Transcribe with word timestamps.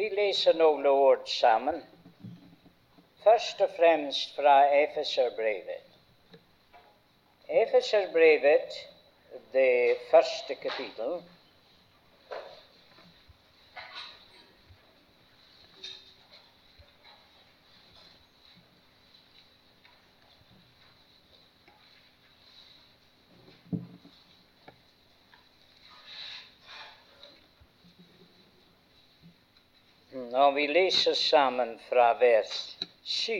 Vi 0.00 0.06
leser 0.16 0.56
noen 0.56 0.86
ord 0.88 1.26
sammen. 1.28 1.82
Først 3.20 3.58
og 3.60 3.72
fremst 3.76 4.30
fra 4.32 4.54
Efeserbrevet. 4.72 5.90
Efeserbrevet, 7.62 8.78
det 9.52 9.98
første 10.10 10.56
kapittel. 10.62 11.18
Vi 30.60 30.66
leser 30.66 31.14
sammen 31.14 31.78
fra 31.88 32.12
vers 32.20 32.78
7 33.04 33.32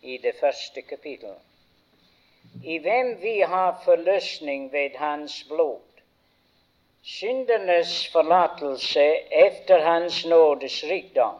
i 0.00 0.16
det 0.18 0.32
første 0.40 0.82
kapittelet. 0.82 1.42
i 2.64 2.78
hvem 2.78 3.10
vi 3.22 3.40
har 3.40 3.82
forløsning 3.84 4.72
ved 4.72 4.96
Hans 4.96 5.44
blod, 5.48 6.00
syndernes 7.02 8.08
forlatelse 8.12 9.04
efter 9.46 9.82
Hans 9.82 10.26
nådes 10.26 10.84
rikdom, 10.84 11.34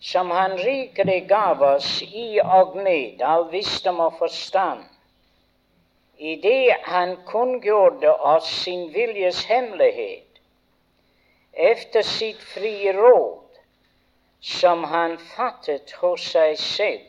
som 0.00 0.30
Han 0.30 0.58
rikelig 0.64 1.28
gav 1.28 1.62
oss 1.62 2.02
i 2.02 2.40
og 2.44 2.76
med 2.76 3.20
all 3.22 3.50
visdom 3.52 4.00
og 4.00 4.14
forstand, 4.18 4.84
i 6.18 6.36
det 6.42 6.76
Han 6.82 7.16
kunngjorde 7.26 8.16
oss 8.16 8.48
sin 8.64 8.94
viljes 8.94 9.44
hemmelighet 9.44 10.23
efter 11.54 12.02
sitt 12.02 12.42
frie 12.42 12.92
råd, 12.92 13.40
som 14.40 14.84
han 14.84 15.18
fattet 15.18 15.90
hos 15.90 16.26
seg 16.32 16.58
selv, 16.58 17.06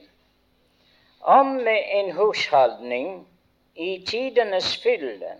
om 1.19 1.56
med 1.56 1.89
en 2.00 2.11
husholdning 2.16 3.25
i 3.73 4.06
tidenes 4.06 4.75
fylde, 4.84 5.34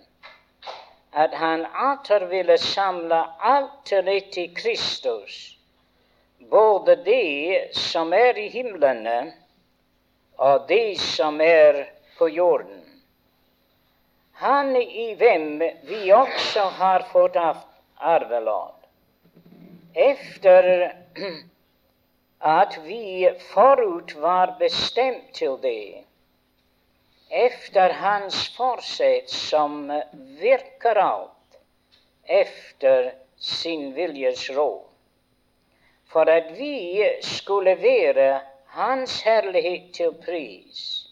at 1.14 1.34
han 1.34 1.66
atter 1.66 2.26
ville 2.28 2.58
samle 2.58 3.22
alt 3.40 3.86
til 3.86 4.08
ett 4.12 4.38
i 4.38 4.48
Kristus, 4.56 5.58
både 6.50 6.96
det 7.06 7.76
som 7.78 8.14
er 8.14 8.38
i 8.38 8.48
himlene, 8.50 9.20
og 10.38 10.66
det 10.68 11.00
som 11.00 11.40
er 11.42 11.86
på 12.18 12.28
jorden. 12.28 12.82
Han 14.42 14.76
i 14.76 15.14
hvem 15.16 15.62
vi 15.88 16.12
også 16.12 16.66
har 16.82 17.06
fått 17.14 17.38
arvelån 17.96 18.75
efter 19.96 20.92
at 22.42 22.80
vi 22.84 23.30
forut 23.54 24.16
var 24.22 24.56
bestemt 24.60 25.34
til 25.34 25.58
det, 25.62 26.04
efter 27.32 27.94
Hans 27.94 28.50
forsett 28.58 29.30
som 29.30 29.92
virker 30.40 31.00
alt 31.02 31.32
efter 32.26 33.12
sin 33.38 33.96
viljes 33.96 34.50
råd, 34.50 34.84
for 36.12 36.30
at 36.30 36.60
vi 36.60 37.04
skulle 37.22 37.78
være 37.82 38.42
Hans 38.66 39.22
herlighet 39.22 39.94
til 39.94 40.12
pris, 40.26 41.08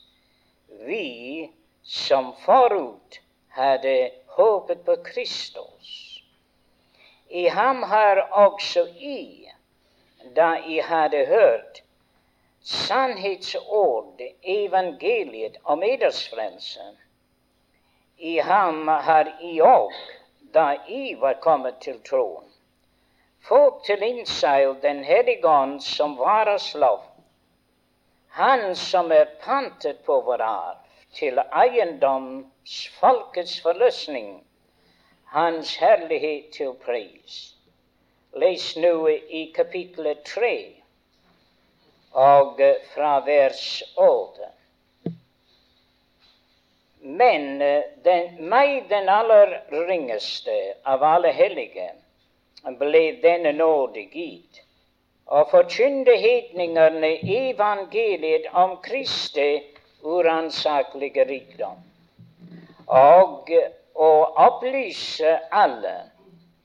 vi 0.86 1.50
som 1.84 2.34
forut 2.45 3.22
hadde 3.50 4.11
håpet 4.28 4.86
på 4.86 4.95
Kristus. 5.04 6.03
I 7.34 7.48
ham 7.50 7.84
har 7.84 8.20
også 8.31 8.88
I, 9.00 9.50
da 10.36 10.56
I 10.66 10.78
hadde 10.86 11.26
hørt 11.26 11.84
sannhetsord, 12.62 14.22
evangeliet 14.44 15.58
om 15.64 15.83
eders 15.83 16.30
frelse. 16.30 16.80
I 18.17 18.38
ham 18.38 18.88
har 18.88 19.32
I 19.42 19.61
òg, 19.61 19.94
da 20.54 20.76
I 20.88 21.16
var 21.20 21.33
kommet 21.42 21.82
til 21.82 21.99
troen, 22.05 22.45
fått 23.50 23.83
til 23.89 24.04
innseil 24.11 24.76
Den 24.86 25.04
hellige 25.04 25.48
ånd 25.48 25.82
som 25.82 26.17
var 26.17 26.54
lov. 26.86 27.02
Han 28.38 28.76
som 28.76 29.11
er 29.11 29.26
pantet 29.42 30.05
på 30.05 30.21
vår 30.21 30.42
arv, 30.42 30.77
til 31.14 31.39
eiendomsfolkets 31.65 33.61
forløsning 33.61 34.44
hans 35.33 35.76
herlighet 35.77 36.52
til 36.54 36.73
pris. 36.86 37.55
Les 38.38 38.66
nå 38.77 39.08
i 39.10 39.44
kapittel 39.55 40.11
tre 40.26 40.55
og 42.14 42.61
fra 42.94 43.14
vers 43.26 43.66
åtte. 43.98 44.49
Men 47.02 47.60
den, 48.05 48.30
meg, 48.49 48.86
den 48.89 49.10
aller 49.10 49.58
ringeste 49.73 50.55
av 50.86 51.04
alle 51.04 51.33
hellige, 51.36 51.89
ble 52.80 53.04
denne 53.26 53.52
nåde 53.58 54.05
gitt, 54.14 54.61
og 55.33 55.50
forkynte 55.52 56.14
hedningene 56.15 57.15
evangeliet 57.42 58.45
om 58.54 58.77
Kristi 58.86 59.50
uransakelige 60.04 61.26
rikdom. 61.27 61.82
Og 62.88 63.50
å 63.95 64.09
opplyse 64.48 65.39
alle. 65.52 65.95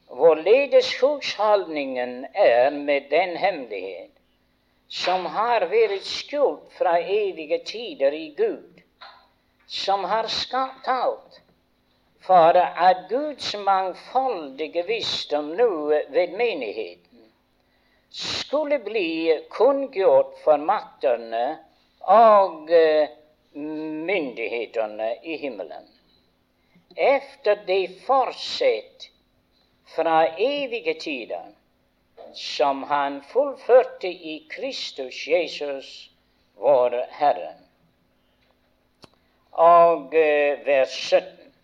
Hvorledes 0.08 0.92
husholdningen 1.02 2.26
er 2.34 2.70
med 2.70 3.10
den 3.10 3.36
hemmelighet 3.36 4.14
som 4.88 5.26
har 5.34 5.66
vært 5.68 6.06
skjult 6.08 6.72
fra 6.78 6.96
evige 6.98 7.58
tider 7.68 8.14
i 8.16 8.30
Gud, 8.36 8.80
som 9.66 10.06
har 10.08 10.30
skapt 10.32 10.88
alt, 10.88 11.42
for 12.24 12.56
at 12.56 13.04
Guds 13.10 13.52
mangfoldige 13.60 14.86
visdom 14.88 15.52
nå 15.60 15.68
ved 16.08 16.32
menigheten 16.40 17.28
skulle 18.10 18.78
bli 18.80 19.36
kunngjort 19.52 20.40
for 20.44 20.56
maktene 20.56 21.44
og 22.08 22.72
eh, 22.72 23.12
myndighetene 23.52 25.12
i 25.22 25.36
himmelen 25.36 25.84
efter 26.98 27.56
det 27.66 27.88
forsett 28.06 29.10
fra 29.96 30.26
evige 30.36 30.94
tider 30.94 31.46
som 32.34 32.82
han 32.82 33.22
fullførte 33.22 34.08
i 34.08 34.46
Kristus 34.50 35.26
Jesus, 35.28 36.10
vår 36.54 37.06
Herre. 37.10 37.54
Og 39.50 40.14
eh, 40.14 40.66
vers 40.66 40.90
17 40.90 41.54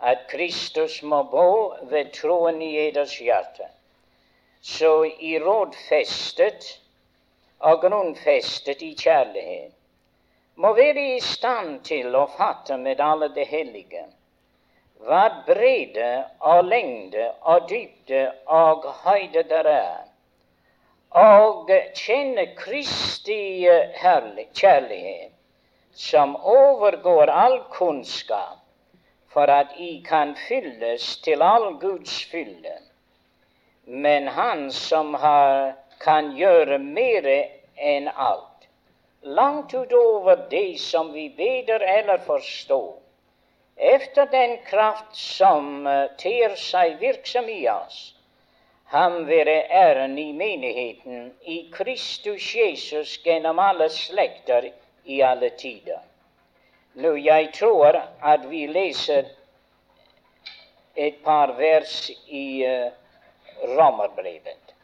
at 0.00 0.26
Kristus 0.30 1.02
må 1.02 1.22
bo 1.22 1.74
ved 1.90 2.12
troen 2.12 2.62
i 2.62 2.72
eders 2.86 3.18
hjerte. 3.20 3.68
Så 4.60 5.04
i 5.04 5.38
rådfestet 5.38 6.80
og 7.58 7.80
grunnfestet 7.80 8.82
i 8.82 8.94
kjærlighet 8.94 9.72
må 10.54 10.72
være 10.72 11.06
i 11.16 11.20
stand 11.20 11.80
til 11.84 12.14
å 12.16 12.26
fatte 12.36 12.76
med 12.78 13.00
alle 13.00 13.28
det 13.34 13.46
hellige 13.50 14.04
hva 15.04 15.24
bredde 15.46 16.24
og 16.40 16.64
lengde 16.64 17.28
og 17.40 17.68
dybde 17.70 18.32
og 18.46 18.86
høyde 19.04 19.42
der 19.50 19.68
er, 19.68 20.04
og 21.10 21.70
kjenne 21.94 22.46
Kristi 22.56 23.66
kjærlighet, 24.54 25.30
som 25.92 26.36
overgår 26.36 27.30
all 27.30 27.60
kunnskap, 27.70 28.58
for 29.28 29.46
at 29.46 29.76
I 29.78 30.02
kan 30.08 30.36
fylles 30.48 31.16
til 31.16 31.42
all 31.42 31.78
Guds 31.80 32.24
fylde. 32.24 32.74
Men 33.84 34.28
Han 34.28 34.70
som 34.72 35.14
har, 35.14 35.72
kan 36.00 36.32
gjøre 36.36 36.78
mere 36.78 37.38
enn 37.76 38.08
alt, 38.08 38.68
langt 39.22 39.74
utover 39.74 40.48
det 40.50 40.80
som 40.80 41.12
vi 41.12 41.28
beder 41.36 41.82
eller 41.98 42.16
forstår 42.26 43.03
efter 43.76 44.26
den 44.26 44.58
kraft 44.64 45.16
som 45.16 45.86
eh, 45.86 46.10
ter 46.18 46.56
seg 46.56 46.98
virksom 47.00 47.48
i 47.48 47.68
oss. 47.68 48.14
Ham 48.94 49.24
være 49.26 49.56
æren 49.70 50.18
i 50.18 50.32
menigheten 50.32 51.32
i 51.42 51.70
Kristus 51.72 52.54
Jesus 52.54 53.16
gjennom 53.24 53.58
alle 53.58 53.88
slekter 53.90 54.70
i 55.04 55.22
alle 55.22 55.50
tider. 55.50 56.02
Nå, 56.94 57.16
jeg 57.16 57.50
tror 57.56 57.98
at 58.22 58.44
vi 58.50 58.66
leser 58.70 59.32
et 60.94 61.16
par 61.24 61.56
vers 61.58 62.10
i 62.26 62.62
uh, 62.62 62.92
Romerbrevet. 63.74 64.74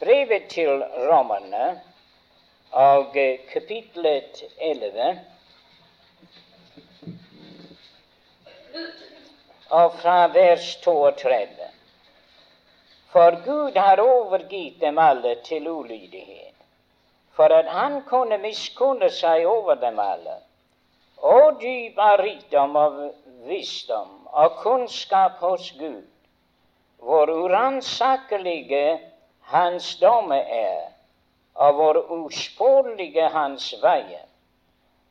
Brevet 0.00 0.48
til 0.50 0.82
romerne 0.82 1.80
og 2.72 3.14
uh, 3.14 3.38
kapitlet 3.52 4.42
11 4.58 5.20
og 9.70 9.94
fra 10.00 10.26
vers 10.32 10.76
32. 10.84 11.68
For 13.12 13.38
Gud 13.44 13.76
har 13.76 14.00
overgitt 14.00 14.80
dem 14.80 14.98
alle 14.98 15.34
til 15.44 15.68
ulydighet, 15.68 16.54
for 17.32 17.44
at 17.44 17.68
han 17.72 18.02
kunne 18.08 18.38
miskunne 18.38 19.10
seg 19.10 19.46
over 19.46 19.74
dem 19.74 19.98
alle. 19.98 20.36
Og 21.18 21.60
dyp 21.60 21.98
av 21.98 22.20
rikdom 22.20 22.76
og 22.76 23.00
visdom 23.48 24.28
og 24.32 24.60
kunnskap 24.62 25.40
hos 25.40 25.72
Gud, 25.78 26.06
hvor 26.98 27.30
uransakelige 27.30 29.00
Hans 29.48 29.96
domme 29.96 30.38
er, 30.38 30.92
og 31.54 31.74
hvor 31.74 31.96
usporelige 32.12 33.28
Hans 33.28 33.74
veier. 33.82 34.27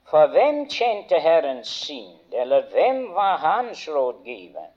For 0.09 0.27
hvem 0.31 0.69
kjente 0.71 1.19
Herrens 1.19 1.68
synd, 1.68 2.31
eller 2.31 2.62
hvem 2.71 3.13
var 3.13 3.38
hans 3.38 3.89
rådgiver? 3.89 4.69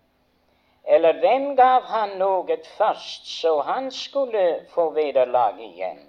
Eller 0.84 1.12
hvem 1.12 1.56
gav 1.56 1.82
han 1.86 2.16
noe 2.18 2.56
først, 2.78 3.28
så 3.40 3.60
han 3.60 3.90
skulle 3.90 4.66
få 4.74 4.88
vederlag 4.90 5.60
igjen? 5.62 6.00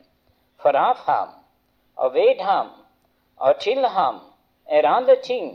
For 0.62 0.78
av 0.78 0.98
ham, 1.06 1.36
og 1.96 2.14
ved 2.14 2.42
ham, 2.42 2.72
og 3.38 3.60
til 3.60 3.86
ham 3.86 4.20
er 4.66 4.90
alle 4.90 5.16
ting. 5.24 5.54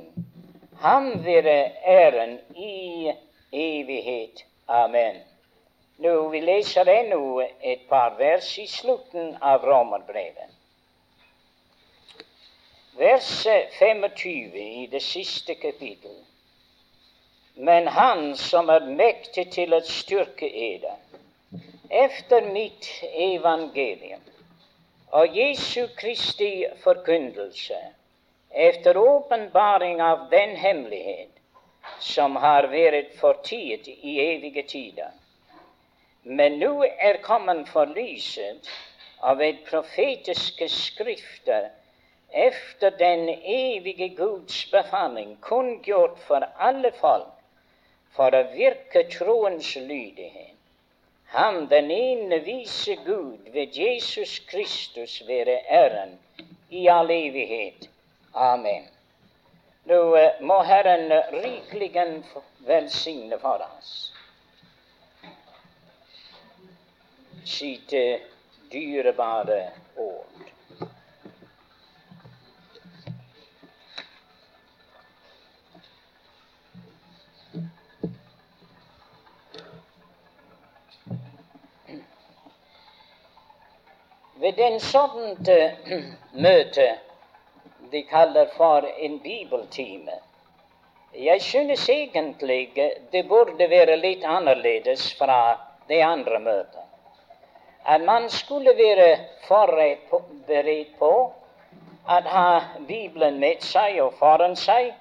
Ham 0.80 1.24
være 1.24 1.72
æren 1.86 2.38
i 2.54 3.10
evighet. 3.52 4.44
Amen. 4.68 5.16
Nå, 5.98 6.28
Vi 6.28 6.40
leser 6.40 6.88
ennå 6.88 7.40
et 7.62 7.88
par 7.88 8.14
vers 8.18 8.58
i 8.58 8.66
slutten 8.66 9.36
av 9.42 9.64
Romerbrevet 9.64 10.55
vers 12.98 13.46
25 13.78 14.54
i 14.54 14.86
det 14.86 15.02
siste 15.02 15.54
kapittel. 15.54 16.16
Men 17.54 17.86
Han 17.88 18.36
som 18.36 18.68
er 18.68 18.84
mektig 18.84 19.50
til 19.52 19.74
å 19.74 19.80
styrke 19.84 20.48
eder, 20.48 20.96
efter 21.90 22.48
mitt 22.52 22.88
evangelium 23.12 24.24
og 25.16 25.36
Jesu 25.36 25.86
Kristi 25.96 26.66
forkyndelse, 26.82 27.78
efter 28.50 28.96
åpenbaring 28.96 30.02
av 30.02 30.26
den 30.30 30.56
hemmelighet 30.56 31.32
som 32.00 32.36
har 32.36 32.68
vært 32.72 33.14
fortiet 33.20 33.88
i 33.88 34.18
evige 34.20 34.66
tider, 34.68 35.12
men 36.22 36.58
nå 36.58 36.82
er 36.84 37.22
kommet 37.22 37.68
for 37.68 37.86
lyset 37.96 38.68
av 39.22 39.40
et 39.40 39.64
profetiske 39.68 40.68
skrifter 40.68 41.70
efter 42.36 42.90
den 42.90 43.28
evige 43.28 44.08
Guds 44.08 44.70
befaling, 44.70 45.36
kunngjort 45.40 46.18
for 46.18 46.48
alle 46.58 46.92
folk, 47.00 47.32
for 48.16 48.34
å 48.34 48.42
virke 48.52 49.06
troens 49.12 49.74
lydighet. 49.76 50.52
Ham, 51.34 51.66
den 51.68 51.90
ene 51.90 52.38
vise 52.44 52.96
Gud, 53.04 53.48
ved 53.52 53.74
Jesus 53.76 54.38
Kristus 54.50 55.22
være 55.28 55.58
æren 55.68 56.18
i 56.70 56.86
all 56.88 57.10
evighet. 57.10 57.88
Amen. 58.34 58.86
Nå 59.86 59.98
uh, 60.16 60.40
må 60.40 60.60
Herren 60.66 61.10
rikelig 61.32 61.92
velsigne 62.66 63.38
for 63.38 63.62
oss 63.66 63.92
sitt 67.46 67.92
uh, 67.94 68.18
dyrebare 68.72 69.60
ord. 69.96 70.55
Ved 84.46 84.58
en 84.60 84.80
sånt 84.80 85.48
møte 86.46 86.84
de 87.90 88.02
kaller 88.06 88.46
for 88.56 88.84
en 89.06 89.16
bibeltime 89.18 90.18
Jeg 91.12 91.42
synes 91.42 91.88
egentlig 91.88 92.60
det 93.12 93.22
burde 93.28 93.66
være 93.70 93.96
litt 93.96 94.22
annerledes 94.34 95.08
fra 95.18 95.38
det 95.88 95.98
andre 96.02 96.38
møtet. 96.38 96.84
At 97.94 98.06
man 98.06 98.30
skulle 98.30 98.76
være 98.78 99.08
forberedt 99.48 100.94
på 101.00 101.10
å 101.10 102.20
ha 102.36 102.46
Bibelen 102.86 103.42
med 103.42 103.66
seg 103.72 103.98
og 104.04 104.14
foran 104.22 104.54
seg, 104.54 104.92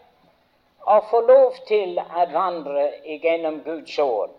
og 0.90 1.06
få 1.14 1.22
lov 1.30 1.62
til 1.70 2.00
å 2.02 2.26
vandre 2.34 2.90
gjennom 3.06 3.62
Guds 3.70 4.00
ord 4.00 4.34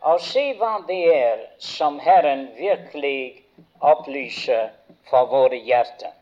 og 0.00 0.20
se 0.24 0.52
hva 0.56 0.76
det 0.88 1.02
er 1.12 1.40
som 1.58 1.98
Herren 2.00 2.46
virkelig 2.56 3.49
opplyse 3.78 4.70
for 5.10 5.26
våre 5.26 5.56
hjerter. 5.56 6.12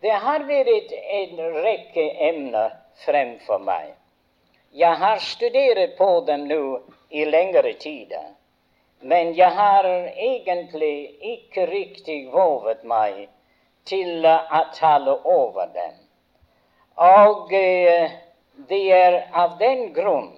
Det 0.00 0.16
har 0.24 0.44
vært 0.48 0.92
en 0.96 1.40
rekke 1.64 2.04
emner 2.28 2.76
fremfor 3.04 3.60
meg. 3.64 3.90
Jeg 4.72 4.96
har 5.02 5.18
studert 5.18 5.96
på 5.98 6.10
dem 6.26 6.46
nå 6.48 6.62
i 7.10 7.24
lengre 7.26 7.72
tider, 7.82 8.30
men 9.00 9.34
jeg 9.34 9.50
har 9.56 9.88
egentlig 9.90 10.94
ikke 11.34 11.66
riktig 11.66 12.18
våget 12.32 12.84
meg 12.84 13.26
til 13.90 14.26
å 14.26 14.64
tale 14.76 15.16
over 15.24 15.72
dem. 15.74 15.96
Og 17.00 17.52
eh, 17.56 18.12
det 18.68 18.82
er 18.92 19.16
av 19.32 19.56
den 19.58 19.90
grunn 19.96 20.32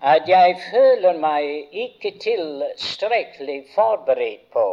at 0.00 0.28
jeg 0.28 0.56
føler 0.70 1.18
meg 1.20 1.74
ikke 1.84 2.14
tilstrekkelig 2.22 3.58
forberedt 3.74 4.46
på 4.54 4.66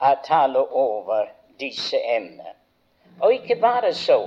å 0.00 0.14
tale 0.24 0.58
over 0.58 1.30
disse 1.58 1.98
emner. 1.98 2.54
Og 3.20 3.34
ikke 3.34 3.56
bare 3.60 3.92
så. 3.94 4.20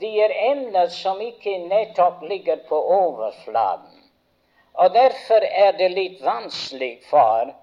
De 0.00 0.10
er 0.20 0.34
emner 0.50 0.88
som 0.92 1.20
ikke 1.20 1.58
nettopp 1.68 2.22
ligger 2.22 2.56
på 2.68 2.78
overflaten. 2.98 4.02
Og 4.76 4.92
derfor 4.94 5.44
er 5.44 5.72
det 5.78 5.88
litt 5.94 6.18
vanskelig 6.22 6.98
for 7.10 7.54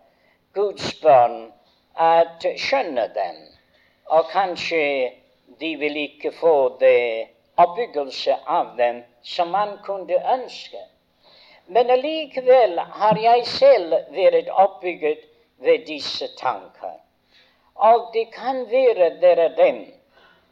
Guds 0.54 0.94
barn 1.02 1.52
å 2.00 2.12
skjønne 2.42 3.06
dem. 3.14 3.38
Og 4.10 4.32
kanskje 4.32 4.82
de 5.60 5.76
vil 5.80 6.00
ikke 6.08 6.32
få 6.32 6.56
det 6.80 7.28
oppbyggelse 7.62 8.40
av 8.46 8.74
dem 8.78 9.04
som 9.22 9.54
man 9.54 9.78
kunne 9.86 10.18
ønske. 10.34 10.82
Men 11.68 11.92
allikevel 11.94 12.80
har 12.80 13.20
jeg 13.22 13.46
selv 13.48 13.94
vært 14.12 14.50
oppbygget 14.50 15.24
ved 15.64 15.86
disse 15.88 16.28
tanker. 16.40 17.03
Og 17.76 18.10
det 18.14 18.32
kan 18.32 18.66
være 18.72 19.10
dere 19.22 19.50
dem 19.58 19.86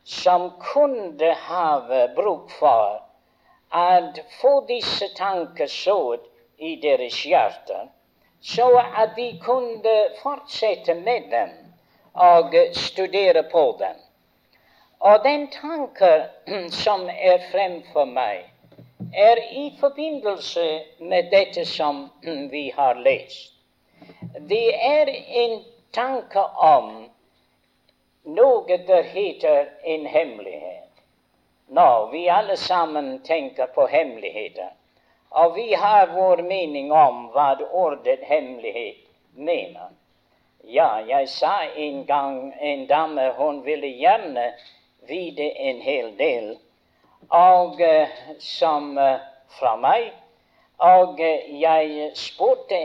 som 0.03 0.51
kunne 0.59 1.33
ha 1.33 1.79
bruk 2.15 2.51
for 2.59 3.01
å 3.71 3.87
få 4.41 4.53
disse 4.67 5.07
tanker 5.15 5.67
sådd 5.67 6.25
i 6.57 6.75
deres 6.81 7.25
hjerter, 7.25 7.87
så 8.41 8.67
at 8.81 9.15
de 9.15 9.39
kunne 9.43 9.95
fortsette 10.21 10.93
med 10.93 11.29
dem 11.31 11.53
og 12.13 12.55
studere 12.73 13.43
på 13.43 13.77
dem. 13.79 13.95
Og 14.99 15.23
den 15.23 15.47
tanker 15.51 16.27
som 16.83 17.07
er 17.09 17.45
fremfor 17.51 18.05
meg, 18.05 18.43
er 19.13 19.39
i 19.51 19.71
forbindelse 19.79 20.65
med 20.99 21.31
dette 21.31 21.65
som 21.65 22.09
vi 22.53 22.69
har 22.75 22.99
lest. 22.99 23.53
Det 24.49 24.75
er 24.75 25.07
en 25.43 25.63
tanke 25.93 26.43
om 26.57 27.10
noe 28.23 28.77
der 28.87 29.03
heter 29.03 29.69
en 29.83 30.05
hemmelighet. 30.05 30.89
Nå, 31.67 32.09
vi 32.11 32.29
alle 32.29 32.57
sammen 32.57 33.19
tenker 33.23 33.65
på 33.65 33.87
hemmeligheter. 33.87 34.69
Og 35.29 35.55
vi 35.55 35.73
har 35.73 36.07
vår 36.07 36.41
mening 36.43 36.91
om 36.91 37.29
hva 37.31 37.55
ordet 37.71 38.19
hemmelighet 38.27 39.07
mener. 39.35 39.93
Ja, 40.63 40.99
jeg 41.07 41.29
sa 41.29 41.63
en 41.75 42.05
gang 42.05 42.53
en 42.59 42.87
dame 42.87 43.31
hun 43.37 43.63
ville 43.65 43.87
gjerne 43.87 44.51
vite 45.07 45.47
en 45.69 45.81
hel 45.81 46.11
del 46.17 46.57
og 47.29 47.79
uh, 47.81 48.07
som 48.39 48.97
uh, 48.97 49.23
fra 49.59 49.75
meg. 49.79 50.11
Og 50.77 51.19
uh, 51.19 51.61
jeg 51.61 52.11
spurte 52.19 52.75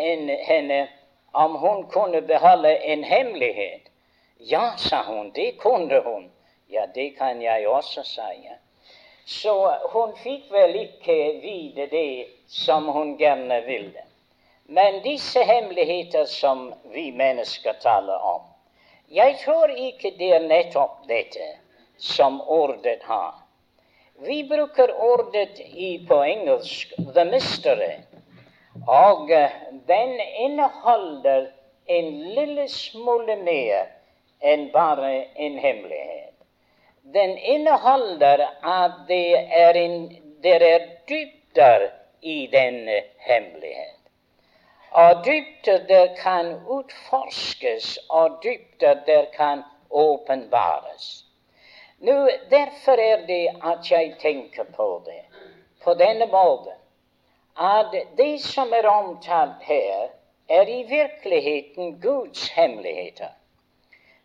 henne 0.46 0.86
om 1.32 1.58
hun 1.58 1.84
kunne 1.90 2.22
beholde 2.22 2.76
en 2.84 3.04
hemmelighet. 3.04 3.90
Ja, 4.38 4.74
sa 4.76 5.02
hun, 5.02 5.30
det 5.30 5.52
kunne 5.52 5.98
hun. 5.98 6.30
Ja, 6.66 6.86
det 6.94 7.10
kan 7.10 7.42
jeg 7.42 7.68
også 7.68 8.02
si. 8.02 8.50
Så 9.26 9.74
hun 9.92 10.12
fikk 10.22 10.50
vel 10.52 10.76
ikke 10.76 11.14
vite 11.42 11.86
det 11.90 12.26
som 12.46 12.88
hun 12.88 13.16
gjerne 13.18 13.60
ville. 13.66 14.04
Men 14.66 15.00
disse 15.02 15.42
hemmeligheter 15.42 16.24
som 16.24 16.74
vi 16.92 17.12
mennesker 17.12 17.72
taler 17.82 18.18
om, 18.18 18.42
jeg 19.08 19.38
tror 19.44 19.70
ikke 19.70 20.10
det 20.18 20.30
er 20.34 20.46
nettopp 20.46 21.06
dette 21.08 21.48
som 21.98 22.40
ordet 22.40 23.02
har. 23.06 23.34
Vi 24.26 24.42
bruker 24.48 24.92
ordet 24.94 25.60
i, 25.60 26.06
på 26.08 26.22
engelsk 26.22 26.92
'the 26.98 27.24
mystery'. 27.24 28.02
Og 28.86 29.28
den 29.88 30.20
inneholder 30.20 31.46
en 31.86 32.10
lille 32.34 32.68
smule 32.68 33.36
mer 33.36 33.95
enn 34.52 34.68
bare 34.72 35.12
en 35.46 35.58
hemmelighet. 35.58 36.34
Den 37.14 37.38
inneholder 37.38 38.42
at 38.62 38.96
det 39.08 39.34
er, 39.64 39.78
en, 39.80 39.96
det 40.42 40.62
er 40.62 40.86
dybder 41.08 41.88
i 42.22 42.48
denne 42.52 43.02
hemmelighet. 43.28 43.92
Og 44.90 45.24
dybder 45.24 45.86
der 45.86 46.14
kan 46.22 46.54
utforskes, 46.66 47.98
og 48.10 48.38
dybder 48.42 48.94
der 49.06 49.24
kan 49.36 49.62
åpenbares. 49.90 51.24
Nå, 51.98 52.28
Derfor 52.50 52.92
er 52.92 53.26
det 53.26 53.48
at 53.64 53.90
jeg 53.90 54.14
tenker 54.20 54.64
på 54.76 55.02
det 55.06 55.22
på 55.84 55.94
denne 55.94 56.26
måten 56.26 56.72
at 57.56 57.94
det 58.18 58.40
som 58.42 58.72
er 58.72 58.88
omtalt 58.88 59.62
her, 59.62 60.08
er 60.48 60.68
i 60.68 60.82
virkeligheten 60.82 62.00
Guds 62.00 62.48
hemmeligheter. 62.48 63.28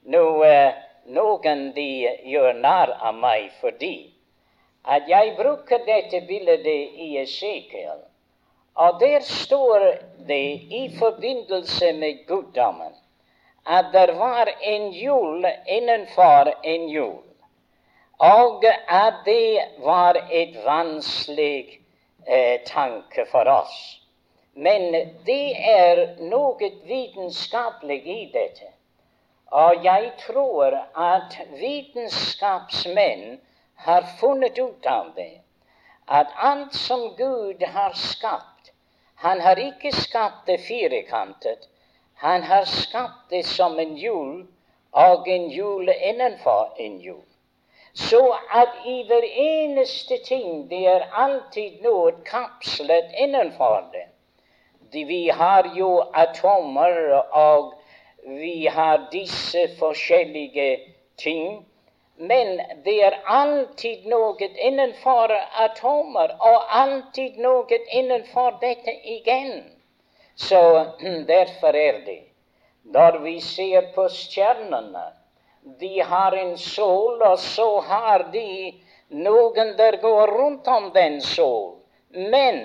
Nå, 0.03 0.43
eh, 0.43 0.74
Noen 1.05 1.72
de 1.74 2.08
gjør 2.29 2.53
narr 2.53 2.91
av 3.01 3.15
meg 3.17 3.50
fordi 3.60 3.96
at 4.86 5.10
jeg 5.10 5.34
bruker 5.38 5.81
dette 5.86 6.22
bildet 6.27 6.65
i 6.65 7.17
Esekiel. 7.22 8.00
Og 8.75 9.00
der 9.01 9.20
står 9.20 9.86
det 10.27 10.46
i 10.79 10.84
forbindelse 11.00 11.93
med 11.93 12.25
guddommen 12.27 12.93
at 13.65 13.91
det 13.93 14.15
var 14.17 14.50
en 14.62 14.91
jul 14.91 15.46
innenfor 15.67 16.53
en 16.63 16.88
jul, 16.89 17.22
og 18.17 18.65
at 18.88 19.22
det 19.25 19.62
var 19.86 20.17
et 20.31 20.55
vanskelig 20.65 21.79
eh, 22.27 22.62
tanke 22.65 23.25
for 23.31 23.46
oss. 23.46 24.01
Men 24.53 24.91
det 25.25 25.53
er 25.62 26.05
noe 26.25 26.72
vitenskapelig 26.89 28.01
i 28.05 28.22
dette. 28.34 28.70
Og 29.51 29.84
jeg 29.84 30.12
tror 30.25 30.77
at 30.96 31.38
vitenskapsmenn 31.60 33.39
har 33.75 34.05
funnet 34.20 34.60
ut 34.60 34.86
av 34.86 35.12
det, 35.15 35.41
at 36.08 36.27
alt 36.38 36.75
som 36.75 37.10
Gud 37.17 37.63
har 37.63 37.91
skapt, 37.93 38.72
han 39.15 39.41
har 39.41 39.60
ikke 39.60 39.91
skapt 39.91 40.48
det 40.48 40.60
firkantet. 40.67 41.67
Han 42.22 42.43
har 42.43 42.65
skapt 42.65 43.29
det 43.29 43.43
som 43.46 43.79
en 43.79 43.96
hjul, 43.98 44.48
og 44.91 45.27
en 45.27 45.50
hjul 45.50 45.89
innenfor 45.89 46.74
en 46.79 46.98
hjul. 47.00 47.27
Så 47.93 48.22
at 48.50 48.86
i 48.86 49.03
hver 49.08 49.27
eneste 49.43 50.17
ting 50.25 50.70
det 50.70 50.86
er 50.88 51.10
alltid 51.12 51.84
noe 51.84 52.12
kapslet 52.25 53.12
innenfor 53.20 53.89
det. 53.93 54.08
De, 54.93 55.03
vi 55.05 55.27
har 55.29 55.67
jo 55.75 55.91
atomer, 56.13 56.98
og 57.31 57.74
vi 58.23 58.67
har 58.67 59.07
disse 59.11 59.67
forskjellige 59.79 60.79
ting 61.17 61.65
men 62.21 62.59
det 62.85 62.93
er 63.03 63.15
alltid 63.25 64.03
noe 64.05 64.47
innenfor 64.67 65.31
atomer, 65.63 66.33
og 66.37 66.73
alltid 66.79 67.39
noe 67.41 67.79
innenfor 67.99 68.59
dette 68.61 68.93
igjen. 69.15 69.63
Så 70.35 70.61
derfor 71.27 71.75
er 71.75 72.03
det 72.05 72.19
når 72.93 73.17
vi 73.23 73.33
ser 73.45 73.89
på 73.95 74.07
stjernene 74.09 75.07
De 75.81 76.01
har 76.11 76.33
en 76.37 76.55
sol, 76.57 77.21
og 77.21 77.39
så 77.39 77.67
har 77.89 78.27
de 78.33 78.71
noen 79.25 79.75
der 79.77 79.97
går 80.01 80.33
rundt 80.37 80.67
om 80.67 80.87
den 80.93 81.19
sol. 81.21 81.75
Men 82.13 82.61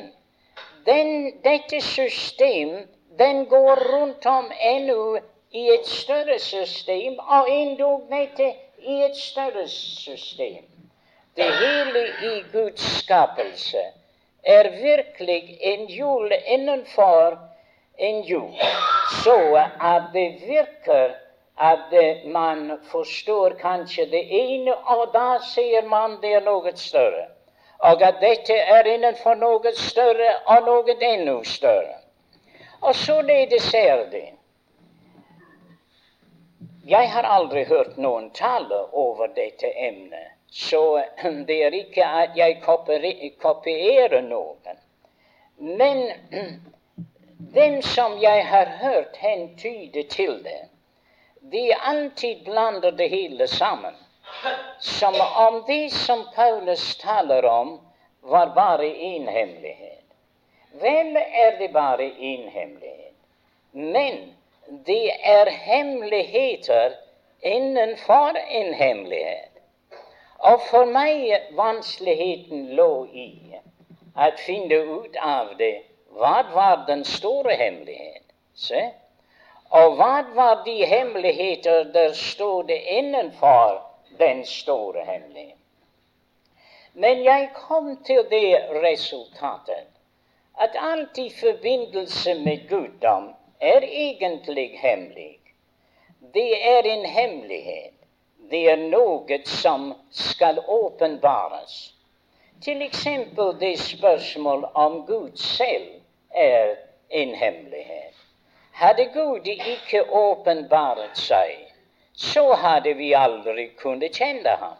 den, 0.85 1.41
dette 1.45 1.81
system, 1.81 2.77
den 3.19 3.45
går 3.49 3.85
rundt 3.93 4.27
om 4.27 4.49
ennå 4.73 5.19
i 5.51 5.69
et 5.69 5.87
større 5.87 6.39
system, 6.39 7.19
og 7.19 7.51
endog 7.51 8.09
dette 8.11 8.53
i 8.79 9.03
et 9.03 9.17
større 9.17 9.69
system. 9.69 10.65
Det 11.37 11.45
hele 11.45 12.07
i 12.23 12.43
Guds 12.53 12.81
skapelse 12.81 13.79
er 14.43 14.71
virkelig 14.83 15.59
en 15.61 15.87
hjul 15.87 16.33
innenfor 16.47 17.39
en 17.99 18.23
hjul, 18.25 18.55
så 19.25 19.69
at 19.81 20.03
det 20.13 20.35
virker 20.47 21.15
at 21.59 21.93
man 22.27 22.81
forstår 22.91 23.51
kanskje 23.61 24.07
det 24.11 24.25
ene, 24.31 24.75
og 24.75 25.13
da 25.15 25.39
sier 25.55 25.85
man 25.89 26.19
det 26.23 26.35
er 26.35 26.45
noe 26.45 26.73
større. 26.77 27.27
Og 27.79 28.03
at 28.03 28.21
dette 28.21 28.55
er 28.55 28.89
innenfor 28.89 29.35
noe 29.35 29.73
større 29.77 30.33
og 30.47 30.69
noe 30.69 30.97
enda 31.01 31.37
større. 31.45 31.97
Og 32.81 32.95
således 32.95 33.75
er 33.75 34.05
det. 34.11 34.36
Jeg 36.89 37.11
har 37.11 37.23
aldri 37.23 37.65
hørt 37.65 37.97
noen 37.99 38.29
tale 38.31 38.77
over 38.93 39.33
dette 39.35 39.73
emnet, 39.89 40.37
så 40.51 41.03
det 41.49 41.57
er 41.67 41.75
ikke 41.75 42.07
at 42.07 42.37
jeg 42.39 42.61
kopierer 43.43 44.23
noen. 44.23 44.79
Men 45.59 46.05
den 47.59 47.83
som 47.83 48.15
jeg 48.23 48.47
har 48.47 48.71
hørt 48.85 49.19
hentyde 49.19 50.07
til 50.15 50.39
det, 50.45 50.61
de 51.51 51.65
alltid 51.75 52.45
blander 52.45 52.91
det 52.91 53.09
hele 53.11 53.49
sammen. 53.49 53.99
Som 54.81 55.15
om 55.37 55.65
det 55.67 55.91
som 55.93 56.23
Paulus 56.35 56.97
taler 57.03 57.47
om, 57.51 57.81
var 58.21 58.55
bare 58.55 58.87
én 58.87 59.27
hemmelighet. 59.27 60.07
Vel 60.81 61.17
er 61.17 61.59
det 61.59 61.73
bare 61.73 62.11
én 62.11 62.49
hemmelighet. 62.49 63.15
Men 63.73 64.36
det 64.69 65.11
er 65.23 65.51
hemmeligheter 65.51 66.93
innenfor 67.43 68.39
en 68.49 68.75
hemmelighet. 68.75 69.51
Og 70.39 70.61
for 70.71 70.85
meg 70.85 71.31
vanskeligheten 71.57 72.67
lå 72.79 72.91
i 73.07 73.29
å 74.17 74.31
finne 74.43 74.79
ut 74.99 75.17
av 75.23 75.55
det. 75.59 75.75
Hva 76.17 76.43
var 76.53 76.85
den 76.89 77.05
store 77.05 77.55
hemmeligheten? 77.55 78.27
Se? 78.55 78.83
Og 79.71 79.97
hva 79.99 80.25
var 80.35 80.63
de 80.65 80.77
hemmeligheter 80.87 81.91
der 81.95 82.13
stod 82.13 82.71
innenfor 82.71 83.83
den 84.19 84.45
store 84.45 85.05
hemmeligheten? 85.05 85.63
Men 86.95 87.25
jeg 87.25 87.51
kom 87.55 87.97
til 88.05 88.23
det 88.31 88.57
resultatet 88.83 89.89
at 90.59 90.77
alt 90.81 91.19
i 91.19 91.29
forbindelse 91.41 92.35
med 92.35 92.69
guddom 92.69 93.35
er 93.61 93.83
egentlig 93.83 94.79
hemmelig. 94.79 95.41
Det 96.35 96.69
er 96.69 96.83
en 96.83 97.05
hemmelighet. 97.05 97.93
Det 98.51 98.71
er 98.71 98.77
noe 98.77 99.39
som 99.45 99.95
skal 100.11 100.59
åpenbares. 100.69 101.95
Til 102.63 102.83
eksempel 102.83 103.57
det 103.61 103.79
spørsmål 103.79 104.65
om 104.75 105.07
Gud 105.07 105.37
selv 105.37 105.89
er 106.31 106.77
en 107.11 107.35
hemmelighet. 107.35 108.15
Hadde 108.73 109.05
Gud 109.15 109.47
ikke 109.47 110.03
åpenbaret 110.13 111.19
seg, 111.19 111.57
så 112.13 112.53
hadde 112.55 112.93
vi 112.95 113.13
aldri 113.17 113.71
kunnet 113.81 114.19
kjenne 114.21 114.57
ham. 114.61 114.77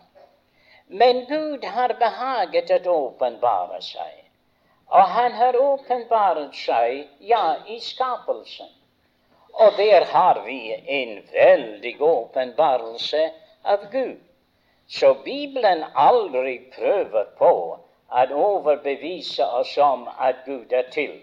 Men 0.89 1.25
Gud 1.27 1.65
har 1.65 1.97
behaget 1.99 2.71
å 2.87 2.93
åpenbare 3.09 3.81
seg. 3.83 4.26
Og 4.87 5.03
han 5.03 5.33
har 5.33 5.57
åpenbart 5.57 6.55
seg, 6.55 7.07
ja, 7.19 7.57
i 7.67 7.81
skapelsen. 7.81 8.71
Og 9.53 9.73
der 9.77 10.05
har 10.05 10.43
vi 10.45 10.61
en 10.99 11.19
veldig 11.33 11.97
åpenbarelse 12.03 13.31
av 13.65 13.91
Gud. 13.93 14.21
Så 14.87 15.15
Bibelen 15.25 15.85
aldri 15.95 16.59
prøver 16.77 17.25
på 17.39 17.53
å 18.11 18.27
overbevise 18.31 19.47
oss 19.59 19.75
om 19.79 20.07
at 20.19 20.45
Gud 20.47 20.73
er 20.73 20.87
til. 20.95 21.17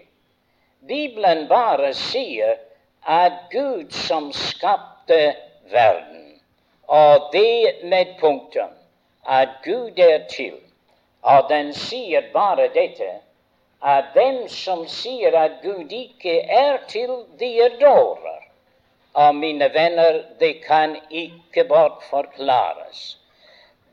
Bibelen 0.84 1.46
bare 1.48 1.94
sier 1.94 2.58
at 3.06 3.32
Gud 3.50 3.92
som 3.92 4.32
skapte 4.32 5.34
verden, 5.72 6.40
og 6.86 7.30
det 7.32 7.84
med 7.84 8.18
punktum, 8.20 8.68
at 9.24 9.48
Gud 9.64 9.98
er 9.98 10.26
til. 10.28 10.58
Og 11.22 11.48
den 11.48 11.72
sier 11.72 12.28
bare 12.32 12.68
dette 12.74 13.23
at 13.84 14.14
dem 14.14 14.48
som 14.48 14.86
sier 14.88 15.36
at 15.36 15.60
Gud 15.62 15.92
ikke 15.92 16.38
er 16.40 16.78
til, 16.88 17.10
de 17.38 17.50
er 17.60 17.76
dårer. 17.80 18.40
Og 19.14 19.34
mine 19.36 19.68
venner, 19.74 20.22
det 20.40 20.64
kan 20.64 20.96
ikke 21.10 21.64
bortforklares. 21.68 23.18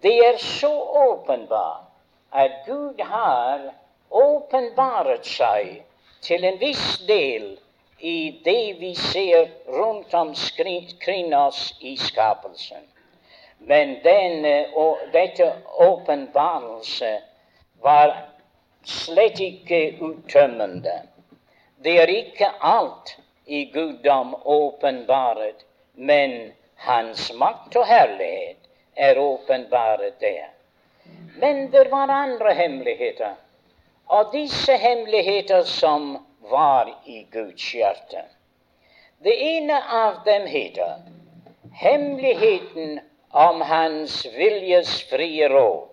Det 0.02 0.16
er 0.28 0.38
så 0.38 0.72
åpenbart 1.08 1.92
at 2.32 2.52
Gud 2.66 3.04
har 3.04 3.60
åpenbaret 4.12 5.28
seg 5.28 5.84
til 6.22 6.46
en 6.48 6.58
viss 6.62 7.02
del 7.08 7.52
i 8.00 8.40
det 8.46 8.80
vi 8.80 8.96
ser 8.96 9.52
rundt 9.68 10.14
omkring 10.14 11.36
oss 11.36 11.76
i 11.80 11.98
skapelsen. 11.98 12.88
Men 13.60 14.00
denne, 14.04 14.66
dette 15.14 15.52
åpenbarelse 15.78 17.12
var 17.84 18.16
slett 18.84 19.40
ikke 19.40 19.98
uttømmende. 20.02 21.02
Det 21.84 21.98
er 22.02 22.08
ikke 22.14 22.50
alt 22.62 23.18
i 23.46 23.66
guddom 23.74 24.36
åpenbaret, 24.46 25.66
men 25.94 26.52
hans 26.76 27.32
makt 27.34 27.76
og 27.76 27.86
herlighet 27.86 28.58
er 28.96 29.20
åpenbaret 29.20 30.20
der. 30.20 30.50
Men 31.38 31.72
det 31.72 31.88
var 31.92 32.10
andre 32.10 32.54
hemmeligheter, 32.54 33.34
og 34.06 34.34
disse 34.34 34.78
hemmeligheter 34.78 35.64
som 35.64 36.18
var 36.52 36.90
i 37.06 37.24
Guds 37.32 37.74
hjerte. 37.74 38.26
Det 39.24 39.36
ene 39.38 39.78
av 39.94 40.24
dem 40.26 40.48
heter 40.50 41.02
hemmeligheten 41.74 43.00
om 43.32 43.62
Hans 43.62 44.26
viljes 44.38 45.04
frie 45.10 45.50
råd. 45.50 45.91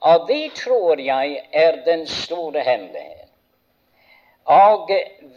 Og 0.00 0.28
det 0.28 0.52
tror 0.54 1.00
jeg 1.00 1.40
er 1.52 1.84
den 1.84 2.06
store 2.06 2.60
hemmeligheten. 2.60 3.28
Og 4.44 4.90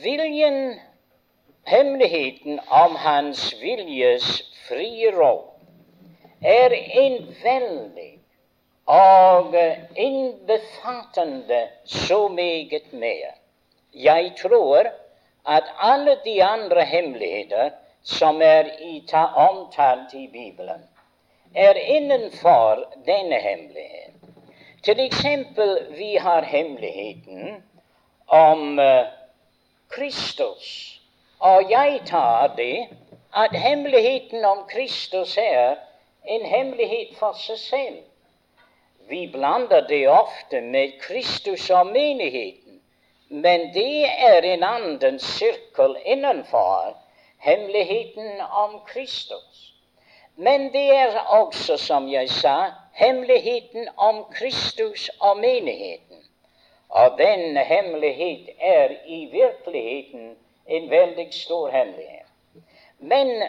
viljen, 0.04 0.80
hemmeligheten 1.68 2.60
om 2.70 2.96
Hans 2.96 3.56
viljes 3.62 4.44
frie 4.68 5.12
råd, 5.12 5.48
er 6.42 6.74
en 6.74 7.36
veldig 7.44 8.12
og 8.86 9.56
innbefattende 9.96 11.68
så 11.86 12.28
meget 12.28 12.94
mer. 12.94 13.36
Jeg 13.94 14.34
tror 14.42 14.86
at 15.48 15.64
alle 15.80 16.18
de 16.26 16.44
andre 16.44 16.86
hemmeligheter 16.86 17.70
som 18.04 18.42
er 18.42 18.64
omtalt 19.36 20.14
i 20.14 20.28
Bibelen, 20.28 20.88
er 21.56 21.74
innenfor 21.74 22.84
denne 23.06 23.36
hemmelighet. 23.36 24.11
Til 24.84 25.00
eksempel, 25.00 25.88
vi 25.98 26.16
har 26.16 26.42
hemmeligheten 26.42 27.64
om 28.28 28.80
uh, 28.80 29.06
Kristus. 29.90 30.98
Og 31.40 31.70
jeg 31.70 32.02
tar 32.06 32.56
det 32.56 32.88
at 33.36 33.56
hemmeligheten 33.56 34.46
om 34.46 34.58
Kristus 34.70 35.38
er 35.38 35.76
en 36.26 36.46
hemmelighet 36.46 37.14
for 37.20 37.38
seg 37.38 37.58
selv. 37.58 38.00
Vi 39.10 39.28
blander 39.34 39.88
det 39.88 40.10
ofte 40.10 40.62
med 40.62 40.98
Kristus 41.02 41.70
og 41.70 41.86
menigheten, 41.88 42.82
men 43.30 43.74
det 43.74 44.06
er 44.06 44.42
en 44.42 44.64
annen 44.64 45.20
sirkel 45.20 45.96
innenfor 46.06 46.98
hemmeligheten 47.38 48.42
om 48.42 48.80
Kristus. 48.88 49.74
Men 50.36 50.74
det 50.74 50.90
er 50.96 51.20
også, 51.20 51.78
som 51.78 52.10
jeg 52.12 52.30
sa, 52.30 52.72
hemmeligheten 52.92 53.90
om 53.98 54.26
Kristus 54.34 55.10
og 55.20 55.38
menigheten. 55.38 56.18
Og 56.90 57.18
den 57.18 57.58
hemmelighet 57.58 58.50
er 58.60 58.90
i 59.06 59.26
virkeligheten 59.32 60.36
en 60.68 60.90
veldig 60.90 61.34
stor 61.34 61.70
hemmelighet. 61.70 62.28
Men 63.00 63.44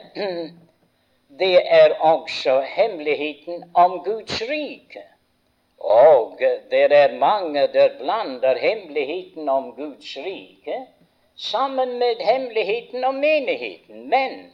det 1.40 1.60
er 1.64 1.94
også 2.00 2.60
hemmeligheten 2.60 3.64
om 3.74 4.00
Guds 4.04 4.42
rike. 4.42 5.02
Og 5.78 6.38
det 6.70 6.92
er 6.92 7.18
mange 7.18 7.60
der 7.60 7.88
blander 7.98 8.58
hemmeligheten 8.58 9.48
om 9.48 9.72
Guds 9.76 10.16
rike 10.16 10.86
sammen 11.36 11.98
med 11.98 12.32
hemmeligheten 12.32 13.04
om 13.04 13.14
menigheten. 13.14 14.08
Men 14.08 14.52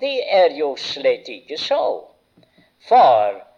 det 0.00 0.20
er 0.28 0.54
jo 0.54 0.76
slett 0.76 1.28
ikke 1.28 1.58
så. 1.58 2.04
For 2.88 3.51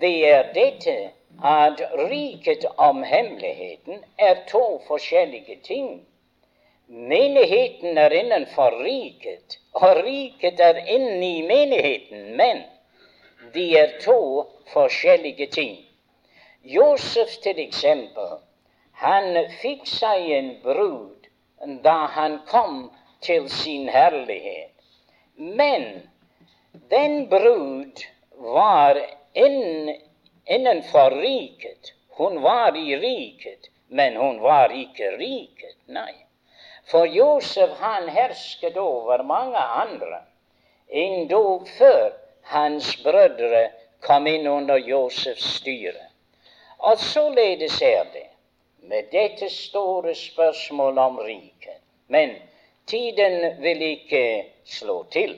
det 0.00 0.14
er 0.28 0.52
dette 0.54 0.96
at 1.42 1.80
riket 2.10 2.64
om 2.76 3.02
hemmeligheten 3.02 4.04
er 4.18 4.44
to 4.48 4.80
forskjellige 4.86 5.56
ting. 5.64 6.06
Menigheten 6.86 7.98
er 7.98 8.10
innenfor 8.10 8.82
riket, 8.84 9.58
og 9.72 10.02
riket 10.04 10.60
er 10.60 10.80
inne 10.86 11.26
i 11.38 11.42
menigheten. 11.46 12.36
Men 12.36 12.64
de 13.54 13.66
er 13.78 13.98
to 14.04 14.46
forskjellige 14.72 15.46
ting. 15.46 15.76
Josef, 16.62 17.36
til 17.42 17.60
eksempel, 17.62 18.40
han 18.92 19.38
fikk 19.62 19.86
seg 19.88 20.26
en 20.36 20.50
brud 20.64 21.28
da 21.84 21.94
han 22.16 22.40
kom 22.48 22.90
til 23.24 23.48
sin 23.52 23.88
herlighet. 23.88 24.72
Men 25.36 25.86
den 26.90 27.28
brud 27.28 28.04
var 28.36 29.00
inn, 29.32 29.96
innenfor 30.44 31.10
riket. 31.10 31.92
Hun 32.08 32.42
var 32.42 32.76
i 32.76 32.96
riket, 32.96 33.70
men 33.88 34.16
hun 34.16 34.40
var 34.40 34.72
ikke 34.72 35.10
riket. 35.16 35.76
Nei. 35.86 36.14
For 36.90 37.06
Josef 37.06 37.70
han 37.78 38.08
hersket 38.08 38.76
over 38.76 39.22
mange 39.22 39.58
andre, 39.58 40.22
endog 40.88 41.68
før 41.78 42.12
hans 42.42 42.96
brødre 43.02 43.68
kom 44.00 44.26
inn 44.26 44.46
under 44.46 44.76
Josefs 44.76 45.46
styre. 45.60 46.08
Og 46.78 46.98
således 46.98 47.82
er 47.82 48.04
det 48.12 48.26
med 48.82 49.10
dette 49.12 49.50
store 49.50 50.14
spørsmålet 50.14 50.98
om 50.98 51.18
riket. 51.18 51.78
Men 52.08 52.34
tiden 52.86 53.62
vil 53.62 53.82
ikke 53.82 54.44
slå 54.64 55.04
til 55.12 55.36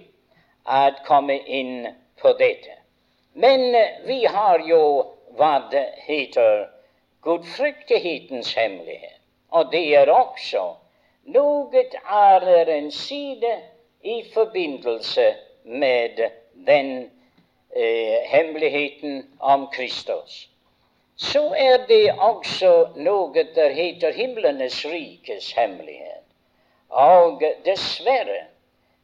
at 0.66 1.02
komme 1.04 1.38
inn 1.38 1.88
på 2.22 2.32
dette. 2.38 2.81
Men 3.32 3.74
vi 4.06 4.24
har 4.24 4.62
jo 4.68 4.82
hva 5.36 5.54
det 5.72 5.86
heter 6.06 6.68
gudfryktighetens 7.22 8.54
hemmelighet. 8.54 9.18
Og 9.50 9.72
det 9.72 9.84
er 9.96 10.10
også 10.12 10.64
noe 11.32 11.84
er 12.02 12.68
en 12.76 12.90
side 12.90 13.56
i 14.02 14.22
forbindelse 14.34 15.34
med 15.64 16.24
den 16.66 17.10
eh, 17.76 18.18
hemmeligheten 18.32 19.22
om 19.40 19.68
Kristus 19.72 20.52
så 21.22 21.42
er 21.56 21.86
det 21.86 22.14
også 22.18 22.72
noe 22.96 23.44
der 23.54 23.70
heter 23.70 24.12
himlenes 24.12 24.84
rikes 24.84 25.52
hemmelighet. 25.52 26.24
Og 26.88 27.42
dessverre, 27.64 28.46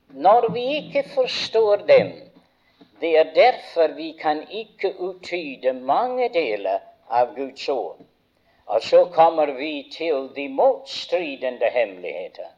når 0.09 0.49
vi 0.53 0.65
ikke 0.77 1.05
forstår 1.15 1.85
dem, 1.89 2.13
det 3.01 3.19
er 3.19 3.35
derfor 3.35 3.95
vi 3.95 4.13
kan 4.21 4.51
ikke 4.51 4.95
uttyde 5.01 5.73
mange 5.73 6.29
deler 6.35 6.79
av 7.11 7.35
Guds 7.37 7.69
ord. 7.69 7.99
Og 8.67 8.83
så 8.83 9.05
kommer 9.05 9.47
vi 9.47 9.89
til 9.93 10.29
de 10.37 10.49
motstridende 10.49 11.71
hemmeligheter. 11.73 12.51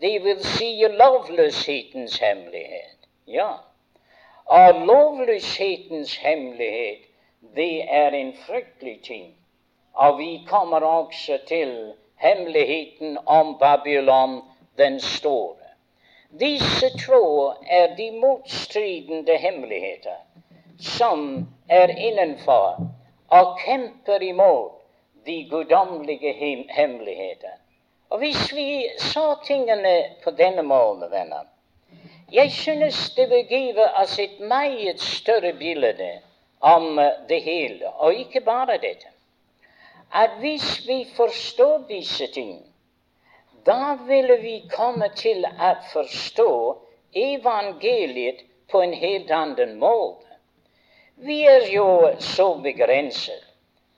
Det 0.00 0.24
vil 0.24 0.44
si 0.44 0.84
lovløshetens 0.88 2.18
hemmelighet. 2.18 3.08
Ja. 3.26 3.50
Og 4.44 4.86
lovløshetens 4.86 6.16
hemmelighet 6.16 6.98
det 7.56 7.94
er 7.94 8.08
en 8.08 8.34
fryktelig 8.46 9.00
ting. 9.04 9.34
Og 9.94 10.18
vi 10.18 10.40
kommer 10.48 10.80
også 10.80 11.38
til 11.48 11.92
hemmeligheten 12.16 13.18
om 13.26 13.58
Babylon 13.58 14.40
den 14.78 15.00
store. 15.00 15.59
Disse 16.38 16.90
tro 16.98 17.52
er 17.66 17.96
de 17.96 18.10
motstridende 18.10 19.36
hemmeligheter 19.36 20.16
som 20.78 21.48
er 21.68 21.88
innenfor 21.88 22.86
og 23.28 23.58
kjemper 23.64 24.22
imot 24.22 24.76
de 25.26 25.48
guddommelige 25.50 26.32
hemmeligheter. 26.70 27.58
Og 28.10 28.18
hvis 28.18 28.52
vi 28.54 28.88
så 28.98 29.36
tingene 29.44 30.04
på 30.24 30.30
denne 30.30 30.62
måten, 30.62 31.10
venner 31.10 31.44
Jeg 32.32 32.52
synes 32.52 33.10
det 33.10 33.30
vil 33.30 33.46
give 33.46 33.84
oss 34.02 34.18
et 34.18 34.40
meget 34.40 35.00
større 35.00 35.52
bilde 35.52 36.20
om 36.60 37.00
det 37.28 37.42
hele. 37.42 37.90
Og 37.90 38.14
ikke 38.14 38.40
bare 38.40 38.78
dette. 38.78 39.06
At 40.14 40.30
hvis 40.38 40.86
vi 40.88 41.06
forstår 41.16 41.84
disse 41.88 42.26
ting, 42.26 42.69
da 43.64 43.98
ville 44.06 44.36
vi 44.36 44.56
komme 44.72 45.08
til 45.16 45.44
å 45.46 45.74
forstå 45.92 46.52
evangeliet 47.12 48.44
på 48.70 48.82
en 48.82 48.92
helt 48.92 49.30
annen 49.30 49.78
måte. 49.78 50.26
Vi 51.16 51.42
er 51.44 51.66
jo 51.72 51.86
så 52.24 52.54
begrenset 52.64 53.46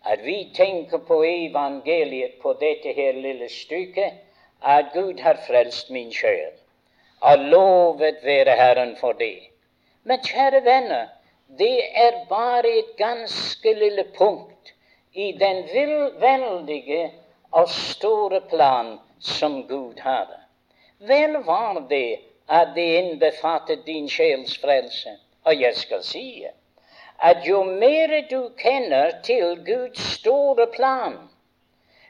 at 0.02 0.22
vi 0.26 0.50
tenker 0.54 0.98
på 1.06 1.20
evangeliet 1.24 2.40
på 2.42 2.54
dette 2.58 2.94
her 2.96 3.14
lille 3.14 3.48
stykket, 3.48 4.18
at 4.62 4.90
Gud 4.94 5.20
har 5.20 5.38
frelst 5.46 5.90
min 5.90 6.10
sjel. 6.14 6.54
Og 7.22 7.38
lovet 7.52 8.18
være 8.26 8.56
Herren 8.58 8.96
for 8.98 9.14
det. 9.18 9.50
Men 10.02 10.22
kjære 10.26 10.64
venner, 10.64 11.06
det 11.58 11.78
er 11.94 12.24
bare 12.28 12.70
et 12.78 12.96
ganske 12.98 13.74
lille 13.78 14.04
punkt 14.18 14.72
i 15.12 15.32
den 15.38 15.62
veldige 16.20 17.10
og 17.52 17.68
store 17.68 18.40
plan 18.50 18.96
som 19.22 19.66
Gud 19.66 19.98
hadde. 19.98 20.38
Vel 20.98 21.36
var 21.46 21.80
det 21.88 22.18
at 22.48 22.74
det 22.74 22.86
innbefattet 22.98 23.86
din 23.86 24.08
sjels 24.08 24.58
frelse. 24.58 25.16
Og 25.44 25.60
jeg 25.60 25.76
skal 25.76 26.02
si 26.06 26.46
at 27.22 27.46
jo 27.46 27.62
mer 27.64 28.12
du 28.30 28.50
kjenner 28.58 29.14
til 29.22 29.64
Guds 29.66 30.02
store 30.18 30.66
plan, 30.74 31.16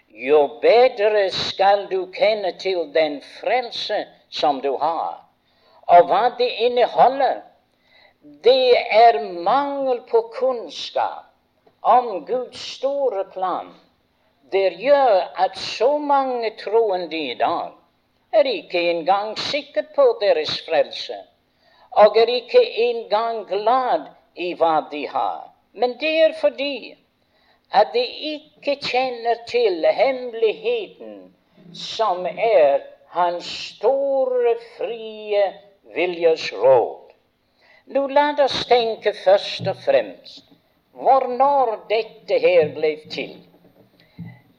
jo 0.09 0.59
bedre 0.61 1.31
skal 1.31 1.87
du 1.90 2.07
kjenne 2.12 2.53
til 2.59 2.88
den 2.94 3.20
frelse 3.40 4.07
som 4.31 4.61
du 4.61 4.77
har. 4.77 5.20
Og 5.88 6.09
hva 6.09 6.22
det 6.38 6.48
inneholder, 6.66 7.40
det 8.44 8.72
er 8.90 9.20
mangel 9.44 10.01
på 10.09 10.20
kunnskap 10.37 11.29
om 11.83 12.27
Guds 12.27 12.61
store 12.77 13.25
plan. 13.33 13.72
Det 14.53 14.71
gjør 14.79 15.33
at 15.45 15.59
så 15.59 15.99
mange 15.99 16.51
troende 16.61 17.17
i 17.17 17.35
dag 17.35 17.73
er 18.33 18.49
ikke 18.49 18.81
engang 18.91 19.38
sikre 19.38 19.85
på 19.97 20.05
deres 20.21 20.61
frelse, 20.69 21.17
og 21.91 22.17
er 22.17 22.27
ikke 22.27 22.62
engang 22.88 23.47
glad 23.49 24.07
i 24.37 24.53
hva 24.57 24.75
de 24.91 25.07
har. 25.09 25.49
Men 25.73 25.97
det 26.01 26.12
er 26.25 26.35
fordi 26.41 26.97
at 27.73 27.93
de 27.95 28.05
ikke 28.33 28.77
kjenner 28.85 29.45
til 29.49 29.87
hemmeligheten 29.87 31.35
som 31.75 32.27
er 32.27 32.81
hans 33.09 33.45
store, 33.45 34.57
frie 34.79 35.45
viljes 35.95 36.53
råd. 36.53 37.12
Nå 37.93 38.07
la 38.09 38.27
oss 38.45 38.65
tenke 38.69 39.15
først 39.25 39.69
og 39.69 39.81
fremst 39.85 40.45
hvornår 40.93 41.73
dette 41.88 42.38
her 42.38 42.69
ble 42.77 42.93
til. 43.11 43.35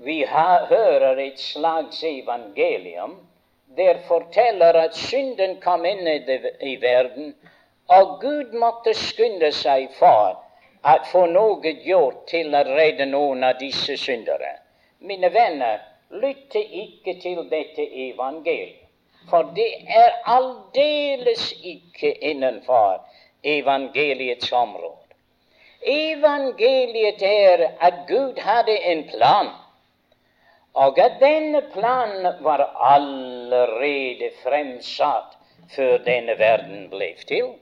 Vi 0.04 0.26
hører 0.28 1.18
et 1.18 1.40
slags 1.40 2.04
evangelium 2.04 3.16
der 3.78 3.98
forteller 4.08 4.74
at 4.74 4.96
synden 4.96 5.56
kom 5.62 5.86
inn 5.86 6.08
i 6.62 6.76
verden, 6.82 7.34
og 7.90 8.20
Gud 8.22 8.54
måtte 8.60 8.94
skynde 8.94 9.50
seg 9.52 9.88
for 9.98 10.38
at 10.84 11.08
få 11.12 11.26
noe 11.32 11.74
gjort 11.86 12.28
til 12.30 12.54
å 12.56 12.62
redde 12.68 13.08
noen 13.10 13.44
av 13.48 13.58
disse 13.62 13.98
syndere. 13.98 14.52
Mine 15.00 15.32
venner, 15.34 15.82
lytte 16.12 16.62
ikke 16.62 17.16
til 17.22 17.42
dette 17.50 17.88
evangeliet, 18.10 18.84
for 19.30 19.50
det 19.56 19.72
er 19.88 20.20
aldeles 20.30 21.50
ikke 21.64 22.14
innenfor 22.30 23.00
evangeliets 23.44 24.52
område. 24.52 25.00
Evangeliet 25.84 27.22
er 27.28 27.66
at 27.80 28.06
Gud 28.08 28.40
hadde 28.40 28.78
en 28.92 29.08
plan, 29.10 29.50
og 30.74 31.00
at 31.00 31.20
denne 31.22 31.62
planen 31.74 32.44
var 32.46 32.64
allerede 32.92 34.32
fremsatt 34.44 35.38
før 35.76 35.98
denne 36.06 36.38
verden 36.40 36.90
ble 36.90 37.14
til 37.28 37.54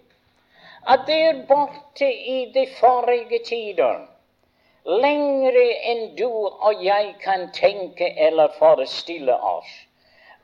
at 0.89 1.03
det 1.07 1.17
er 1.21 1.41
borte 1.47 2.07
i 2.07 2.51
de 2.53 2.65
forrige 2.79 3.39
tider, 3.45 3.99
lengre 4.85 5.65
enn 5.91 6.15
du 6.17 6.29
og 6.29 6.81
jeg 6.83 7.11
kan 7.21 7.51
tenke 7.53 8.07
eller 8.17 8.55
forestille 8.57 9.35
oss, 9.35 9.69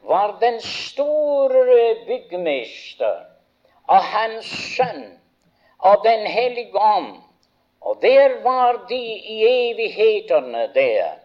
var 0.06 0.38
den 0.42 0.60
store 0.62 1.96
byggmester 2.06 3.24
og 3.88 4.04
hans 4.14 4.46
sønn 4.76 5.18
og 5.80 6.04
Den 6.04 6.28
hellige 6.28 6.80
ånd. 6.80 7.22
Og 7.82 8.02
der 8.02 8.44
var 8.44 8.86
de 8.90 9.04
i 9.34 9.44
evighetene 9.46 10.70
der. 10.74 11.20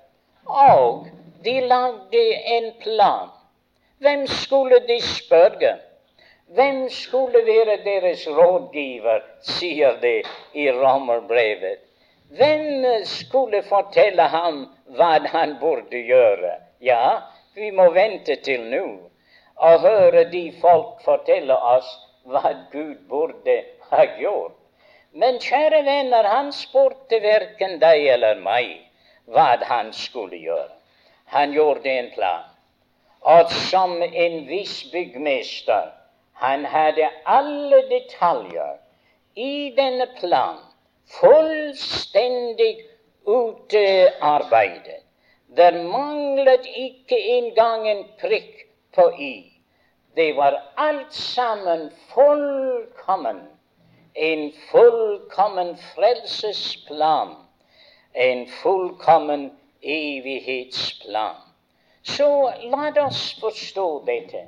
Og 0.46 1.06
de 1.44 1.60
lagde 1.60 2.24
en 2.56 2.72
plan. 2.82 3.28
Hvem 3.98 4.26
skulle 4.26 4.80
de 4.88 5.00
spørre? 5.02 5.78
Hvem 6.46 6.88
skulle 6.90 7.46
være 7.46 7.76
deres 7.84 8.28
rådgiver, 8.28 9.20
sier 9.42 9.96
de 10.02 10.22
i 10.54 10.70
Romerbrevet. 10.70 11.78
Hvem 12.36 12.84
skulle 13.04 13.62
fortelle 13.62 14.22
ham 14.22 14.66
hva 14.96 15.18
han 15.32 15.56
burde 15.60 16.02
gjøre? 16.08 16.52
Ja, 16.80 17.18
vi 17.54 17.70
må 17.70 17.90
vente 17.90 18.36
til 18.36 18.66
nå 18.72 18.84
og 19.56 19.80
høre 19.80 20.24
de 20.32 20.44
folk 20.60 21.02
fortelle 21.04 21.56
oss 21.56 21.88
hva 22.24 22.54
Gud 22.72 22.96
burde 23.08 23.56
ha 23.90 24.06
gjort. 24.18 24.56
Men 25.12 25.40
kjære 25.44 25.82
venner, 25.84 26.24
han 26.24 26.52
spurte 26.56 27.20
verken 27.20 27.78
deg 27.80 28.06
eller 28.14 28.40
meg 28.40 28.78
hva 29.28 29.56
han 29.68 29.92
skulle 29.92 30.40
gjøre. 30.40 30.81
Han 31.32 31.52
gjorde 31.52 31.90
en 31.90 32.10
plan. 32.14 32.44
Og 33.20 33.50
som 33.70 34.02
en 34.02 34.34
viss 34.48 34.82
byggmester 34.92 35.92
han 36.42 36.64
hadde 36.64 37.06
alle 37.24 37.78
detaljer 37.88 38.74
i 39.34 39.70
denne 39.76 40.06
plan 40.18 40.58
fullstendig 41.20 42.74
utarbeidet. 43.24 45.00
Det 45.56 45.70
manglet 45.86 46.66
ikke 46.66 47.18
engang 47.38 47.88
en 47.88 48.04
prikk 48.20 48.66
på 48.96 49.08
i. 49.18 49.34
Det 50.16 50.32
var 50.36 50.58
alt 50.76 51.14
sammen 51.14 51.90
fullkommen. 52.12 53.40
En 54.14 54.52
fullkommen 54.70 55.76
frelsesplan. 55.94 57.36
En 58.12 58.46
fullkommen 58.46 59.50
evighetsplan. 59.82 61.36
Så 62.02 62.52
la 62.62 63.06
oss 63.06 63.40
forstå 63.40 64.02
dette 64.06 64.46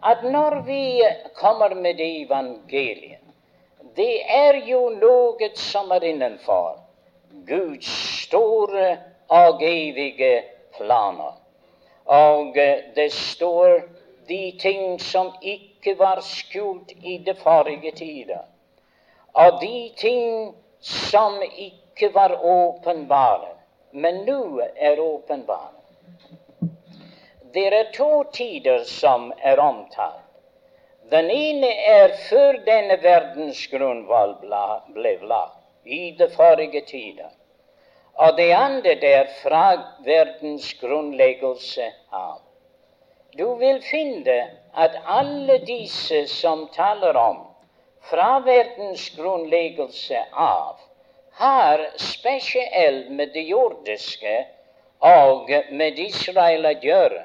at 0.00 0.22
når 0.22 0.60
vi 0.66 1.02
kommer 1.34 1.74
med 1.74 2.00
evangeliet, 2.00 3.22
det 3.96 4.22
er 4.28 4.58
jo 4.68 4.90
noe 4.92 5.48
som 5.56 5.90
er 5.96 6.04
innenfor 6.04 6.76
Guds 7.48 7.88
store 8.26 8.90
og 9.32 9.62
evige 9.64 10.42
planer. 10.76 11.38
Og 12.04 12.54
det 12.94 13.08
står 13.12 13.80
de 14.28 14.52
ting 14.60 15.00
som 15.00 15.32
ikke 15.40 15.96
var 15.98 16.20
skjult 16.20 16.92
i 17.02 17.18
det 17.24 17.38
forrige 17.40 17.90
tider, 17.96 18.44
og 19.32 19.60
de 19.60 19.90
ting 19.96 20.54
som 20.80 21.40
ikke 21.42 22.12
var 22.14 22.36
åpenbare, 22.44 23.55
men 23.96 24.24
nå 24.24 24.60
er 24.60 25.00
åpenbare. 25.00 25.72
Det 27.52 27.66
er 27.72 27.92
to 27.96 28.24
tider 28.32 28.82
som 28.84 29.30
er 29.40 29.60
omtalt. 29.62 30.26
Den 31.10 31.30
ene 31.30 31.70
er 31.88 32.12
før 32.28 32.58
denne 32.66 32.98
verdens 33.00 33.62
grunnvoll 33.72 34.34
ble 34.42 35.12
lagt, 35.30 35.62
i 35.84 36.10
det 36.18 36.28
forrige 36.34 36.82
tider. 36.90 37.30
Og 38.20 38.36
det 38.36 38.50
andre 38.52 38.96
er 39.06 39.30
fra 39.40 39.64
verdens 40.04 40.66
grunnleggelse 40.80 41.86
av. 42.10 42.42
Du 43.38 43.54
vil 43.60 43.80
finne 43.86 44.36
at 44.74 44.98
alle 45.06 45.60
disse 45.64 46.26
som 46.32 46.66
taler 46.76 47.16
om 47.16 47.44
fra 48.10 48.40
verdens 48.44 49.08
grunnleggelse 49.16 50.20
av, 50.32 50.84
har 51.36 51.86
spesielt 51.96 53.10
med 53.10 53.32
det 53.32 53.42
jordiske 53.50 54.36
og 55.04 55.50
med 55.70 55.98
Israel 55.98 56.64
å 56.64 56.74
gjøre. 56.80 57.24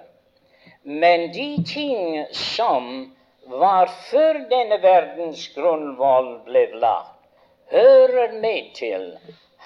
Men 0.84 1.30
de 1.32 1.50
ting 1.68 2.26
som 2.36 2.90
var 3.62 3.92
før 4.10 4.42
denne 4.52 4.82
verdens 4.84 5.46
grunnvoll 5.56 6.34
ble 6.48 6.66
lagt, 6.84 7.16
hører 7.72 8.36
med 8.44 8.74
til 8.76 9.06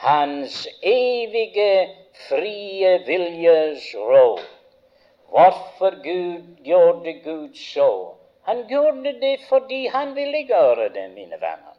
hans 0.03 0.67
evige, 0.81 1.89
frie 2.27 2.97
viljes 3.07 3.87
råd. 3.95 4.43
Hvorfor 5.33 5.97
Gud 6.03 6.61
gjorde 6.63 7.13
Gud 7.25 7.57
så? 7.57 7.89
Han 8.45 8.67
gjorde 8.69 9.15
det 9.23 9.39
fordi 9.49 9.87
han 9.87 10.13
ville 10.15 10.45
gjøre 10.45 10.89
det, 10.93 11.09
mine 11.15 11.41
venner. 11.41 11.74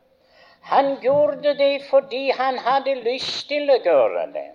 Han 0.70 0.96
gjorde 1.02 1.54
det 1.58 1.82
fordi 1.90 2.30
han 2.38 2.58
hadde 2.58 2.94
lyst 3.06 3.48
til 3.48 3.70
å 3.70 3.76
gjøre 3.84 4.26
det. 4.34 4.48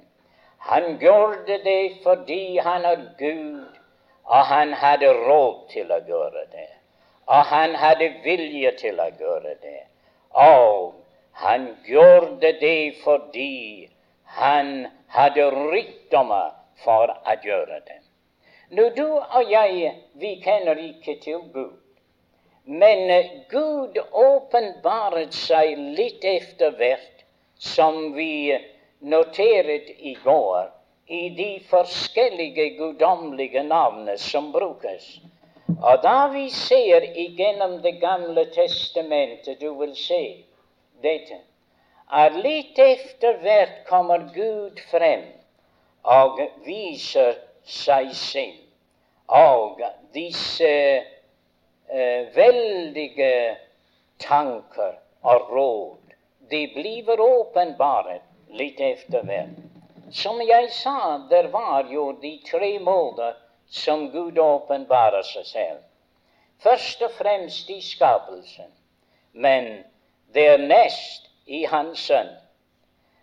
Han 0.71 0.97
gjorde 1.01 1.57
det 1.63 2.01
fordi 2.03 2.57
han 2.57 2.85
er 2.85 3.05
Gud 3.19 3.81
og 4.25 4.45
han 4.45 4.73
hadde 4.73 5.11
råd 5.13 5.55
til 5.73 5.91
å 5.91 5.99
gjøre 6.07 6.45
det. 6.51 6.69
Og 7.27 7.45
han 7.51 7.75
hadde 7.75 8.07
vilje 8.23 8.71
til 8.79 8.99
å 8.99 9.09
gjøre 9.19 9.55
det. 9.63 9.81
Og 10.31 10.93
han 11.43 11.67
gjorde 11.87 12.53
det 12.61 13.01
fordi 13.03 13.89
han 14.39 14.87
hadde 15.07 15.49
rikdommer 15.73 16.55
for 16.83 17.11
å 17.11 17.35
gjøre 17.43 17.81
det. 17.87 17.99
Nå, 18.71 18.87
du 18.95 19.07
og 19.19 19.51
jeg, 19.51 19.91
vi 20.15 20.37
kjenner 20.43 20.79
ikke 20.79 21.17
til 21.23 21.43
Gud. 21.53 21.80
Men 22.63 23.23
Gud 23.49 23.97
åpenbaret 24.11 25.33
seg 25.33 25.77
litt 25.97 26.23
etter 26.23 26.75
hvert, 26.77 27.25
som 27.57 28.13
vi 28.13 28.57
noteret 28.99 29.89
i 29.97 30.13
går 30.23 30.69
i 31.11 31.29
de 31.35 31.49
forskjellige 31.69 32.69
guddommelige 32.77 33.63
navnene 33.63 34.17
som 34.17 34.51
brukes. 34.53 35.19
Og 35.81 36.01
da 36.03 36.27
vi 36.33 36.49
ser 36.49 37.05
igjennom 37.17 37.81
Det 37.81 37.97
gamle 37.99 38.45
testamentet, 38.53 39.59
du 39.59 39.73
vil 39.79 39.95
se 39.95 40.21
dette, 41.01 41.39
at 42.11 42.35
litt 42.43 42.79
etter 42.79 43.39
hvert 43.41 43.85
kommer 43.89 44.27
Gud 44.35 44.79
frem 44.91 45.23
og 46.03 46.41
viser 46.65 47.37
seg 47.65 48.11
selv. 48.15 48.59
Og 49.31 49.81
disse 50.13 50.71
eh, 51.91 52.35
veldige 52.35 53.57
tanker 54.17 54.95
og 55.21 55.51
råd, 55.51 56.15
de 56.49 56.67
blir 56.75 57.19
åpenbart 57.19 58.21
litt 58.49 58.79
etter 58.79 59.23
hvert. 59.27 59.59
Som 60.11 60.41
jeg 60.43 60.71
sa, 60.75 61.21
det 61.29 61.45
var 61.53 61.87
jo 61.87 62.11
de 62.19 62.33
tre 62.43 62.73
måter 62.79 63.37
som 63.71 64.09
Gud 64.11 64.37
åpenbarer 64.37 65.23
seg 65.23 65.45
selv. 65.47 65.79
Først 66.59 67.01
og 67.01 67.11
fremst 67.15 67.69
i 67.69 67.79
skapelsen, 67.81 68.67
men 69.31 69.85
dernest 70.35 71.29
i 71.47 71.63
Hans 71.65 72.03
Sønn. 72.09 72.29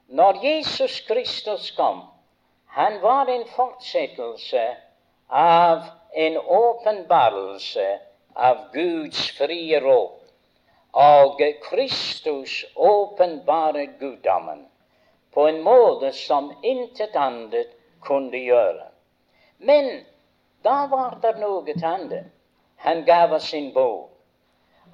Når 0.08 0.40
Jesus 0.44 1.00
Kristus 1.00 1.70
kom, 1.76 2.00
han 2.72 3.02
var 3.02 3.28
en 3.28 3.44
fortsettelse 3.52 4.64
av 5.28 5.84
en 6.16 6.38
åpenbarelse 6.38 7.86
av 8.38 8.56
Guds 8.72 9.30
frie 9.38 9.80
råd. 9.80 10.14
Og 10.92 11.40
Kristus 11.62 12.64
åpenbare 12.74 13.86
guddommen 14.00 14.66
på 15.34 15.48
en 15.48 15.62
måte 15.62 16.12
som 16.12 16.52
intet 16.62 17.16
annet 17.16 17.74
kunne 18.02 18.38
gjøre. 18.38 18.88
Men 19.58 19.90
da 20.64 20.86
var 20.90 21.18
det 21.22 21.36
noe 21.42 21.74
annet. 21.82 22.30
Han 22.86 23.04
gav 23.04 23.32
oss 23.34 23.52
en 23.54 23.72
bok. 23.74 24.10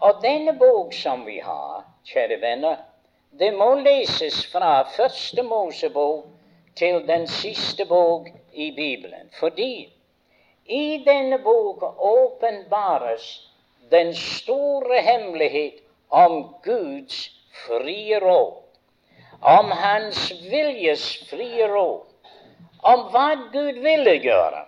Og 0.00 0.20
denne 0.22 0.52
bok 0.58 0.92
som 0.96 1.24
vi 1.24 1.38
har, 1.40 1.84
kjære 2.04 2.40
venner, 2.40 2.80
det 3.38 3.52
må 3.56 3.74
leses 3.80 4.44
fra 4.52 4.82
første 4.96 5.42
Mosebok 5.42 6.26
til 6.76 7.04
den 7.06 7.26
siste 7.30 7.86
bok 7.86 8.28
i 8.52 8.70
Bibelen. 8.76 9.30
Fordi 9.38 9.93
i 10.66 10.98
denne 11.04 11.38
bok 11.38 11.82
åpenbares 11.98 13.50
den 13.90 14.14
store 14.14 15.00
hemmelighet 15.02 15.82
om 16.08 16.54
Guds 16.62 17.30
frie 17.66 18.20
råd, 18.20 18.62
om 19.40 19.70
Hans 19.70 20.32
viljes 20.50 21.04
frie 21.30 21.68
råd, 21.68 22.06
om 22.82 23.06
hva 23.12 23.28
Gud 23.52 23.80
ville 23.84 24.16
gjøre, 24.24 24.64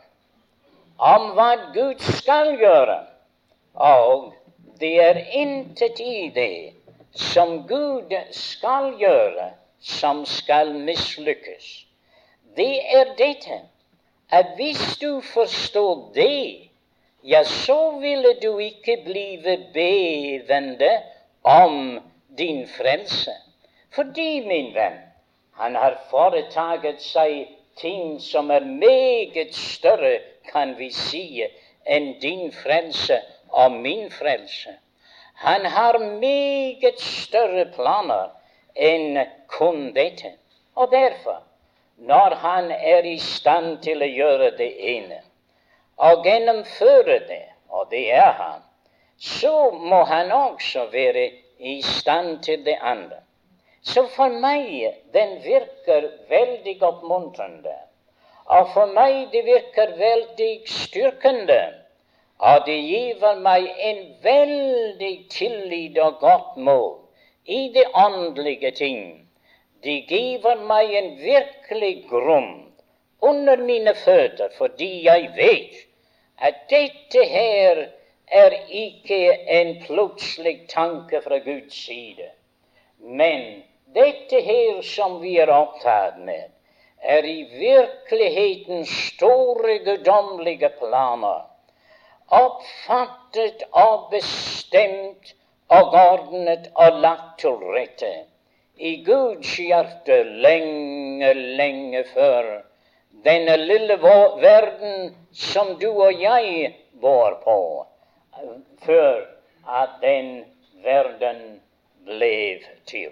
om 0.98 1.32
hva 1.36 1.50
Gud 1.72 2.00
skal 2.00 2.54
gjøre. 2.60 3.00
Og 3.74 4.32
det 4.80 4.94
er 5.04 5.24
intet 5.40 6.00
i 6.00 6.28
det 6.34 6.72
som 7.12 7.58
Gud 7.68 8.12
skal 8.32 8.94
gjøre, 9.00 9.50
som 9.80 10.24
skal 10.28 10.72
mislykkes 10.74 11.86
det 12.56 12.80
er 12.98 13.10
dette 13.18 13.58
at 14.30 14.46
hvis 14.56 14.96
du 15.02 15.20
forstår 15.20 16.12
det, 16.14 16.68
ja, 17.24 17.42
så 17.44 17.90
ville 17.90 18.34
du 18.42 18.58
ikke 18.58 19.02
blive 19.04 19.58
bevende 19.72 21.02
om 21.44 22.00
din 22.38 22.68
frelse. 22.68 23.30
Fordi, 23.94 24.40
min 24.46 24.74
venn, 24.74 24.98
han 25.56 25.74
har 25.74 26.06
foretaget 26.10 27.02
seg 27.02 27.46
ting 27.76 28.20
som 28.22 28.50
er 28.50 28.60
meget 28.60 29.54
større, 29.54 30.18
kan 30.52 30.78
vi 30.78 30.90
si, 30.90 31.42
enn 31.86 32.20
din 32.20 32.52
frelse 32.52 33.20
og 33.48 33.72
min 33.72 34.10
frelse. 34.10 34.70
Han 35.34 35.64
har 35.64 35.98
meget 35.98 37.00
større 37.00 37.66
planer 37.74 38.30
enn 38.76 39.18
kun 39.46 39.92
dette. 39.94 40.32
Og 40.74 40.88
derfor 40.92 41.42
når 41.96 42.34
han 42.34 42.70
er 42.70 43.04
i 43.04 43.18
stand 43.18 43.78
til 43.82 44.02
å 44.02 44.08
gjøre 44.10 44.50
det 44.58 44.72
ene 44.94 45.22
og 45.96 46.26
gjennomføre 46.26 47.18
det, 47.28 47.44
og 47.72 47.88
det 47.90 48.02
er 48.12 48.32
han, 48.36 48.60
så 49.16 49.70
må 49.70 50.02
han 50.04 50.32
også 50.32 50.86
være 50.92 51.30
i 51.58 51.80
stand 51.82 52.42
til 52.44 52.64
det 52.66 52.76
andre. 52.82 53.22
Så 53.80 54.04
for 54.12 54.28
meg 54.28 54.68
den 55.14 55.38
virker 55.44 56.10
veldig 56.28 56.76
oppmuntrende. 56.82 57.74
Og 58.46 58.68
for 58.74 58.92
meg 58.92 59.30
det 59.32 59.44
virker 59.46 59.96
veldig 59.96 60.52
styrkende. 60.68 61.60
Og 62.38 62.66
det 62.66 62.76
giver 62.76 63.38
meg 63.40 63.70
en 63.80 64.02
veldig 64.22 65.14
tillit 65.32 65.98
og 65.98 66.18
godt 66.20 66.56
mål 66.56 66.98
i 67.46 67.70
de 67.72 67.86
åndelige 67.94 68.70
ting 68.76 69.25
de 69.86 70.00
giver 70.10 70.62
meg 70.68 70.94
en 70.98 71.12
virkelig 71.20 71.92
grunn 72.10 72.54
under 73.22 73.60
mine 73.68 73.94
føtter, 73.94 74.50
fordi 74.58 74.90
jeg 75.06 75.30
vet 75.36 75.76
at 76.48 76.66
dette 76.70 77.22
her 77.30 77.86
er 78.26 78.56
ikke 78.68 79.20
en 79.58 79.72
plutselig 79.84 80.56
tanke 80.68 81.20
fra 81.22 81.38
Guds 81.38 81.78
side. 81.86 82.28
Men 82.98 83.62
dette 83.94 84.42
her 84.42 84.82
som 84.82 85.20
vi 85.22 85.36
er 85.38 85.52
opptatt 85.54 86.18
med, 86.18 86.50
er 87.02 87.24
i 87.24 87.42
virkeligheten 87.54 88.86
store 88.90 89.78
guddommelige 89.86 90.72
planer, 90.80 91.44
oppfattet 92.26 93.62
og 93.72 94.08
bestemt 94.10 95.36
og 95.68 95.94
ordnet 95.94 96.72
og 96.74 96.98
lagt 97.04 97.38
til 97.40 97.62
rette 97.76 98.14
i 98.76 98.96
Guds 99.04 99.58
hjerte 99.58 100.24
lenge, 100.24 101.34
lenge 101.34 102.04
før 102.12 102.48
denne 103.24 103.56
lille 103.56 103.96
verden 104.02 105.14
som 105.32 105.76
du 105.80 105.88
og 105.90 106.20
jeg 106.20 106.74
bor 107.00 107.38
på, 107.44 107.60
før 108.84 109.22
at 109.68 109.96
den 110.02 110.44
verden 110.84 111.60
ble 112.06 112.60
til. 112.86 113.10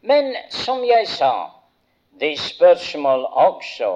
Men 0.00 0.36
som 0.50 0.84
jeg 0.84 1.08
sa, 1.08 1.32
det 2.20 2.38
spørsmål 2.38 3.24
også 3.24 3.92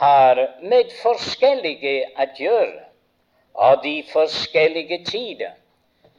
har 0.00 0.42
med 0.62 0.92
forskjellige 1.02 1.96
å 2.20 2.26
gjøre, 2.38 2.82
og 3.56 3.80
de 3.82 4.02
forskjellige 4.12 5.04
tider. 5.08 5.56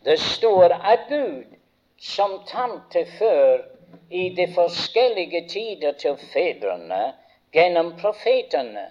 Det 0.06 0.18
står 0.20 0.74
at 0.74 1.06
Gud 1.10 1.57
som 2.00 2.44
tante 2.46 3.06
før 3.20 3.66
i 4.10 4.30
de 4.30 4.48
forskjellige 4.54 5.48
tider 5.50 5.92
til 5.92 6.18
fedrene 6.34 7.14
gjennom 7.54 7.94
profetene 8.02 8.86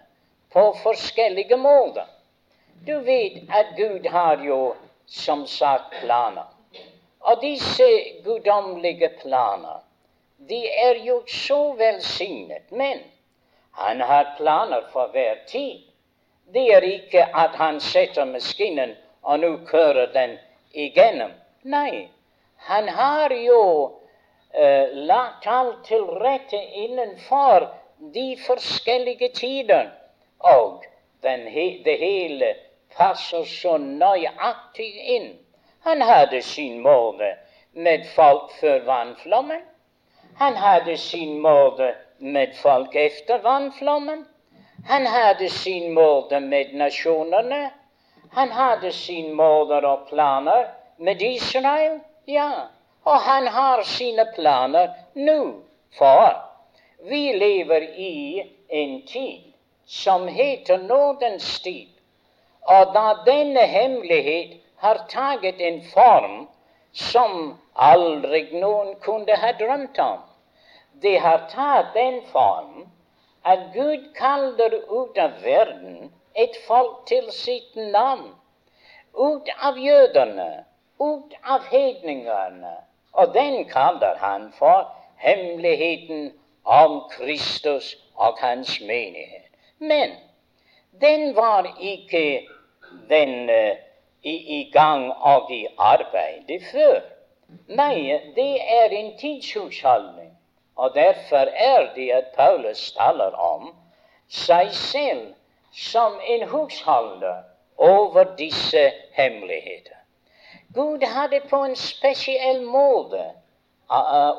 på 0.52 0.66
forskjellige 0.82 1.56
måter. 1.56 2.06
Du 2.86 2.98
vet 3.00 3.42
at 3.50 3.76
Gud 3.76 4.06
har 4.06 4.44
jo 4.44 4.74
som 5.06 5.46
sagt 5.46 5.94
planer. 6.00 6.46
Og 7.20 7.42
disse 7.42 7.86
guddommelige 8.24 9.08
planer, 9.22 9.82
de 10.48 10.60
er 10.68 11.04
jo 11.04 11.22
så 11.26 11.72
velsignet. 11.72 12.72
Men 12.72 12.98
han 13.70 14.00
har 14.00 14.34
planer 14.36 14.82
for 14.92 15.06
hver 15.12 15.34
tid. 15.46 15.80
Det 16.54 16.74
er 16.74 16.80
ikke 16.80 17.24
at 17.34 17.56
han 17.58 17.80
setter 17.80 18.24
maskinen 18.24 18.94
og 19.22 19.40
nå 19.40 19.56
kører 19.66 20.12
den 20.14 20.38
igjennom. 20.72 21.32
Nei, 21.62 22.08
han 22.56 22.88
har 22.88 23.30
jo 23.30 23.62
eh, 24.54 24.88
lagt 24.92 25.46
alt 25.46 25.84
til 25.84 26.04
rette 26.04 26.56
innenfor 26.56 27.68
de 28.14 28.36
forskjellige 28.46 29.28
tider. 29.34 29.90
Og 30.38 30.84
he 31.22 31.82
det 31.84 31.98
hele 31.98 32.54
passer 32.96 33.44
så 33.44 33.76
nøyaktig 33.78 34.90
inn. 35.16 35.32
Han 35.84 36.02
hadde 36.02 36.42
sin 36.42 36.80
måte 36.82 37.36
med 37.72 38.06
folk 38.14 38.50
før 38.60 38.84
vannflommen. 38.86 39.62
Han 40.36 40.56
hadde 40.56 40.96
sin 40.96 41.38
måte 41.40 41.94
med 42.18 42.54
folk 42.62 42.94
etter 42.94 43.38
vannflommen. 43.42 44.26
Han 44.86 45.06
hadde 45.06 45.48
sin 45.48 45.92
måte 45.94 46.40
med 46.40 46.74
nasjonene. 46.74 47.70
Han 48.32 48.52
hadde 48.52 48.92
sin 48.92 49.32
måter 49.34 49.84
og 49.84 50.08
planer 50.08 50.68
med 50.98 51.22
Israel. 51.22 52.00
Ja, 52.26 52.68
og 53.04 53.20
han 53.20 53.46
har 53.46 53.82
sine 53.82 54.24
planer 54.34 54.88
nå. 55.14 55.62
For 55.98 56.32
vi 57.06 57.32
lever 57.32 57.82
i 57.82 58.42
en 58.68 59.06
tid 59.06 59.52
som 59.86 60.26
heter 60.28 60.78
nådens 60.78 61.60
tid. 61.62 61.88
Og 62.66 62.90
da 62.94 63.14
denne 63.26 63.60
hemmelighet 63.60 64.58
har 64.82 65.06
taget 65.08 65.60
en 65.60 65.82
form 65.94 66.48
som 66.92 67.54
aldri 67.76 68.42
noen 68.58 68.96
kunne 69.06 69.38
ha 69.38 69.52
drømt 69.60 69.98
om, 70.02 70.18
det 71.02 71.18
har 71.22 71.46
tatt 71.52 71.94
den 71.94 72.22
form 72.32 72.88
at 73.46 73.68
Gud 73.74 74.10
kaller 74.18 74.74
ut 74.90 75.18
av 75.18 75.38
verden 75.44 76.10
et 76.34 76.58
folk 76.66 77.04
til 77.06 77.30
sitt 77.30 77.76
navn. 77.76 78.32
Ut 79.14 79.48
av 79.62 79.78
jødene 79.78 80.65
ut 81.00 81.34
av 81.44 81.64
hedningene. 81.70 82.76
Og 83.12 83.34
den 83.34 83.64
kaller 83.68 84.16
han 84.16 84.52
for 84.58 84.92
hemmeligheten 85.16 86.32
om 86.64 87.00
Kristus 87.10 87.96
og 88.14 88.38
hans 88.40 88.80
menighet. 88.80 89.50
Men 89.78 90.10
den 91.00 91.36
var 91.36 91.76
ikke 91.80 92.46
den 93.08 93.50
uh, 93.50 93.76
i, 94.22 94.60
i, 94.60 94.70
gang 94.72 95.12
og 95.12 95.50
i 95.52 95.66
arbeid 95.78 96.50
før. 96.72 97.00
Nei, 97.68 98.18
det 98.34 98.52
er 98.80 98.90
en 98.90 99.12
tidshusholdning. 99.18 100.32
Og 100.76 100.94
derfor 100.94 101.46
er 101.70 101.94
det 101.94 102.10
at 102.10 102.32
Paulus 102.36 102.92
taler 102.92 103.36
om 103.38 103.70
seg 104.28 104.72
selv 104.74 105.34
som 105.72 106.18
en 106.28 106.48
husholder 106.48 107.42
over 107.76 108.24
disse 108.38 108.90
hemmeligheter. 109.12 109.95
Gud 110.76 111.04
hadde 111.04 111.40
på 111.40 111.56
en 111.56 111.76
spesiell 111.76 112.62
måte 112.62 113.22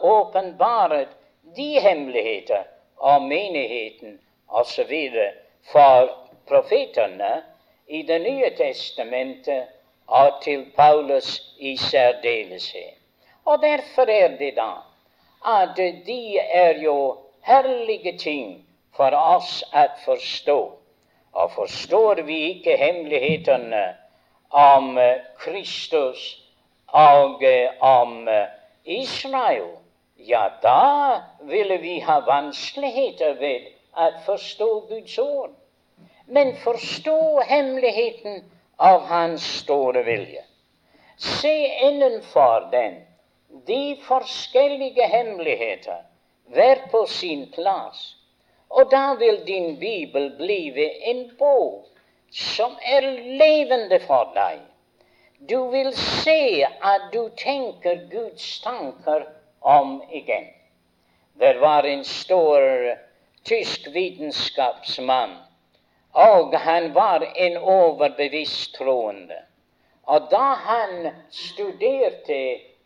åpenbaret 0.01 1.09
de 1.55 1.79
hemmeligheter 1.79 2.67
av 2.97 3.21
menigheten 3.21 4.19
osv. 4.47 4.93
for 5.71 6.11
profetene 6.47 7.43
i 7.87 8.03
Det 8.03 8.19
nye 8.19 8.49
testamentet 8.57 9.67
og 10.07 10.41
til 10.43 10.65
Paulus 10.75 11.55
i 11.59 11.77
særdeleshet. 11.77 12.95
Og 13.45 13.61
derfor 13.61 14.09
er 14.09 14.37
det 14.37 14.55
da 14.55 14.71
at 15.45 15.77
de 15.77 16.37
er 16.37 16.79
jo 16.83 17.17
herlige 17.41 18.17
ting 18.17 18.67
for 18.95 19.15
oss 19.15 19.63
å 19.73 19.85
forstå. 20.05 20.59
Og 21.33 21.51
forstår 21.51 22.21
vi 22.27 22.37
ikke 22.51 22.77
hemmelighetene 22.77 23.83
om 24.49 24.99
Kristus 25.37 26.43
og 26.87 27.43
om 27.79 28.27
Israel, 28.83 29.69
ja, 30.17 30.49
da 30.63 31.21
ville 31.41 31.77
vi 31.77 31.99
ha 31.99 32.19
vanskeligheter 32.25 33.33
ved 33.39 33.67
å 33.93 34.11
forstå 34.25 34.69
Guds 34.89 35.17
ord. 35.19 35.51
Men 36.27 36.55
forstå 36.63 37.41
hemmeligheten 37.47 38.43
av 38.77 39.05
Hans 39.07 39.43
store 39.61 40.03
vilje. 40.03 40.43
Se 41.17 41.53
innenfor 41.87 42.69
den 42.71 43.01
de 43.67 43.97
forskjellige 44.03 45.07
hemmeligheter 45.07 46.03
hver 46.53 46.87
på 46.91 47.05
sin 47.05 47.47
plass. 47.51 48.15
Og 48.69 48.91
da 48.91 49.13
vil 49.19 49.39
din 49.47 49.79
bibel 49.79 50.29
blive 50.37 50.89
en 51.11 51.23
bok 51.39 51.87
som 52.31 52.75
er 52.85 53.11
levende 53.41 53.99
for 54.07 54.33
deg 54.35 54.65
du 55.39 55.69
vil 55.71 55.93
se 55.93 56.65
at 56.65 57.01
du 57.13 57.29
tenker 57.37 58.07
Guds 58.11 58.61
tanker 58.61 59.27
om 59.61 60.01
igjen. 60.09 60.47
Det 61.33 61.59
var 61.61 61.83
en 61.83 62.03
stor 62.03 62.61
tysk 63.43 63.87
vitenskapsmann, 63.93 65.35
og 66.11 66.55
han 66.57 66.93
var 66.93 67.27
en 67.35 67.57
overbevist 67.57 68.73
troende. 68.75 69.37
Og 70.03 70.25
da 70.31 70.55
han 70.65 71.11
studerte 71.29 72.41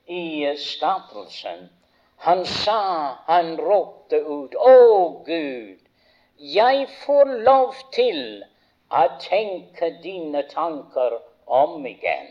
i 0.07 0.51
skapelsen, 0.57 1.69
han 2.17 2.45
sa, 2.45 3.15
han 3.25 3.55
ropte 3.57 4.19
ut, 4.27 4.55
Å 4.55 5.23
Gud, 5.25 5.79
jeg 6.35 6.87
får 7.05 7.31
lov 7.47 7.79
til 7.95 8.43
å 8.91 9.07
tenke 9.23 9.93
dine 10.03 10.43
tanker 10.51 11.17
om 11.45 11.85
igjen. 11.87 12.27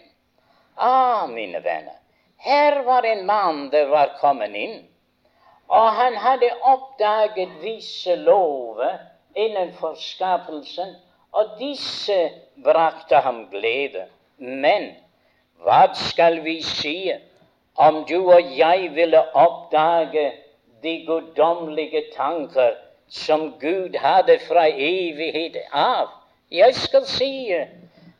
Ah, 0.76 1.26
mine 1.26 1.60
venner, 1.64 1.96
her 2.36 2.82
var 2.84 3.04
en 3.04 3.26
mann 3.26 3.68
der 3.72 3.88
var 3.88 4.14
kommet 4.20 4.54
inn, 4.56 4.78
og 5.68 5.88
han 5.96 6.16
hadde 6.20 6.50
oppdaget 6.66 7.56
visse 7.62 8.16
lover 8.16 8.98
innenfor 9.36 9.96
skapelsen, 10.00 10.94
og 11.32 11.56
disse 11.60 12.18
brakte 12.64 13.20
ham 13.24 13.44
glede. 13.52 14.08
Men 14.38 14.90
hva 15.62 15.82
skal 15.94 16.40
vi 16.44 16.58
si 16.64 17.12
om 17.78 18.02
du 18.08 18.16
og 18.32 18.54
jeg 18.56 18.90
ville 18.96 19.20
oppdage 19.36 20.30
de 20.82 20.94
guddommelige 21.06 22.02
tanker 22.16 22.74
som 23.08 23.52
Gud 23.60 23.96
hadde 24.00 24.40
fra 24.48 24.66
evighet 24.68 25.60
av? 25.72 26.19
Jeg 26.50 26.74
skal 26.74 27.06
si 27.06 27.52